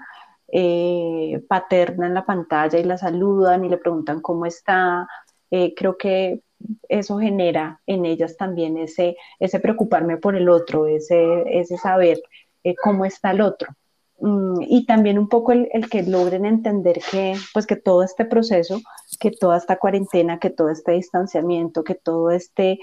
eh, 0.57 1.43
paterna 1.49 2.07
en 2.07 2.13
la 2.13 2.25
pantalla 2.25 2.79
y 2.79 2.83
la 2.85 2.97
saludan 2.97 3.65
y 3.65 3.69
le 3.69 3.75
preguntan 3.75 4.21
cómo 4.21 4.45
está. 4.45 5.05
Eh, 5.51 5.73
creo 5.75 5.97
que 5.97 6.39
eso 6.87 7.19
genera 7.19 7.81
en 7.85 8.05
ellas 8.05 8.37
también 8.37 8.77
ese, 8.77 9.17
ese 9.37 9.59
preocuparme 9.59 10.15
por 10.15 10.33
el 10.33 10.47
otro, 10.47 10.87
ese, 10.87 11.43
ese 11.59 11.75
saber 11.75 12.21
eh, 12.63 12.73
cómo 12.81 13.03
está 13.03 13.31
el 13.31 13.41
otro. 13.41 13.75
Mm, 14.21 14.61
y 14.61 14.85
también 14.85 15.19
un 15.19 15.27
poco 15.27 15.51
el, 15.51 15.67
el, 15.73 15.89
que 15.89 16.03
logren 16.03 16.45
entender 16.45 17.01
que, 17.11 17.35
pues 17.53 17.67
que 17.67 17.75
todo 17.75 18.01
este 18.01 18.23
proceso, 18.23 18.79
que 19.19 19.31
toda 19.31 19.57
esta 19.57 19.75
cuarentena, 19.75 20.39
que 20.39 20.51
todo 20.51 20.69
este 20.69 20.93
distanciamiento, 20.93 21.83
que 21.83 21.95
todo 21.95 22.31
este 22.31 22.79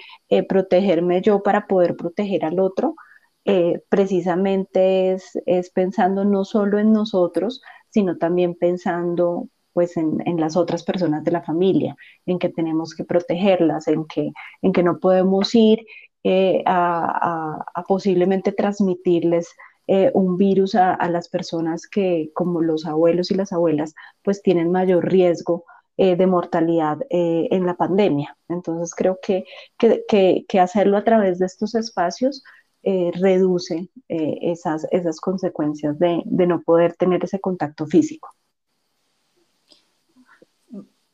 protegerme 0.46 1.22
yo 1.22 1.42
para 1.42 1.66
poder 1.66 1.96
proteger 1.96 2.44
al 2.44 2.60
otro, 2.60 2.96
eh, 3.44 3.82
precisamente 3.88 5.12
es, 5.12 5.32
es, 5.46 5.70
pensando 5.70 6.24
no 6.24 6.44
solo 6.44 6.78
en 6.78 6.92
nosotros, 6.92 7.60
sino 7.90 8.16
también 8.16 8.54
pensando 8.54 9.48
pues 9.72 9.96
en, 9.96 10.18
en, 10.26 10.38
las 10.38 10.56
otras 10.56 10.84
personas 10.84 11.24
de 11.24 11.32
la 11.32 11.42
familia, 11.42 11.96
en 12.26 12.38
que 12.38 12.50
tenemos 12.50 12.94
que 12.94 13.04
protegerlas, 13.04 13.88
en 13.88 14.04
que, 14.06 14.30
en 14.60 14.72
que 14.72 14.82
no 14.82 15.00
podemos 15.00 15.54
ir 15.54 15.84
eh, 16.24 16.62
a, 16.66 17.64
a, 17.74 17.82
posiblemente 17.84 18.52
transmitirles 18.52 19.48
eh, 19.88 20.10
un 20.14 20.36
virus 20.36 20.74
a, 20.74 20.94
a, 20.94 21.08
las 21.08 21.28
personas 21.28 21.88
que, 21.88 22.30
como 22.34 22.60
los 22.60 22.86
abuelos 22.86 23.30
y 23.30 23.34
las 23.34 23.52
abuelas, 23.52 23.94
pues 24.22 24.42
tienen 24.42 24.70
mayor 24.70 25.10
riesgo 25.10 25.64
de 25.98 26.26
mortalidad 26.26 26.98
en 27.10 27.64
la 27.64 27.74
pandemia. 27.76 28.36
Entonces 28.48 28.92
creo 28.94 29.18
que, 29.22 29.44
que, 29.78 30.44
que 30.48 30.58
hacerlo 30.58 30.96
a 30.96 31.04
través 31.04 31.38
de 31.38 31.46
estos 31.46 31.76
espacios 31.76 32.42
eh, 32.82 33.12
reduce 33.14 33.90
eh, 34.08 34.38
esas, 34.42 34.86
esas 34.90 35.20
consecuencias 35.20 35.98
de, 35.98 36.22
de, 36.24 36.46
no 36.46 36.62
poder 36.62 36.94
tener 36.94 37.22
ese 37.24 37.40
contacto 37.40 37.86
físico. 37.86 38.30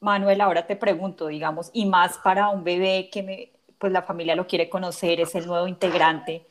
Manuel, 0.01 0.41
ahora 0.41 0.66
te 0.66 0.77
pregunto, 0.77 1.27
digamos, 1.27 1.71
y 1.73 1.85
más 1.87 2.19
para 2.19 2.49
un 2.49 2.64
bebé 2.64 3.11
que 3.12 3.23
me, 3.23 3.53
pues 3.79 3.93
la 3.93 4.03
familia 4.03 4.37
lo 4.37 4.47
quiere 4.47 4.71
conocer, 4.71 5.21
es 5.21 5.35
el 5.35 5.47
nuevo 5.47 5.66
integrante, 5.66 6.47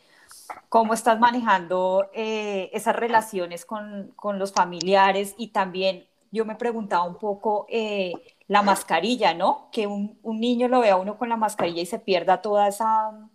¿cómo 0.69 0.93
estás 0.93 1.19
manejando 1.19 2.09
eh, 2.13 2.69
esas 2.73 2.95
relaciones 2.95 3.65
con, 3.65 4.13
con, 4.15 4.37
los 4.37 4.51
familiares? 4.51 5.33
Y 5.37 5.47
también 5.47 6.05
yo 6.31 6.45
me 6.45 6.55
preguntaba 6.55 7.03
un 7.03 7.17
poco 7.17 7.65
eh, 7.69 8.13
la 8.47 8.61
mascarilla, 8.61 9.33
¿no? 9.33 9.69
Que 9.71 9.87
un, 9.87 10.19
un 10.23 10.39
niño 10.39 10.67
lo 10.67 10.81
vea 10.81 10.97
uno 10.97 11.17
con 11.17 11.29
la 11.29 11.37
mascarilla 11.37 11.81
y 11.81 11.85
se 11.85 11.99
pierda 11.99 12.41
toda 12.41 12.67
esa 12.67 13.29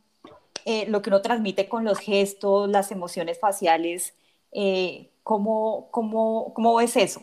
eh, 0.65 0.87
lo 0.89 1.03
que 1.03 1.11
uno 1.11 1.23
transmite 1.23 1.69
con 1.69 1.85
los 1.85 1.99
gestos, 1.99 2.69
las 2.69 2.93
emociones 2.93 3.39
faciales. 3.39 4.15
Eh, 4.53 5.11
¿cómo, 5.23 6.77
ves 6.79 6.97
eso? 6.97 7.23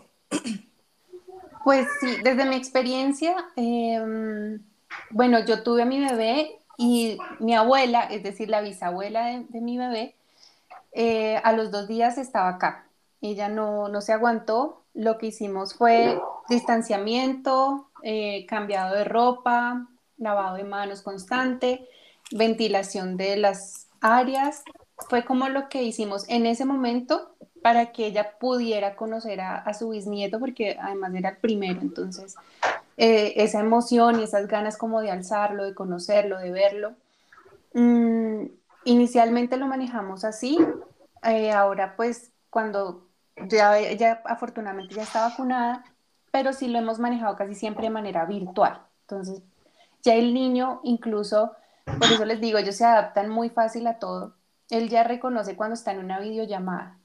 Pues 1.63 1.87
sí, 1.99 2.17
desde 2.23 2.45
mi 2.45 2.55
experiencia, 2.55 3.35
eh, 3.55 4.57
bueno, 5.11 5.45
yo 5.45 5.61
tuve 5.63 5.83
a 5.83 5.85
mi 5.85 5.99
bebé 5.99 6.59
y 6.77 7.17
mi 7.39 7.53
abuela, 7.53 8.03
es 8.03 8.23
decir, 8.23 8.49
la 8.49 8.61
bisabuela 8.61 9.25
de, 9.25 9.45
de 9.49 9.61
mi 9.61 9.77
bebé, 9.77 10.15
eh, 10.93 11.37
a 11.43 11.51
los 11.51 11.71
dos 11.71 11.87
días 11.87 12.17
estaba 12.17 12.49
acá. 12.49 12.87
Ella 13.21 13.49
no, 13.49 13.89
no, 13.89 14.01
se 14.01 14.13
aguantó. 14.13 14.83
Lo 14.93 15.17
que 15.17 15.27
hicimos 15.27 15.75
fue 15.75 16.19
distanciamiento, 16.49 17.89
cambiado 18.47 18.95
de 18.95 19.03
ropa, 19.03 19.87
lavado 20.17 20.55
de 20.55 20.63
manos 20.63 21.01
constante 21.01 21.87
ventilación 22.31 23.17
de 23.17 23.37
las 23.37 23.87
áreas. 24.01 24.63
Fue 25.09 25.23
como 25.25 25.49
lo 25.49 25.69
que 25.69 25.83
hicimos 25.83 26.27
en 26.29 26.45
ese 26.45 26.65
momento 26.65 27.35
para 27.61 27.91
que 27.91 28.05
ella 28.05 28.37
pudiera 28.39 28.95
conocer 28.95 29.41
a, 29.41 29.73
su 29.73 29.89
bisnieto, 29.89 30.39
porque 30.39 30.77
además 30.81 31.13
era 31.13 31.29
el 31.29 31.37
primero, 31.37 31.81
entonces 31.81 32.35
eh, 32.97 33.33
esa 33.37 33.59
emoción 33.59 34.19
y 34.19 34.23
esas 34.23 34.47
ganas 34.47 34.77
como 34.77 35.01
de 35.01 35.11
alzarlo, 35.11 35.65
de 35.65 35.73
conocerlo, 35.75 36.37
de 36.37 36.51
verlo. 36.51 36.93
Mm, 37.73 38.45
inicialmente 38.85 39.57
lo 39.57 39.67
manejamos 39.67 40.23
así, 40.23 40.57
eh, 41.23 41.51
ahora 41.51 41.95
pues 41.95 42.31
cuando 42.49 43.05
ya, 43.47 43.79
ya 43.93 44.21
afortunadamente 44.25 44.95
ya 44.95 45.03
está 45.03 45.27
vacunada, 45.27 45.83
pero 46.31 46.53
sí 46.53 46.67
lo 46.67 46.79
hemos 46.79 46.99
manejado 46.99 47.35
casi 47.35 47.55
siempre 47.55 47.85
de 47.85 47.89
manera 47.89 48.25
virtual. 48.25 48.81
Entonces 49.01 49.41
ya 50.01 50.13
el 50.15 50.33
niño 50.33 50.79
incluso 50.83 51.51
por 51.97 52.07
eso 52.11 52.25
les 52.25 52.41
digo, 52.41 52.57
ellos 52.57 52.75
se 52.75 52.85
adaptan 52.85 53.29
muy 53.29 53.49
fácil 53.49 53.87
a 53.87 53.99
todo. 53.99 54.33
Él 54.69 54.89
ya 54.89 55.03
reconoce 55.03 55.55
cuando 55.55 55.73
está 55.73 55.91
en 55.91 55.99
una 55.99 56.19
videollamada. 56.19 56.97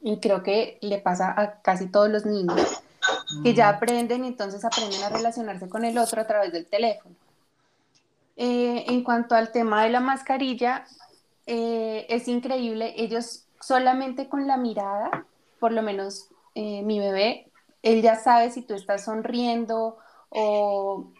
Y 0.00 0.18
creo 0.18 0.42
que 0.42 0.78
le 0.80 0.98
pasa 0.98 1.32
a 1.36 1.60
casi 1.62 1.86
todos 1.86 2.08
los 2.08 2.26
niños, 2.26 2.82
que 3.42 3.54
ya 3.54 3.68
aprenden 3.68 4.24
y 4.24 4.28
entonces 4.28 4.64
aprenden 4.64 5.02
a 5.02 5.10
relacionarse 5.10 5.68
con 5.68 5.84
el 5.84 5.96
otro 5.98 6.20
a 6.20 6.26
través 6.26 6.52
del 6.52 6.66
teléfono. 6.66 7.14
Eh, 8.36 8.84
en 8.88 9.04
cuanto 9.04 9.34
al 9.34 9.52
tema 9.52 9.84
de 9.84 9.90
la 9.90 10.00
mascarilla, 10.00 10.84
eh, 11.46 12.06
es 12.08 12.28
increíble, 12.28 12.94
ellos 12.96 13.46
solamente 13.60 14.28
con 14.28 14.46
la 14.46 14.56
mirada, 14.56 15.26
por 15.60 15.72
lo 15.72 15.82
menos 15.82 16.28
eh, 16.54 16.82
mi 16.82 16.98
bebé, 16.98 17.50
él 17.82 18.02
ya 18.02 18.16
sabe 18.16 18.50
si 18.50 18.62
tú 18.62 18.74
estás 18.74 19.04
sonriendo 19.04 19.98
o 20.30 21.12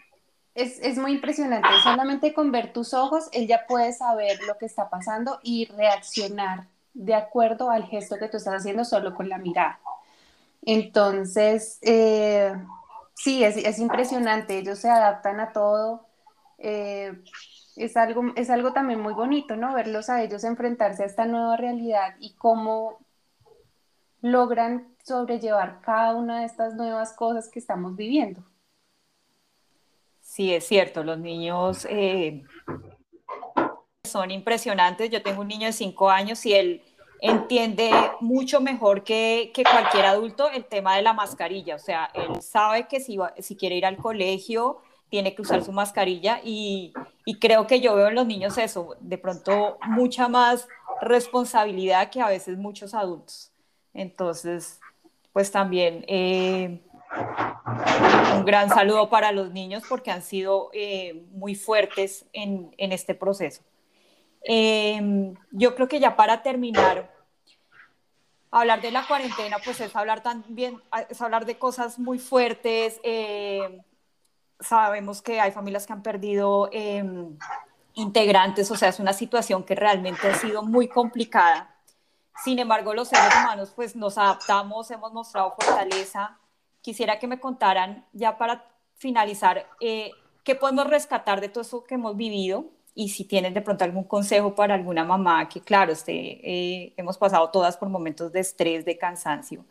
es, 0.55 0.78
es, 0.80 0.98
muy 0.98 1.12
impresionante. 1.12 1.68
Solamente 1.82 2.34
con 2.34 2.53
ver 2.53 2.72
tus 2.72 2.94
ojos, 2.94 3.28
él 3.32 3.46
ya 3.46 3.66
puede 3.66 3.92
saber 3.92 4.38
lo 4.46 4.59
que 4.59 4.66
está 4.66 4.90
pasando 4.90 5.40
y 5.42 5.66
reaccionar 5.66 6.66
de 6.94 7.14
acuerdo 7.14 7.70
al 7.70 7.84
gesto 7.84 8.16
que 8.18 8.28
tú 8.28 8.36
estás 8.36 8.55
haciendo 8.55 8.84
solo 8.84 9.14
con 9.14 9.28
la 9.28 9.38
mirada. 9.38 9.80
Entonces, 10.62 11.78
eh, 11.82 12.55
sí, 13.14 13.42
es, 13.44 13.57
es, 13.57 13.78
impresionante. 13.78 14.59
Ellos 14.59 14.78
se 14.78 14.90
adaptan 14.90 15.40
a 15.40 15.53
todo. 15.53 16.07
Eh, 16.59 17.22
es, 17.76 17.96
algo, 17.96 18.32
es 18.36 18.50
algo 18.50 18.72
también 18.72 19.00
muy 19.00 19.14
bonito, 19.14 19.57
¿no? 19.57 19.74
Verlos 19.74 20.11
a 20.11 20.22
ellos 20.22 20.44
enfrentarse 20.44 21.03
a 21.03 21.07
esta 21.07 21.26
nueva 21.26 21.57
realidad 21.57 22.14
y 22.20 22.34
cómo 22.34 22.98
logran 24.20 24.94
sobrellevar 25.03 25.80
cada 25.80 26.14
una 26.14 26.40
de 26.40 26.46
estas 26.46 26.74
nuevas 26.74 27.12
cosas 27.14 27.48
que 27.48 27.59
estamos 27.59 27.96
viviendo. 27.96 28.44
Sí, 30.32 30.54
es 30.54 30.66
cierto, 30.66 31.04
los 31.04 31.18
niños 31.18 31.86
eh, 31.90 32.42
son 34.02 34.30
impresionantes. 34.30 35.10
Yo 35.10 35.22
tengo 35.22 35.42
un 35.42 35.48
niño 35.48 35.66
de 35.66 35.74
cinco 35.74 36.08
años 36.08 36.46
y 36.46 36.54
él 36.54 36.82
entiende 37.20 37.90
mucho 38.20 38.62
mejor 38.62 39.04
que, 39.04 39.52
que, 39.52 39.62
cualquier 39.62 40.06
adulto 40.06 40.48
el 40.48 40.64
tema 40.64 40.96
de 40.96 41.02
la 41.02 41.12
mascarilla. 41.12 41.74
O 41.76 41.78
sea, 41.78 42.10
él 42.14 42.40
sabe 42.40 42.88
que 42.88 42.98
si, 42.98 43.18
si 43.40 43.56
quiere 43.56 43.76
ir 43.76 43.84
al 43.84 43.98
colegio 43.98 44.78
tiene 45.10 45.34
que 45.34 45.42
usar 45.42 45.62
su 45.62 45.70
mascarilla 45.70 46.40
y, 46.42 46.94
y, 47.26 47.38
creo 47.38 47.66
que 47.66 47.82
yo 47.82 47.94
veo 47.94 48.08
en 48.08 48.14
los 48.14 48.26
niños 48.26 48.56
eso, 48.56 48.96
de 49.00 49.18
pronto 49.18 49.76
mucha 49.86 50.28
más 50.28 50.66
responsabilidad 51.02 52.08
que 52.08 52.22
a 52.22 52.28
veces 52.28 52.56
muchos 52.56 52.94
adultos. 52.94 53.52
Entonces, 53.92 54.80
pues 55.34 55.50
también... 55.50 56.06
Eh, 56.08 56.80
un 58.36 58.44
gran 58.44 58.68
saludo 58.68 59.08
para 59.08 59.32
los 59.32 59.50
niños 59.52 59.82
porque 59.88 60.10
han 60.10 60.22
sido 60.22 60.70
eh, 60.72 61.26
muy 61.32 61.54
fuertes 61.54 62.24
en, 62.32 62.72
este 62.78 63.14
proceso. 63.14 63.62
Eh, 64.44 65.34
yo 65.50 65.74
creo 65.74 65.88
que 65.88 66.00
ya 66.00 66.16
para 66.16 66.42
terminar, 66.42 67.12
hablar 68.50 68.80
de 68.80 68.90
la 68.90 69.06
cuarentena, 69.06 69.58
pues 69.64 69.80
es 69.80 69.94
hablar 69.94 70.22
también, 70.22 70.80
es 71.08 71.20
hablar 71.20 71.46
de 71.46 71.58
cosas 71.58 71.98
muy 71.98 72.18
fuertes. 72.18 73.00
Eh, 73.04 73.80
sabemos 74.60 75.22
que 75.22 75.40
hay 75.40 75.52
familias 75.52 75.86
que 75.86 75.92
han 75.92 76.02
perdido 76.02 76.68
em, 76.72 77.36
integrantes, 77.94 78.70
o 78.70 78.76
sea, 78.76 78.88
es 78.88 79.00
una 79.00 79.12
situación 79.12 79.64
que 79.64 79.74
realmente 79.74 80.28
ha 80.28 80.34
sido 80.34 80.62
muy 80.62 80.88
complicada. 80.88 81.68
Sin 82.42 82.58
embargo, 82.58 82.94
los 82.94 83.08
seres 83.08 83.32
humanos 83.36 83.72
pues 83.76 83.94
nos 83.94 84.16
adaptamos, 84.16 84.90
hemos 84.90 85.12
mostrado 85.12 85.54
fortaleza 85.60 86.38
quisiera 86.82 87.18
que 87.18 87.26
me 87.26 87.40
contaran, 87.40 88.04
ya 88.12 88.36
para 88.36 88.68
finalizar, 88.96 89.66
eh, 89.80 90.10
qué 90.44 90.54
podemos 90.54 90.88
rescatar 90.88 91.40
de 91.40 91.48
todo 91.48 91.62
eso 91.62 91.84
que 91.84 91.94
hemos 91.94 92.16
vivido 92.16 92.66
y 92.94 93.08
si 93.08 93.24
tienen 93.24 93.54
de 93.54 93.62
pronto 93.62 93.84
algún 93.84 94.04
consejo 94.04 94.54
para 94.54 94.74
alguna 94.74 95.04
mamá 95.04 95.48
que, 95.48 95.60
claro, 95.60 95.92
este, 95.92 96.12
eh, 96.12 96.92
hemos 96.96 97.16
pasado 97.16 97.48
todas 97.50 97.76
por 97.76 97.88
momentos 97.88 98.32
de 98.32 98.40
estrés, 98.40 98.84
de 98.84 98.98
cansancio. 98.98 99.64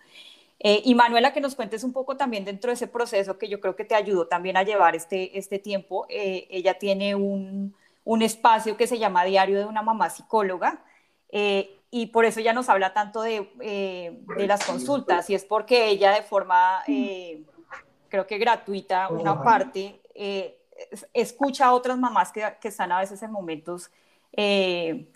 Eh, 0.59 0.81
y 0.85 0.95
Manuela, 0.95 1.33
que 1.33 1.41
nos 1.41 1.55
cuentes 1.55 1.83
un 1.83 1.91
poco 1.91 2.17
también 2.17 2.45
dentro 2.45 2.69
de 2.69 2.75
ese 2.75 2.87
proceso 2.87 3.37
que 3.37 3.49
yo 3.49 3.59
creo 3.59 3.75
que 3.75 3.83
te 3.85 3.95
ayudó 3.95 4.27
también 4.27 4.57
a 4.57 4.63
llevar 4.63 4.95
este, 4.95 5.37
este 5.37 5.59
tiempo. 5.59 6.05
ella 6.09 6.77
tiene 6.77 7.15
un, 7.15 7.75
un, 8.05 8.21
espacio 8.21 8.77
que 8.77 8.87
se 8.87 8.99
llama 8.99 9.25
Diario 9.25 9.57
de 9.59 9.65
una 9.65 9.81
mamá 9.81 10.09
psicóloga 10.09 10.83
y 11.91 12.07
por 12.07 12.25
eso 12.25 12.39
ya 12.39 12.53
nos 12.53 12.69
habla 12.69 12.93
tanto 12.93 13.21
de, 13.21 13.51
eh, 13.59 14.23
de, 14.37 14.47
las 14.47 14.65
consultas, 14.65 15.29
y 15.29 15.35
es 15.35 15.45
porque 15.45 15.89
ella 15.89 16.11
de 16.13 16.23
forma, 16.23 16.81
eh, 16.87 17.43
creo 18.09 18.25
que 18.25 18.37
gratuita, 18.37 19.09
una 19.09 19.43
parte, 19.43 20.01
eh, 20.15 20.57
escucha 21.13 21.67
a 21.67 21.73
otras 21.73 21.97
mamás 21.97 22.31
que, 22.31 22.55
que, 22.59 22.69
están 22.69 22.91
a 22.91 22.99
veces 22.99 23.21
en 23.21 23.31
momentos 23.31 23.91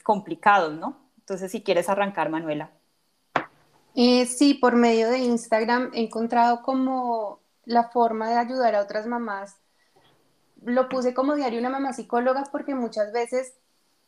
complicados, 0.04 0.74
¿no? 0.74 1.06
Entonces, 1.20 1.52
si 1.52 1.64
quieres 1.64 1.90
arrancar, 1.90 2.30
Manuela. 2.30 2.70
Eh, 3.96 4.26
sí, 4.26 4.54
por 4.56 4.76
medio 4.76 5.10
de 5.10 5.20
Instagram 5.20 5.90
he 5.94 6.02
encontrado 6.02 6.62
como 6.62 7.40
la 7.64 7.90
forma 7.90 8.30
de 8.30 8.36
ayudar 8.36 8.76
a 8.76 8.82
otras 8.82 9.08
mamás. 9.08 9.56
Lo 10.64 10.90
puse 10.90 11.14
como 11.14 11.36
diario 11.36 11.60
una 11.60 11.70
mamá 11.70 11.94
psicóloga 11.94 12.44
porque 12.52 12.76
muchas 12.76 13.14
veces 13.14 13.54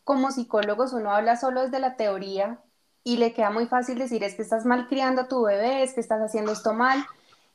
como 0.08 0.32
psicólogos 0.32 0.94
uno 0.94 1.12
habla 1.12 1.36
solo 1.36 1.64
desde 1.64 1.80
la 1.80 1.98
teoría 1.98 2.62
y 3.04 3.18
le 3.18 3.34
queda 3.34 3.50
muy 3.50 3.68
fácil 3.68 4.00
decir 4.00 4.24
es 4.24 4.36
que 4.36 4.42
estás 4.42 4.66
mal 4.66 4.88
criando 4.88 5.24
a 5.24 5.28
tu 5.28 5.44
bebé, 5.44 5.84
es 5.84 5.94
que 5.94 6.00
estás 6.00 6.22
haciendo 6.22 6.54
esto 6.54 6.74
mal 6.74 7.06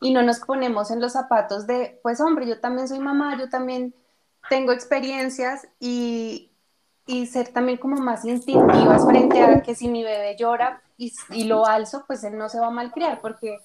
y 0.03 0.13
no 0.13 0.23
nos 0.23 0.41
ponemos 0.41 0.91
en 0.91 1.01
los 1.01 1.13
zapatos 1.13 1.67
de, 1.67 1.99
pues 2.03 2.21
hombre, 2.21 2.47
yo 2.47 2.61
también 2.61 2.89
soy 2.89 2.99
mamá, 2.99 3.39
yo 3.39 3.49
también 3.49 3.95
tengo 4.51 4.73
experiencias 4.73 5.67
y, 5.81 6.53
y 7.07 7.27
ser 7.27 7.49
también 7.49 7.79
como 7.79 7.97
más 7.97 8.23
instintivas 8.27 9.07
frente 9.07 9.43
a 9.43 9.63
que 9.63 9.75
si 9.75 9.89
mi 9.89 10.05
bebé 10.05 10.37
llora 10.37 10.83
y, 10.99 11.11
y, 11.31 11.45
lo 11.45 11.65
alzo, 11.65 12.05
pues 12.07 12.23
él 12.23 12.37
no 12.37 12.51
se 12.51 12.61
va 12.61 12.67
a 12.67 12.71
malcriar, 12.71 13.23
porque 13.23 13.61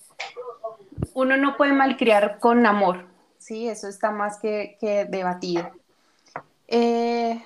uno 1.14 1.36
no 1.36 1.58
puede 1.58 1.74
malcriar 1.74 2.40
con 2.40 2.66
amor, 2.66 3.06
¿sí? 3.38 3.68
Eso 3.68 3.90
está 3.90 4.12
más 4.12 4.40
que, 4.40 4.78
que 4.80 5.04
debatido. 5.04 5.70
Eh, 6.70 7.44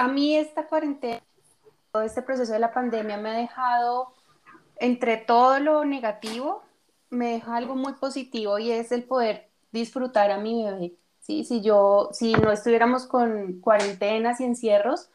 a 0.00 0.08
mí 0.08 0.34
esta 0.34 0.66
cuarentena, 0.66 1.20
todo 1.92 2.02
este 2.02 2.22
proceso 2.22 2.54
de 2.54 2.58
la 2.58 2.72
pandemia 2.72 3.18
me 3.18 3.28
ha 3.28 3.34
dejado, 3.34 4.14
entre 4.76 5.18
todo 5.18 5.60
lo 5.60 5.84
negativo, 5.84 6.62
me 7.10 7.32
deja 7.32 7.54
algo 7.54 7.76
muy 7.76 7.92
positivo 7.92 8.58
y 8.58 8.70
es 8.70 8.92
el 8.92 9.04
poder 9.04 9.50
disfrutar 9.72 10.30
a 10.30 10.38
mi 10.38 10.64
bebé. 10.64 10.94
¿sí? 11.20 11.44
Si 11.44 11.60
yo, 11.60 12.08
si 12.12 12.32
no 12.32 12.50
estuviéramos 12.50 13.06
con 13.06 13.60
cuarentenas 13.60 14.40
y 14.40 14.44
encierros, 14.44 15.10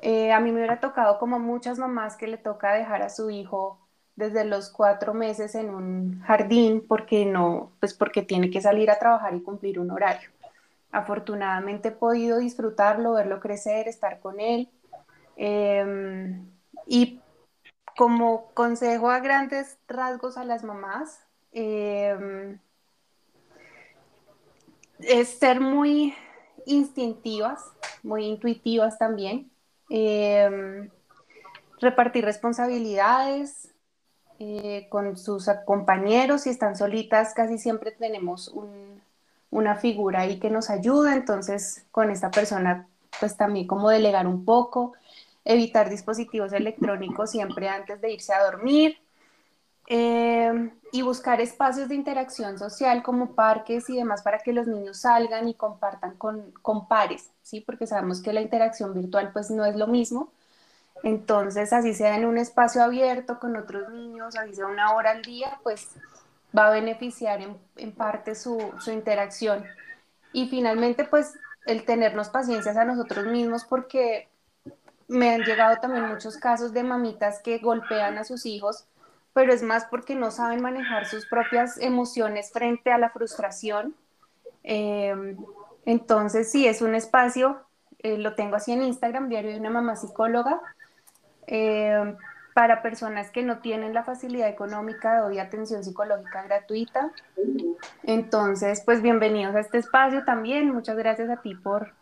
eh, 0.00 0.32
a 0.32 0.38
mí 0.38 0.52
me 0.52 0.58
hubiera 0.58 0.78
tocado 0.78 1.18
como 1.18 1.40
muchas 1.40 1.80
mamás 1.80 2.16
que 2.16 2.28
le 2.28 2.36
toca 2.36 2.72
dejar 2.72 3.02
a 3.02 3.10
su 3.10 3.30
hijo 3.30 3.80
desde 4.14 4.44
los 4.44 4.70
cuatro 4.70 5.12
meses 5.12 5.56
en 5.56 5.70
un 5.70 6.20
jardín 6.20 6.84
porque 6.86 7.26
no, 7.26 7.72
pues 7.80 7.94
porque 7.94 8.22
tiene 8.22 8.48
que 8.48 8.60
salir 8.60 8.92
a 8.92 8.98
trabajar 9.00 9.34
y 9.34 9.42
cumplir 9.42 9.80
un 9.80 9.90
horario. 9.90 10.30
Afortunadamente 10.94 11.88
he 11.88 11.92
podido 11.92 12.38
disfrutarlo, 12.38 13.14
verlo 13.14 13.40
crecer, 13.40 13.88
estar 13.88 14.20
con 14.20 14.40
él. 14.40 14.70
Eh, 15.36 16.40
y 16.86 17.20
como 17.96 18.52
consejo 18.54 19.10
a 19.10 19.20
grandes 19.20 19.78
rasgos 19.88 20.36
a 20.36 20.44
las 20.44 20.64
mamás, 20.64 21.20
eh, 21.52 22.58
es 25.00 25.28
ser 25.28 25.60
muy 25.60 26.14
instintivas, 26.66 27.62
muy 28.02 28.24
intuitivas 28.26 28.98
también, 28.98 29.50
eh, 29.90 30.88
repartir 31.80 32.24
responsabilidades 32.24 33.74
eh, 34.38 34.88
con 34.90 35.16
sus 35.16 35.48
compañeros, 35.64 36.42
si 36.42 36.50
están 36.50 36.76
solitas, 36.76 37.34
casi 37.34 37.58
siempre 37.58 37.92
tenemos 37.92 38.48
un, 38.48 39.00
una 39.54 39.76
figura 39.76 40.22
ahí 40.22 40.40
que 40.40 40.50
nos 40.50 40.68
ayuda, 40.68 41.14
entonces 41.14 41.86
con 41.92 42.10
esta 42.10 42.30
persona 42.30 42.88
pues 43.20 43.36
también 43.36 43.68
como 43.68 43.88
delegar 43.88 44.26
un 44.26 44.44
poco, 44.44 44.94
evitar 45.44 45.88
dispositivos 45.88 46.52
electrónicos 46.52 47.30
siempre 47.30 47.68
antes 47.68 48.00
de 48.00 48.12
irse 48.12 48.34
a 48.34 48.42
dormir, 48.42 48.98
eh, 49.86 50.70
y 50.90 51.02
buscar 51.02 51.40
espacios 51.40 51.88
de 51.88 51.94
interacción 51.94 52.58
social 52.58 53.02
como 53.02 53.34
parques 53.34 53.88
y 53.90 53.96
demás 53.96 54.22
para 54.22 54.38
que 54.38 54.52
los 54.52 54.66
niños 54.66 54.98
salgan 55.00 55.46
y 55.46 55.54
compartan 55.54 56.16
con, 56.16 56.50
con, 56.62 56.88
pares, 56.88 57.30
¿sí? 57.42 57.60
Porque 57.60 57.86
sabemos 57.86 58.22
que 58.22 58.32
la 58.32 58.40
interacción 58.40 58.92
virtual 58.92 59.30
pues 59.32 59.50
no 59.50 59.64
es 59.66 59.76
lo 59.76 59.86
mismo. 59.86 60.32
Entonces, 61.04 61.72
así 61.72 61.94
sea 61.94 62.16
en 62.16 62.24
un 62.24 62.38
espacio 62.38 62.82
abierto 62.82 63.38
con 63.38 63.56
otros 63.56 63.90
niños, 63.90 64.36
así 64.36 64.54
sea 64.54 64.66
una 64.66 64.94
hora 64.94 65.10
al 65.10 65.22
día, 65.22 65.58
pues 65.62 65.90
va 66.56 66.68
a 66.68 66.70
beneficiar 66.70 67.40
en, 67.76 67.92
parte 67.92 68.34
su, 68.34 68.72
interacción. 68.86 69.64
Y 70.32 70.48
finalmente, 70.48 71.04
pues 71.04 71.34
el 71.66 71.84
tenernos 71.84 72.28
paciencias 72.28 72.76
a 72.76 72.84
nosotros 72.84 73.26
mismos 73.26 73.64
porque 73.64 74.28
me 75.08 75.34
han 75.34 75.42
llegado 75.42 75.76
también 75.80 76.08
muchos 76.08 76.36
casos 76.36 76.72
de 76.72 76.82
mamitas 76.82 77.40
que 77.40 77.58
golpean 77.58 78.18
a 78.18 78.24
sus 78.24 78.46
hijos 78.46 78.86
pero 79.34 79.52
es 79.52 79.62
más 79.62 79.84
porque 79.86 80.14
no 80.14 80.30
saben 80.30 80.62
manejar 80.62 81.06
sus 81.06 81.26
propias 81.26 81.76
emociones 81.78 82.50
frente 82.52 82.92
a 82.92 82.98
la 82.98 83.10
frustración. 83.10 83.94
Eh, 84.62 85.36
entonces, 85.84 86.50
sí, 86.50 86.66
es 86.66 86.80
un 86.80 86.94
espacio, 86.94 87.60
eh, 87.98 88.16
lo 88.16 88.36
tengo 88.36 88.56
así 88.56 88.72
en 88.72 88.82
Instagram, 88.84 89.28
Diario 89.28 89.50
de 89.50 89.58
una 89.58 89.70
Mamá 89.70 89.96
Psicóloga, 89.96 90.60
eh, 91.48 92.14
para 92.54 92.82
personas 92.82 93.30
que 93.30 93.42
no 93.42 93.58
tienen 93.58 93.92
la 93.92 94.04
facilidad 94.04 94.48
económica, 94.48 95.20
doy 95.20 95.40
atención 95.40 95.82
psicológica 95.82 96.44
gratuita. 96.44 97.10
Entonces, 98.04 98.80
pues 98.84 99.02
bienvenidos 99.02 99.56
a 99.56 99.60
este 99.60 99.78
espacio 99.78 100.24
también. 100.24 100.72
Muchas 100.72 100.96
gracias 100.96 101.28
a 101.30 101.42
ti 101.42 101.56
por, 101.56 101.92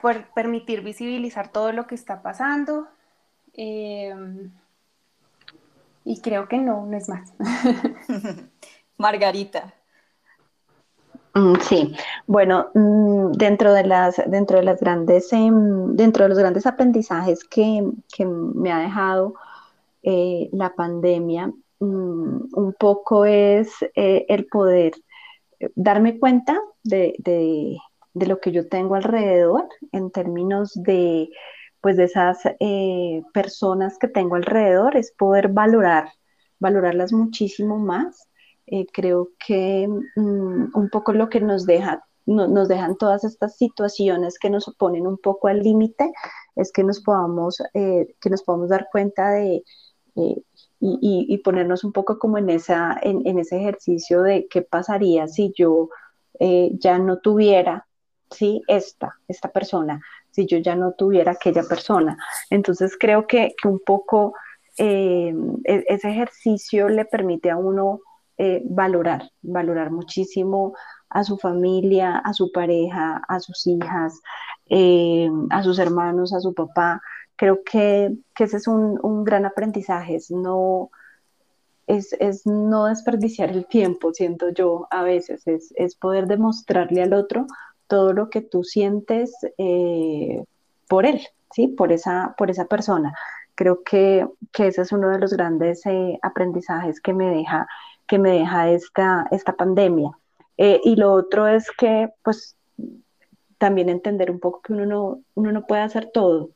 por 0.00 0.24
permitir 0.32 0.80
visibilizar 0.80 1.48
todo 1.48 1.72
lo 1.72 1.86
que 1.86 1.94
está 1.94 2.22
pasando. 2.22 2.88
Y 3.52 4.10
creo 6.22 6.48
que 6.48 6.56
no, 6.56 6.86
no 6.86 6.96
es 6.96 7.08
más. 7.10 7.34
Margarita. 8.96 9.74
Mm, 11.36 11.56
sí, 11.60 11.94
bueno, 12.26 12.70
mm, 12.72 13.32
dentro 13.32 13.74
de 13.74 13.84
las, 13.84 14.16
dentro 14.26 14.56
de 14.56 14.64
las 14.64 14.80
grandes, 14.80 15.30
em, 15.34 15.94
dentro 15.94 16.24
de 16.24 16.30
los 16.30 16.38
grandes 16.38 16.66
aprendizajes 16.66 17.44
que, 17.44 17.82
me 18.24 18.72
ha 18.72 18.78
dejado 18.78 19.34
eh, 20.02 20.48
la 20.52 20.74
pandemia, 20.74 21.48
mm, 21.80 22.54
un 22.54 22.74
poco 22.78 23.26
es 23.26 23.70
eh, 23.94 24.24
el 24.28 24.46
poder 24.46 24.94
eh, 25.60 25.70
darme 25.74 26.18
cuenta 26.18 26.58
de, 26.84 27.14
de, 27.18 27.78
lo 28.26 28.40
que 28.40 28.52
yo 28.52 28.68
tengo 28.68 28.94
alrededor 28.94 29.68
en 29.92 30.10
términos 30.10 30.72
de 30.74 31.30
pues 31.82 31.96
de 31.98 32.04
esas 32.04 32.38
personas 33.32 33.98
que 33.98 34.08
tengo 34.08 34.36
alrededor 34.36 34.96
es 34.96 35.12
poder 35.12 35.48
valorar, 35.48 36.08
valorarlas 36.58 37.12
muchísimo 37.12 37.78
más. 37.78 38.28
Eh, 38.66 38.86
creo 38.92 39.30
que 39.44 39.88
mm, 39.88 40.70
un 40.74 40.90
poco 40.90 41.12
lo 41.12 41.28
que 41.28 41.40
nos 41.40 41.66
deja 41.66 42.04
nos 42.26 42.66
dejan 42.66 42.96
todas 42.96 43.22
estas 43.22 43.56
situaciones 43.56 44.36
que 44.40 44.50
nos 44.50 44.64
ponen 44.76 45.06
un 45.06 45.16
poco 45.16 45.46
al 45.46 45.60
límite, 45.60 46.10
es 46.56 46.72
que 46.72 46.82
nos 46.82 47.00
podamos, 47.00 47.62
eh, 47.72 48.16
que 48.20 48.30
nos 48.30 48.42
podamos 48.42 48.68
dar 48.68 48.88
cuenta 48.90 49.30
de 49.30 49.62
y, 50.16 50.42
y, 50.80 51.38
ponernos 51.38 51.84
un 51.84 51.92
poco 51.92 52.18
como 52.18 52.38
en, 52.38 52.50
esa, 52.50 52.98
en, 53.00 53.24
en, 53.26 53.38
ese 53.38 53.58
ejercicio 53.58 54.22
de 54.22 54.48
qué 54.48 54.62
pasaría 54.62 55.28
si 55.28 55.52
yo 55.56 55.88
ya 56.40 56.98
no 56.98 57.18
tuviera 57.18 57.86
¿sí? 58.30 58.62
esta, 58.66 59.14
esta 59.28 59.50
persona, 59.50 60.00
si 60.30 60.46
yo 60.46 60.58
ya 60.58 60.74
no 60.74 60.92
tuviera 60.92 61.32
aquella 61.32 61.62
persona. 61.62 62.16
Entonces 62.50 62.96
creo 62.98 63.26
que, 63.26 63.54
un 63.64 63.80
poco 63.84 64.34
eh, 64.78 65.34
e-, 65.64 65.84
ese 65.88 66.10
ejercicio 66.10 66.88
le 66.88 67.04
permite 67.04 67.50
a 67.50 67.56
uno 67.56 68.00
eh, 68.38 68.62
valorar, 68.64 69.30
valorar 69.42 69.90
muchísimo 69.90 70.74
a 71.08 71.24
su 71.24 71.38
familia, 71.38 72.18
a 72.18 72.32
su 72.32 72.52
pareja, 72.52 73.22
a 73.28 73.40
sus 73.40 73.66
hijas, 73.66 74.20
eh, 74.68 75.30
a 75.50 75.62
sus 75.62 75.78
hermanos, 75.78 76.32
a 76.32 76.40
su 76.40 76.54
papá. 76.54 77.00
Creo 77.36 77.62
que, 77.64 78.16
ese 78.38 78.56
es 78.56 78.66
un, 78.66 79.24
gran 79.24 79.46
aprendizaje, 79.46 80.16
es 80.16 80.30
no, 80.30 80.90
es, 81.86 82.46
no 82.46 82.86
desperdiciar 82.86 83.50
el 83.50 83.66
tiempo, 83.66 84.12
siento 84.12 84.50
yo 84.50 84.86
a 84.90 85.02
veces, 85.02 85.46
es, 85.46 85.72
es 85.76 85.94
poder 85.96 86.26
demostrarle 86.26 87.02
al 87.02 87.12
otro 87.12 87.46
todo 87.86 88.12
lo 88.12 88.30
que 88.30 88.40
tú 88.40 88.64
sientes 88.64 89.34
eh, 89.58 90.44
por 90.88 91.06
él, 91.06 91.20
¿sí? 91.52 91.68
Por 91.68 91.92
esa, 91.92 92.34
por 92.36 92.50
esa 92.50 92.66
persona. 92.66 93.14
Creo 93.54 93.82
que, 93.82 94.26
ese 94.58 94.82
es 94.82 94.92
uno 94.92 95.10
de 95.10 95.18
los 95.18 95.32
grandes 95.32 95.84
eh, 95.86 96.18
aprendizajes 96.22 97.00
que 97.00 97.14
me 97.14 97.30
deja, 97.30 97.66
que 98.06 98.18
me 98.18 98.30
deja 98.32 98.70
esta, 98.70 99.26
esta 99.30 99.54
pandemia. 99.54 100.10
Eh, 100.58 100.80
y 100.84 100.96
lo 100.96 101.12
otro 101.12 101.46
es 101.48 101.70
que, 101.70 102.08
pues, 102.22 102.56
también 103.58 103.88
entender 103.88 104.30
un 104.30 104.40
poco 104.40 104.60
que 104.62 104.72
uno 104.72 104.86
no, 104.86 105.20
uno 105.34 105.52
no 105.52 105.66
puede 105.66 105.82
hacer 105.82 106.10
todo. 106.12 106.50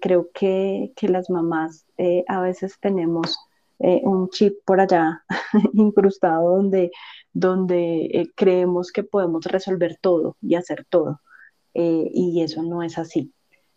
creo 0.00 0.28
que, 0.34 0.92
que, 0.96 1.08
las 1.08 1.30
mamás 1.30 1.86
a 2.28 2.40
veces 2.40 2.76
tenemos 2.80 3.38
un 3.78 4.28
chip 4.28 4.58
por 4.66 4.80
allá 4.80 5.24
incrustado 5.74 6.56
donde 6.56 6.90
donde 7.32 8.06
eh, 8.06 8.30
creemos 8.34 8.92
que 8.92 9.04
podemos 9.04 9.44
resolver 9.44 9.98
todo 10.00 10.36
y 10.40 10.54
hacer 10.54 10.84
todo. 10.88 11.20
Eh, 11.74 12.10
y 12.12 12.42
eso 12.42 12.62
no 12.62 12.82
es 12.82 12.98
así. 12.98 13.32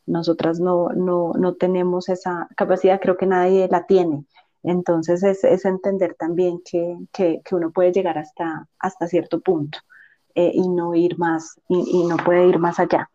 Nosotras 0.05 0.59
no, 0.59 0.89
no, 0.89 1.33
no, 1.33 1.55
tenemos 1.55 2.09
esa 2.09 2.47
capacidad, 2.57 2.99
creo 2.99 3.17
que 3.17 3.25
nadie 3.25 3.67
la 3.69 3.85
tiene. 3.85 4.25
Entonces 4.63 5.23
es, 5.23 5.65
entender 5.65 6.15
también 6.15 6.61
que, 6.63 6.97
que, 7.11 7.41
que, 7.43 7.55
uno 7.55 7.71
puede 7.71 7.91
llegar 7.91 8.17
hasta, 8.17 8.67
hasta 8.79 9.07
cierto 9.07 9.41
punto 9.41 9.79
eh, 10.35 10.51
y 10.53 10.67
no 10.67 10.95
ir 10.95 11.19
más, 11.19 11.59
y, 11.67 12.03
no 12.07 12.17
puede 12.17 12.47
ir 12.47 12.57
más 12.57 12.79
allá. 12.79 13.09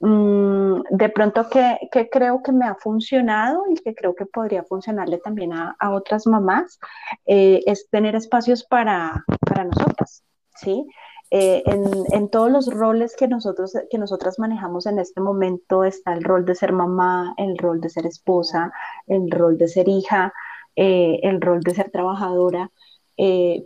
Mm, 0.00 0.82
de 0.90 1.08
pronto 1.10 1.48
que, 1.50 1.78
creo 2.10 2.42
que 2.42 2.52
me 2.52 2.66
ha 2.66 2.74
funcionado 2.74 3.64
y 3.70 3.74
que 3.74 3.94
creo 3.94 4.14
que 4.14 4.24
podría 4.26 4.62
funcionarle 4.64 5.18
también 5.18 5.52
a, 5.52 5.76
otras 5.90 6.26
mamás 6.26 6.78
eh, 7.26 7.60
es 7.66 7.88
tener 7.90 8.14
espacios 8.14 8.64
para, 8.64 9.24
para 9.46 9.64
nosotras, 9.64 10.22
¿sí? 10.56 10.86
Eh, 11.30 11.62
en, 11.66 12.28
todos 12.30 12.50
los 12.50 12.72
roles 12.72 13.16
que, 13.16 13.26
nosotros, 13.26 13.72
que 13.90 13.98
nosotras 13.98 14.38
manejamos 14.38 14.86
en 14.86 14.98
este 14.98 15.20
momento 15.20 15.84
está 15.84 16.12
el 16.12 16.22
rol 16.22 16.44
de 16.44 16.54
ser 16.54 16.72
mamá, 16.72 17.34
el 17.36 17.58
rol 17.58 17.80
de 17.80 17.88
ser 17.88 18.06
esposa, 18.06 18.72
el 19.06 19.30
rol 19.30 19.58
de 19.58 19.68
ser 19.68 19.88
hija, 19.88 20.32
eh, 20.76 21.20
el 21.22 21.40
rol 21.40 21.60
de 21.60 21.74
ser 21.74 21.90
trabajadora, 21.90 22.70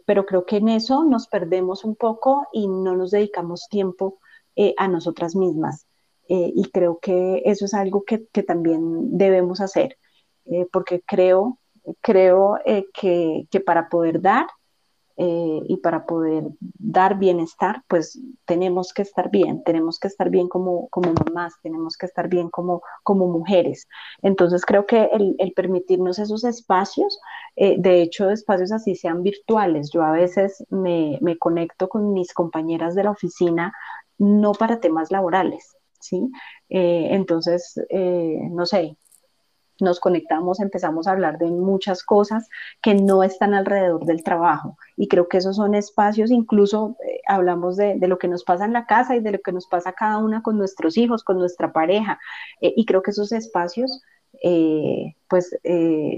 pero 0.07 0.27
creo 0.27 0.45
que 0.45 0.59
en 0.59 0.69
eso 0.69 1.05
nos 1.05 1.27
perdemos 1.27 1.85
un 1.85 1.97
poco 1.97 2.47
y 2.53 2.69
no 2.69 2.95
nos 2.95 3.13
dedicamos 3.13 3.67
tiempo 3.71 4.19
a 4.77 4.89
nosotras 4.89 5.35
mismas. 5.35 5.89
Eh, 6.29 6.53
y 6.55 6.71
creo 6.71 6.99
que 7.01 7.43
eso 7.47 7.65
es 7.65 7.73
algo 7.75 8.05
que, 8.05 8.19
también 8.43 9.17
debemos 9.17 9.61
hacer, 9.63 9.97
eh, 10.45 10.67
porque 10.71 11.01
creo, 11.01 11.59
creo 12.03 12.59
eh, 12.67 12.87
que, 12.93 13.49
para 13.65 13.89
poder 13.89 14.21
dar 14.21 14.47
y 15.21 15.77
para 15.79 16.07
poder 16.07 16.45
dar 16.61 17.19
bienestar, 17.19 17.83
pues 17.89 18.21
tenemos 18.47 18.93
que 18.93 19.03
estar 19.03 19.31
bien, 19.31 19.65
tenemos 19.65 19.99
que 19.99 20.09
estar 20.09 20.31
bien 20.31 20.49
como, 20.49 20.89
como 20.89 21.13
mamás, 21.13 21.55
tenemos 21.63 21.97
que 21.97 22.07
estar 22.07 22.29
bien 22.29 22.51
como, 22.51 22.83
como 23.03 23.27
mujeres. 23.27 23.89
Entonces 24.23 24.65
creo 24.65 24.87
que 24.87 25.11
el, 25.13 25.53
permitirnos 25.57 26.19
esos 26.21 26.45
espacios, 26.45 27.19
de 27.57 28.03
hecho 28.03 28.31
espacios 28.31 28.71
así 28.71 28.95
sean 28.95 29.23
virtuales, 29.23 29.91
yo 29.91 30.03
a 30.03 30.13
veces 30.13 30.65
me, 30.71 31.19
me 31.21 31.37
conecto 31.37 31.89
con 31.89 32.13
mis 32.13 32.33
compañeras 32.33 32.95
de 32.95 33.05
la 33.05 33.11
oficina, 33.11 33.73
no 34.19 34.53
para 34.53 34.81
temas 34.81 35.11
laborales, 35.11 35.77
¿sí? 36.01 36.29
Eh, 36.69 37.09
entonces, 37.11 37.81
eh, 37.89 38.39
no 38.51 38.67
sé, 38.67 38.97
nos 39.81 40.01
conectamos, 40.01 40.61
empezamos 40.61 41.07
a 41.07 41.13
hablar 41.13 41.39
de 41.39 41.47
muchas 41.47 42.03
cosas 42.03 42.49
que 42.83 42.95
no 42.95 43.23
están 43.23 43.55
alrededor 43.55 44.05
del 44.05 44.23
trabajo. 44.23 44.77
Y 44.97 45.09
creo 45.09 45.29
que 45.29 45.39
esos 45.39 45.57
son 45.57 45.75
espacios, 45.75 46.31
incluso 46.31 46.97
eh, 47.07 47.21
hablamos 47.27 47.77
de, 47.77 47.99
lo 48.09 48.19
que 48.19 48.29
nos 48.29 48.45
pasa 48.45 48.65
en 48.65 48.73
la 48.73 48.87
casa 48.87 49.17
y 49.17 49.21
de 49.21 49.33
lo 49.33 49.39
que 49.39 49.53
nos 49.53 49.67
pasa 49.67 49.93
cada 49.93 50.19
una 50.19 50.43
con 50.43 50.59
nuestros 50.59 50.97
hijos, 50.97 51.25
con 51.25 51.39
nuestra 51.39 51.73
pareja. 51.73 52.19
y 52.61 52.85
creo 52.87 53.03
que 53.03 53.11
esos 53.13 53.33
espacios, 53.33 54.03
pues, 55.29 55.59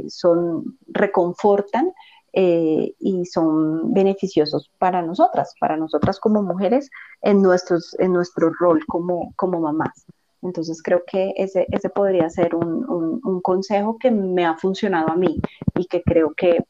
son, 0.08 0.78
reconfortan 0.88 1.92
eh, 2.32 2.94
y 3.00 3.26
son 3.26 3.92
beneficiosos 3.92 4.70
para 4.78 5.02
nosotras, 5.02 5.54
para 5.58 5.76
nosotras 5.76 6.20
como 6.20 6.42
mujeres 6.42 6.88
en, 7.22 7.42
nuestros, 7.42 7.96
en 7.98 8.12
nuestro 8.12 8.52
rol 8.52 8.86
como, 8.86 9.32
como 9.34 9.60
mamás. 9.60 10.06
Entonces 10.42 10.82
creo 10.82 11.02
que 11.06 11.32
ese, 11.36 11.66
ese 11.70 11.90
podría 11.90 12.28
ser 12.30 12.54
un, 12.54 12.84
un, 13.22 13.40
consejo 13.42 13.98
que 13.98 14.10
me 14.10 14.44
ha 14.44 14.56
funcionado 14.56 15.10
a 15.10 15.16
mí 15.16 15.40
y 15.74 15.86
que 15.86 16.02
creo 16.02 16.32
que 16.34 16.64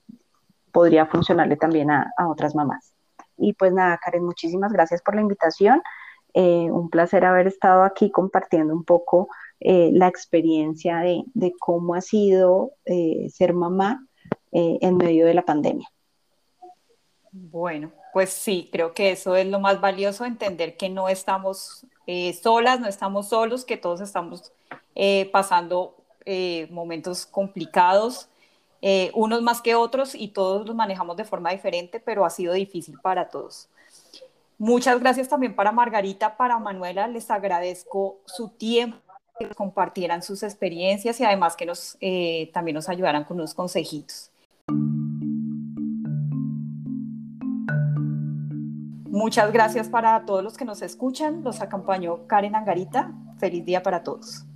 podría 0.72 1.06
funcionarle 1.06 1.56
también 1.56 1.90
a, 1.90 2.12
a 2.16 2.28
otras 2.28 2.54
mamás. 2.54 2.94
Y 3.36 3.52
pues 3.54 3.72
nada, 3.72 3.98
Karen, 4.04 4.24
muchísimas 4.24 4.72
gracias 4.72 5.02
por 5.02 5.14
la 5.14 5.20
invitación. 5.22 5.82
Eh, 6.34 6.70
un 6.70 6.90
placer 6.90 7.24
haber 7.24 7.46
estado 7.46 7.82
aquí 7.82 8.10
compartiendo 8.10 8.72
un 8.74 8.84
poco 8.84 9.28
eh, 9.58 9.90
la 9.92 10.08
experiencia 10.08 10.98
de, 10.98 11.22
de, 11.34 11.52
cómo 11.58 11.94
ha 11.94 12.00
sido 12.00 12.72
ser 13.28 13.52
mamá 13.52 14.06
eh, 14.52 14.78
en 14.80 14.96
medio 14.96 15.26
de 15.26 15.34
la 15.34 15.42
pandemia. 15.42 15.88
Bueno, 17.32 17.92
pues 18.12 18.30
sí, 18.30 18.68
creo 18.72 18.92
que 18.92 19.12
eso 19.12 19.36
es 19.36 19.46
lo 19.46 19.60
más 19.60 19.80
valioso, 19.80 20.24
entender 20.24 20.76
que 20.76 20.88
no 20.88 21.08
estamos 21.08 21.86
eh, 22.06 22.32
solas, 22.34 22.80
no 22.80 22.88
estamos 22.88 23.28
solos, 23.28 23.64
que 23.64 23.76
todos 23.76 24.00
estamos 24.00 24.52
eh, 24.94 25.28
pasando 25.32 25.96
momentos 26.70 27.26
complicados, 27.26 28.28
unos 29.14 29.42
más 29.42 29.60
que 29.60 29.74
otros, 29.74 30.14
y 30.14 30.28
todos 30.28 30.64
los 30.64 30.76
manejamos 30.76 31.16
de 31.16 31.24
forma 31.24 31.50
diferente, 31.50 31.98
pero 31.98 32.24
ha 32.24 32.30
sido 32.30 32.52
difícil 32.52 33.00
para 33.00 33.28
todos. 33.28 33.68
Muchas 34.56 35.00
gracias 35.00 35.28
también 35.28 35.56
para 35.56 35.72
Margarita, 35.72 36.36
para 36.36 36.56
Manuela, 36.60 37.08
les 37.08 37.32
agradezco 37.32 38.20
su 38.26 38.48
tiempo, 38.48 38.98
que 39.40 39.48
compartieran 39.48 40.22
sus 40.22 40.44
experiencias 40.44 41.18
y 41.18 41.24
además 41.24 41.56
que 41.56 41.66
nos, 41.66 41.98
también 42.52 42.76
nos 42.76 42.88
ayudaran 42.88 43.24
con 43.24 43.38
unos 43.38 43.54
consejitos. 43.54 44.30
Muchas 49.10 49.52
gracias 49.52 49.88
para 49.88 50.24
todos 50.24 50.44
los 50.44 50.56
que 50.56 50.64
nos 50.64 50.82
escuchan. 50.82 51.42
Los 51.42 51.60
acompañó 51.60 52.28
Karen 52.28 52.54
Angarita. 52.54 53.12
Feliz 53.38 53.64
día 53.64 53.82
para 53.82 54.04
todos. 54.04 54.46